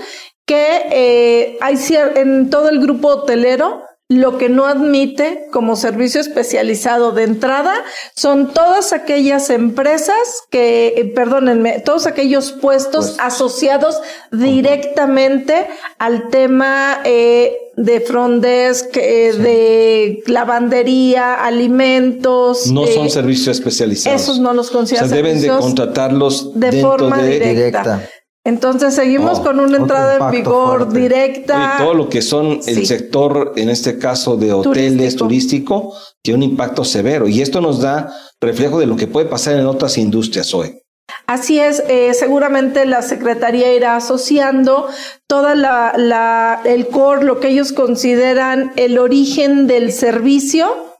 que 0.44 0.82
eh, 0.92 1.58
hay 1.62 1.78
en 2.16 2.50
todo 2.50 2.68
el 2.68 2.80
grupo 2.80 3.08
hotelero 3.08 3.85
lo 4.08 4.38
que 4.38 4.48
no 4.48 4.66
admite 4.66 5.48
como 5.50 5.74
servicio 5.74 6.20
especializado 6.20 7.10
de 7.10 7.24
entrada 7.24 7.74
son 8.14 8.54
todas 8.54 8.92
aquellas 8.92 9.50
empresas 9.50 10.16
que, 10.48 10.94
eh, 10.96 11.04
perdónenme, 11.06 11.80
todos 11.80 12.06
aquellos 12.06 12.52
puestos 12.52 13.06
pues, 13.10 13.20
asociados 13.20 13.98
directamente 14.30 15.66
al 15.98 16.28
tema 16.28 17.00
eh, 17.04 17.56
de 17.76 18.00
front 18.00 18.42
desk, 18.44 18.96
eh, 18.96 19.32
de 19.32 20.22
lavandería, 20.28 21.34
alimentos. 21.44 22.70
No 22.70 22.86
son 22.86 23.10
servicios 23.10 23.56
especializados. 23.56 24.22
Esos 24.22 24.38
no 24.38 24.54
los 24.54 24.70
consideran. 24.70 25.06
O 25.06 25.08
sea, 25.08 25.16
deben 25.16 25.40
de 25.40 25.48
contratarlos 25.48 26.58
de 26.58 26.80
forma 26.80 27.20
directa. 27.22 28.08
Entonces 28.46 28.94
seguimos 28.94 29.40
oh, 29.40 29.42
con 29.42 29.58
una 29.58 29.76
entrada 29.76 30.18
en 30.18 30.30
vigor 30.30 30.92
directa. 30.92 31.74
Y 31.74 31.82
todo 31.82 31.94
lo 31.94 32.08
que 32.08 32.22
son 32.22 32.60
el 32.64 32.86
sector, 32.86 33.54
en 33.56 33.68
este 33.68 33.98
caso 33.98 34.36
de 34.36 34.52
hoteles 34.52 35.16
turístico. 35.16 35.92
tiene 36.22 36.44
un 36.44 36.50
impacto 36.52 36.84
severo. 36.84 37.26
Y 37.26 37.42
esto 37.42 37.60
nos 37.60 37.80
da 37.80 38.14
reflejo 38.40 38.78
de 38.78 38.86
lo 38.86 38.94
que 38.94 39.08
puede 39.08 39.26
pasar 39.26 39.56
en 39.56 39.66
otras 39.66 39.98
industrias 39.98 40.54
hoy. 40.54 40.80
Así 41.26 41.58
es, 41.58 41.82
eh, 41.88 42.14
seguramente 42.14 42.86
la 42.86 43.02
Secretaría 43.02 43.74
irá 43.74 43.96
asociando 43.96 44.86
toda 45.26 45.56
la, 45.56 45.94
la, 45.96 46.60
el 46.64 46.86
core, 46.86 47.24
lo 47.24 47.40
que 47.40 47.48
ellos 47.48 47.72
consideran 47.72 48.72
el 48.76 48.96
origen 48.98 49.66
del 49.66 49.90
servicio 49.90 50.95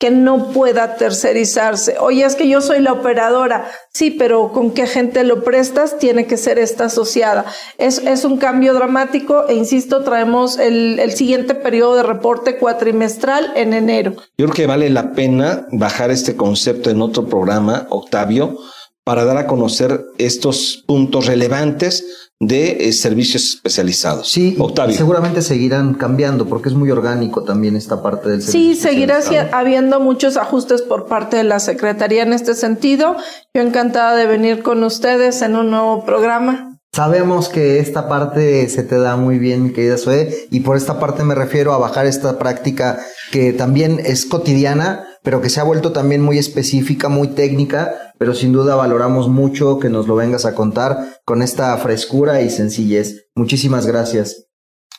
que 0.00 0.10
no 0.10 0.48
pueda 0.48 0.96
tercerizarse. 0.96 1.96
Oye, 2.00 2.24
es 2.24 2.34
que 2.34 2.48
yo 2.48 2.62
soy 2.62 2.80
la 2.80 2.92
operadora. 2.92 3.70
Sí, 3.92 4.10
pero 4.10 4.50
¿con 4.50 4.70
qué 4.70 4.86
gente 4.86 5.24
lo 5.24 5.44
prestas? 5.44 5.98
Tiene 5.98 6.26
que 6.26 6.38
ser 6.38 6.58
esta 6.58 6.86
asociada. 6.86 7.44
Es, 7.76 7.98
es 7.98 8.24
un 8.24 8.38
cambio 8.38 8.72
dramático 8.72 9.46
e 9.46 9.54
insisto, 9.54 10.02
traemos 10.02 10.58
el, 10.58 10.98
el 10.98 11.12
siguiente 11.12 11.54
periodo 11.54 11.96
de 11.96 12.02
reporte 12.02 12.56
cuatrimestral 12.56 13.52
en 13.56 13.74
enero. 13.74 14.14
Yo 14.38 14.46
creo 14.46 14.54
que 14.54 14.66
vale 14.66 14.88
la 14.88 15.12
pena 15.12 15.66
bajar 15.70 16.10
este 16.10 16.34
concepto 16.34 16.88
en 16.88 17.02
otro 17.02 17.26
programa, 17.26 17.86
Octavio, 17.90 18.56
para 19.04 19.26
dar 19.26 19.36
a 19.36 19.46
conocer 19.46 20.06
estos 20.16 20.82
puntos 20.86 21.26
relevantes 21.26 22.29
de 22.40 22.88
eh, 22.88 22.92
servicios 22.92 23.54
especializados. 23.54 24.30
Sí, 24.30 24.56
Octavio. 24.58 24.96
seguramente 24.96 25.42
seguirán 25.42 25.92
cambiando 25.92 26.46
porque 26.46 26.70
es 26.70 26.74
muy 26.74 26.90
orgánico 26.90 27.44
también 27.44 27.76
esta 27.76 28.02
parte 28.02 28.30
del 28.30 28.42
servicio. 28.42 28.74
Sí, 28.74 28.80
seguirá 28.80 29.20
habiendo 29.52 30.00
muchos 30.00 30.38
ajustes 30.38 30.80
por 30.80 31.06
parte 31.06 31.36
de 31.36 31.44
la 31.44 31.60
Secretaría 31.60 32.22
en 32.22 32.32
este 32.32 32.54
sentido. 32.54 33.16
Yo 33.54 33.62
encantada 33.62 34.16
de 34.16 34.26
venir 34.26 34.62
con 34.62 34.82
ustedes 34.82 35.42
en 35.42 35.54
un 35.54 35.70
nuevo 35.70 36.04
programa. 36.06 36.78
Sabemos 36.92 37.48
que 37.48 37.78
esta 37.78 38.08
parte 38.08 38.68
se 38.68 38.82
te 38.82 38.98
da 38.98 39.16
muy 39.16 39.38
bien, 39.38 39.62
mi 39.62 39.72
querida 39.72 39.96
Zoe, 39.96 40.48
y 40.50 40.60
por 40.60 40.76
esta 40.76 40.98
parte 40.98 41.22
me 41.22 41.36
refiero 41.36 41.72
a 41.72 41.78
bajar 41.78 42.06
esta 42.06 42.36
práctica 42.36 42.98
que 43.30 43.52
también 43.52 44.00
es 44.04 44.26
cotidiana, 44.26 45.06
pero 45.22 45.40
que 45.40 45.50
se 45.50 45.60
ha 45.60 45.64
vuelto 45.64 45.92
también 45.92 46.22
muy 46.22 46.38
específica, 46.38 47.08
muy 47.08 47.28
técnica, 47.28 48.12
pero 48.18 48.34
sin 48.34 48.52
duda 48.52 48.76
valoramos 48.76 49.28
mucho 49.28 49.78
que 49.78 49.88
nos 49.88 50.06
lo 50.06 50.16
vengas 50.16 50.44
a 50.44 50.54
contar 50.54 51.20
con 51.24 51.42
esta 51.42 51.76
frescura 51.78 52.42
y 52.42 52.50
sencillez. 52.50 53.28
Muchísimas 53.34 53.86
gracias. 53.86 54.46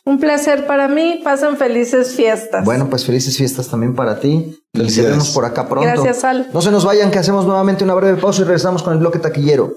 Un 0.04 0.18
placer 0.18 0.66
para 0.66 0.88
mí, 0.88 1.20
pasan 1.22 1.56
felices 1.56 2.16
fiestas. 2.16 2.64
Bueno, 2.64 2.90
pues 2.90 3.04
felices 3.04 3.36
fiestas 3.36 3.68
también 3.68 3.94
para 3.94 4.18
ti. 4.18 4.58
Y 4.72 4.78
nos 4.78 4.96
vemos 4.96 5.30
por 5.30 5.44
acá 5.44 5.68
pronto. 5.68 5.88
Gracias, 5.88 6.20
Sal. 6.20 6.48
No 6.52 6.60
se 6.60 6.72
nos 6.72 6.84
vayan, 6.84 7.12
que 7.12 7.20
hacemos 7.20 7.46
nuevamente 7.46 7.84
una 7.84 7.94
breve 7.94 8.20
pausa 8.20 8.42
y 8.42 8.44
regresamos 8.44 8.82
con 8.82 8.94
el 8.94 8.98
bloque 8.98 9.20
taquillero. 9.20 9.74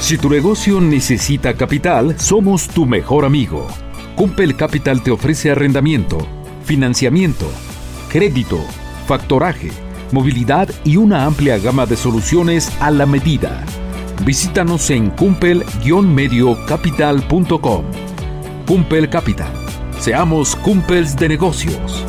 Si 0.00 0.18
tu 0.18 0.28
negocio 0.28 0.80
necesita 0.80 1.54
capital, 1.54 2.18
somos 2.18 2.68
tu 2.68 2.84
mejor 2.86 3.24
amigo. 3.24 3.66
Cumpel 4.16 4.56
Capital 4.56 5.02
te 5.04 5.12
ofrece 5.12 5.52
arrendamiento, 5.52 6.18
financiamiento, 6.64 7.46
crédito 8.08 8.58
factoraje, 9.08 9.72
movilidad 10.12 10.68
y 10.84 10.98
una 10.98 11.24
amplia 11.24 11.58
gama 11.58 11.86
de 11.86 11.96
soluciones 11.96 12.70
a 12.78 12.90
la 12.90 13.06
medida. 13.06 13.64
Visítanos 14.24 14.90
en 14.90 15.10
cumpel-mediocapital.com. 15.10 17.84
Cumpel 18.66 19.08
Capital. 19.08 19.50
Seamos 19.98 20.54
cumpels 20.56 21.16
de 21.16 21.30
negocios. 21.30 22.04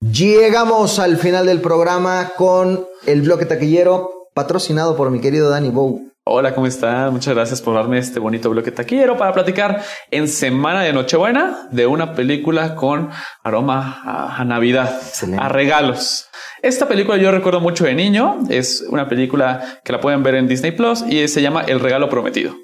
Llegamos 0.00 1.00
al 1.00 1.16
final 1.16 1.46
del 1.46 1.60
programa 1.60 2.30
con 2.36 2.86
el 3.04 3.22
bloque 3.22 3.46
taquillero 3.46 4.28
patrocinado 4.32 4.96
por 4.96 5.10
mi 5.10 5.18
querido 5.20 5.50
Danny 5.50 5.70
Bow. 5.70 6.12
Hola, 6.28 6.56
¿cómo 6.56 6.66
están? 6.66 7.12
Muchas 7.12 7.34
gracias 7.36 7.62
por 7.62 7.74
darme 7.76 7.98
este 7.98 8.18
bonito 8.18 8.50
bloque 8.50 8.72
taquillero 8.72 9.16
para 9.16 9.32
platicar 9.32 9.84
en 10.10 10.26
Semana 10.26 10.82
de 10.82 10.92
Nochebuena 10.92 11.68
de 11.70 11.86
una 11.86 12.14
película 12.14 12.74
con 12.74 13.10
aroma 13.44 14.02
a, 14.04 14.36
a 14.40 14.44
Navidad, 14.44 14.92
Excelente. 15.06 15.40
a 15.44 15.48
regalos. 15.48 16.26
Esta 16.62 16.88
película 16.88 17.16
yo 17.16 17.30
recuerdo 17.30 17.60
mucho 17.60 17.84
de 17.84 17.94
niño. 17.94 18.38
Es 18.50 18.84
una 18.88 19.08
película 19.08 19.80
que 19.84 19.92
la 19.92 20.00
pueden 20.00 20.24
ver 20.24 20.34
en 20.34 20.48
Disney 20.48 20.72
Plus 20.72 21.04
y 21.08 21.28
se 21.28 21.42
llama 21.42 21.62
El 21.62 21.78
Regalo 21.78 22.08
Prometido. 22.08 22.56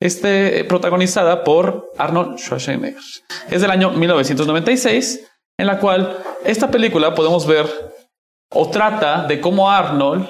Este 0.00 0.64
protagonizada 0.64 1.44
por 1.44 1.90
Arnold 1.98 2.38
Schwarzenegger. 2.38 3.02
Es 3.50 3.60
del 3.60 3.70
año 3.72 3.90
1996, 3.90 5.20
en 5.58 5.66
la 5.66 5.78
cual 5.80 6.16
esta 6.46 6.70
película 6.70 7.14
podemos 7.14 7.46
ver 7.46 7.66
o 8.48 8.70
trata 8.70 9.26
de 9.26 9.38
cómo 9.38 9.70
Arnold, 9.70 10.28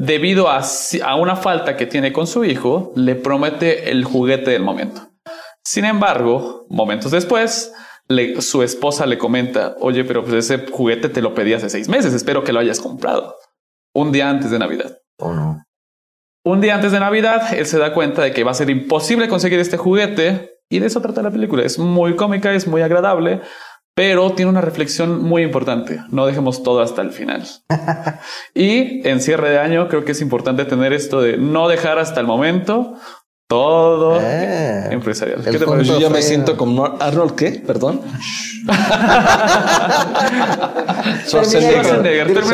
debido 0.00 0.48
a, 0.48 0.62
a 1.04 1.14
una 1.16 1.36
falta 1.36 1.76
que 1.76 1.86
tiene 1.86 2.12
con 2.12 2.26
su 2.26 2.44
hijo, 2.44 2.92
le 2.96 3.14
promete 3.16 3.90
el 3.90 4.04
juguete 4.04 4.50
del 4.52 4.62
momento. 4.62 5.10
Sin 5.62 5.84
embargo, 5.84 6.66
momentos 6.70 7.12
después, 7.12 7.72
le- 8.08 8.40
su 8.40 8.62
esposa 8.62 9.04
le 9.04 9.18
comenta, 9.18 9.76
oye, 9.80 10.04
pero 10.04 10.22
pues 10.24 10.34
ese 10.34 10.66
juguete 10.70 11.10
te 11.10 11.20
lo 11.20 11.34
pedí 11.34 11.52
hace 11.52 11.68
seis 11.68 11.88
meses, 11.88 12.14
espero 12.14 12.42
que 12.42 12.52
lo 12.52 12.60
hayas 12.60 12.80
comprado. 12.80 13.36
Un 13.94 14.10
día 14.10 14.30
antes 14.30 14.50
de 14.50 14.58
Navidad. 14.58 14.98
¿O 15.18 15.34
no? 15.34 15.62
Un 16.46 16.62
día 16.62 16.76
antes 16.76 16.92
de 16.92 17.00
Navidad, 17.00 17.52
él 17.52 17.66
se 17.66 17.78
da 17.78 17.92
cuenta 17.92 18.22
de 18.22 18.32
que 18.32 18.42
va 18.42 18.52
a 18.52 18.54
ser 18.54 18.70
imposible 18.70 19.28
conseguir 19.28 19.58
este 19.60 19.76
juguete 19.76 20.54
y 20.70 20.78
de 20.78 20.86
eso 20.86 21.02
trata 21.02 21.20
la 21.22 21.30
película. 21.30 21.62
Es 21.62 21.78
muy 21.78 22.16
cómica, 22.16 22.54
es 22.54 22.66
muy 22.66 22.80
agradable, 22.80 23.42
pero 23.94 24.32
tiene 24.32 24.50
una 24.50 24.60
reflexión 24.60 25.22
muy 25.22 25.42
importante. 25.42 26.00
No 26.10 26.26
dejemos 26.26 26.62
todo 26.62 26.80
hasta 26.80 27.02
el 27.02 27.10
final. 27.10 27.46
y 28.54 29.06
en 29.08 29.20
cierre 29.20 29.50
de 29.50 29.58
año 29.58 29.88
creo 29.88 30.04
que 30.04 30.12
es 30.12 30.20
importante 30.20 30.64
tener 30.64 30.92
esto 30.92 31.20
de 31.20 31.36
no 31.36 31.68
dejar 31.68 31.98
hasta 31.98 32.20
el 32.20 32.26
momento 32.26 32.94
todo 33.50 34.16
Eh. 34.22 34.90
empresarial. 34.92 35.40
El 35.44 35.50
¿Qué 35.50 35.58
te 35.58 35.66
parece? 35.66 35.90
Yo 35.90 35.98
ya 35.98 36.08
me 36.08 36.22
siento 36.22 36.56
como 36.56 36.84
Arnold, 37.00 37.34
¿qué? 37.34 37.50
Perdón. 37.66 38.00
Schwarzenegger, 41.26 42.30
el 42.30 42.44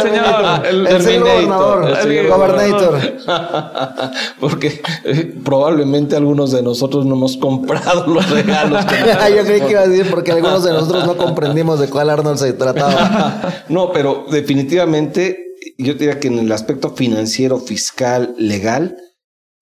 señor, 0.00 0.64
el, 0.64 0.86
El 0.86 1.02
señor 1.02 1.24
gobernador, 1.24 1.88
el 1.88 1.90
el 1.96 2.02
señor 2.02 2.28
gobernator. 2.28 3.00
Porque 4.40 4.80
eh, 5.04 5.34
probablemente 5.44 6.14
algunos 6.14 6.52
de 6.52 6.62
nosotros 6.62 7.04
no 7.04 7.16
hemos 7.16 7.36
comprado 7.36 8.06
los 8.06 8.30
regalos. 8.30 8.84
Yo 9.36 9.44
creí 9.44 9.60
que 9.62 9.70
iba 9.72 9.80
a 9.80 9.88
decir 9.88 10.08
porque 10.08 10.30
algunos 10.30 10.62
de 10.62 10.72
nosotros 10.72 11.04
no 11.04 11.16
comprendimos 11.16 11.80
de 11.80 11.88
cuál 11.88 12.10
Arnold 12.10 12.38
se 12.38 12.52
trataba. 12.52 13.40
No, 13.68 13.90
pero 13.90 14.26
definitivamente 14.30 15.46
yo 15.78 15.94
diría 15.94 16.20
que 16.20 16.28
en 16.28 16.38
el 16.38 16.52
aspecto 16.52 16.90
financiero, 16.90 17.58
fiscal, 17.58 18.36
legal, 18.38 18.96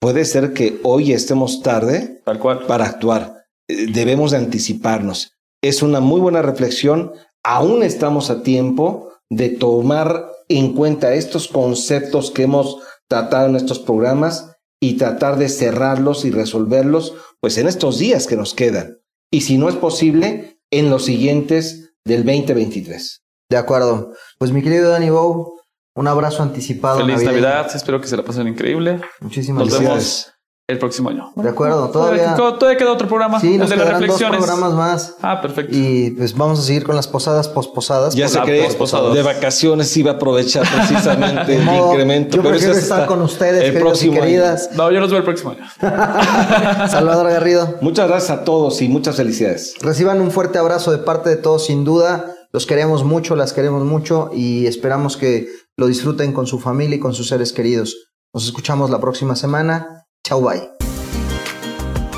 puede 0.05 0.27
ser 0.27 0.53
que 0.53 0.81
hoy 0.83 1.15
estemos 1.15 1.63
tarde 1.63 2.21
Tal 2.27 2.39
cual. 2.39 2.67
para 2.67 2.85
actuar. 2.85 3.47
Eh, 3.67 3.87
Debemos 3.91 4.33
de 4.33 4.37
anticiparnos. 4.37 5.33
Es 5.63 5.81
una 5.81 6.01
muy 6.01 6.21
buena 6.21 6.43
reflexión. 6.43 7.15
Aún 7.43 7.83
estamos 7.83 8.29
a 8.29 8.43
tiempo 8.43 9.15
de 9.31 9.49
tomar 9.49 10.27
en 10.51 10.75
cuenta 10.75 11.15
estos 11.15 11.49
conceptos 11.49 12.31
que 12.31 12.43
hemos 12.43 12.81
tratado 13.09 13.49
en 13.49 13.57
estos 13.57 13.79
programas 13.79 14.55
y 14.79 14.99
tratar 14.99 15.39
de 15.39 15.49
cerrarlos 15.49 16.27
y 16.27 16.31
resolverlos 16.31 17.15
pues 17.41 17.57
en 17.57 17.67
estos 17.67 17.99
días 17.99 18.27
que 18.27 18.37
nos 18.37 18.53
quedan. 18.53 18.99
Y 19.33 19.41
si 19.41 19.57
no 19.57 19.71
es 19.71 19.77
posible, 19.77 20.61
en 20.71 20.91
los 20.91 21.07
siguientes 21.07 21.95
del 22.05 22.27
2023. 22.27 23.23
De 23.49 23.57
acuerdo. 23.57 24.13
Pues 24.39 24.53
mi 24.53 24.63
querido 24.63 24.91
Danny 24.91 25.09
Bow, 25.09 25.63
un 25.95 26.09
abrazo 26.09 26.43
anticipado. 26.43 26.99
Feliz. 26.99 27.23
Navidad, 27.23 27.69
espero 27.75 28.01
que 28.01 28.09
se 28.09 28.17
la 28.17 28.25
pasen 28.25 28.49
increíble. 28.49 29.01
Muchísimas 29.21 29.65
Nos 29.65 29.69
gracias. 29.81 29.89
vemos 29.91 30.31
el 30.67 30.79
próximo 30.79 31.11
año. 31.11 31.31
De 31.37 31.49
acuerdo, 31.49 31.91
Todavía, 31.91 32.35
queda 32.79 32.91
otro 32.93 33.07
programa. 33.07 33.39
Sí, 33.39 33.59
nos 33.59 33.69
de 33.69 33.77
las 33.77 34.01
dos 34.01 34.19
programas 34.23 34.73
más. 34.73 35.15
Ah, 35.21 35.41
perfecto. 35.43 35.77
Y 35.77 36.13
pues 36.13 36.35
vamos 36.35 36.59
a 36.59 36.63
seguir 36.63 36.85
con 36.85 36.97
las 36.97 37.07
posadas 37.07 37.49
posposadas. 37.49 38.15
Ya 38.15 38.29
se 38.29 38.39
la 38.39 38.45
cree 38.45 38.67
de 38.67 39.23
vacaciones 39.23 39.95
iba 39.97 40.13
a 40.13 40.15
aprovechar 40.15 40.67
precisamente 40.67 41.57
el 41.57 41.65
modo, 41.67 41.93
incremento. 41.93 42.37
yo 42.39 42.43
pero 42.43 42.55
prefiero 42.55 42.75
estar 42.75 43.07
con 43.07 43.21
ustedes, 43.21 43.63
el 43.65 43.77
y 43.77 43.79
próximo 43.79 44.15
año. 44.15 44.23
queridas. 44.23 44.71
No, 44.73 44.91
yo 44.91 45.01
los 45.01 45.11
veo 45.11 45.19
el 45.19 45.25
próximo 45.25 45.51
año. 45.51 45.65
Salvador 46.89 47.29
Garrido. 47.31 47.77
Muchas 47.83 48.09
gracias 48.09 48.31
a 48.39 48.45
todos 48.45 48.81
y 48.81 48.89
muchas 48.89 49.17
felicidades. 49.17 49.75
Reciban 49.81 50.21
un 50.21 50.31
fuerte 50.31 50.59
abrazo 50.59 50.91
de 50.93 50.99
parte 50.99 51.29
de 51.29 51.37
todos, 51.37 51.67
sin 51.67 51.85
duda. 51.85 52.35
Los 52.53 52.67
queremos 52.67 53.05
mucho, 53.05 53.35
las 53.37 53.53
queremos 53.53 53.85
mucho 53.85 54.31
y 54.33 54.67
esperamos 54.67 55.17
que 55.17 55.49
lo 55.77 55.87
disfruten 55.87 56.33
con 56.33 56.47
su 56.47 56.59
familia 56.59 56.97
y 56.97 57.01
con 57.01 57.15
sus 57.15 57.29
seres 57.29 57.53
queridos. 57.53 58.11
Nos 58.33 58.45
escuchamos 58.45 58.91
la 58.91 59.01
próxima 59.01 59.37
semana. 59.37 60.07
Chau, 60.27 60.43
bye. 60.43 60.63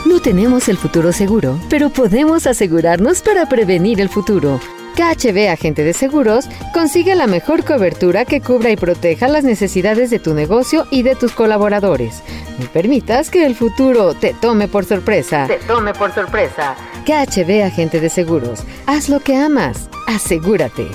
No 0.06 0.20
tenemos 0.20 0.68
el 0.68 0.76
futuro 0.76 1.12
seguro, 1.12 1.58
pero 1.68 1.90
podemos 1.90 2.46
asegurarnos 2.46 3.22
para 3.22 3.48
prevenir 3.48 4.00
el 4.00 4.08
futuro. 4.08 4.60
KHB 4.96 5.50
Agente 5.50 5.84
de 5.84 5.92
Seguros 5.92 6.46
consigue 6.72 7.14
la 7.14 7.26
mejor 7.26 7.64
cobertura 7.64 8.24
que 8.24 8.40
cubra 8.40 8.70
y 8.70 8.76
proteja 8.76 9.28
las 9.28 9.44
necesidades 9.44 10.08
de 10.08 10.18
tu 10.18 10.32
negocio 10.32 10.86
y 10.90 11.02
de 11.02 11.14
tus 11.16 11.32
colaboradores. 11.32 12.22
No 12.58 12.66
permitas 12.72 13.28
que 13.28 13.44
el 13.44 13.54
futuro 13.54 14.14
te 14.14 14.32
tome 14.32 14.68
por 14.68 14.86
sorpresa. 14.86 15.46
Te 15.48 15.58
tome 15.66 15.92
por 15.92 16.14
sorpresa. 16.14 16.76
KHB 17.04 17.64
Agente 17.64 18.00
de 18.00 18.08
Seguros. 18.08 18.60
Haz 18.86 19.10
lo 19.10 19.20
que 19.20 19.36
amas. 19.36 19.90
Asegúrate. 20.06 20.88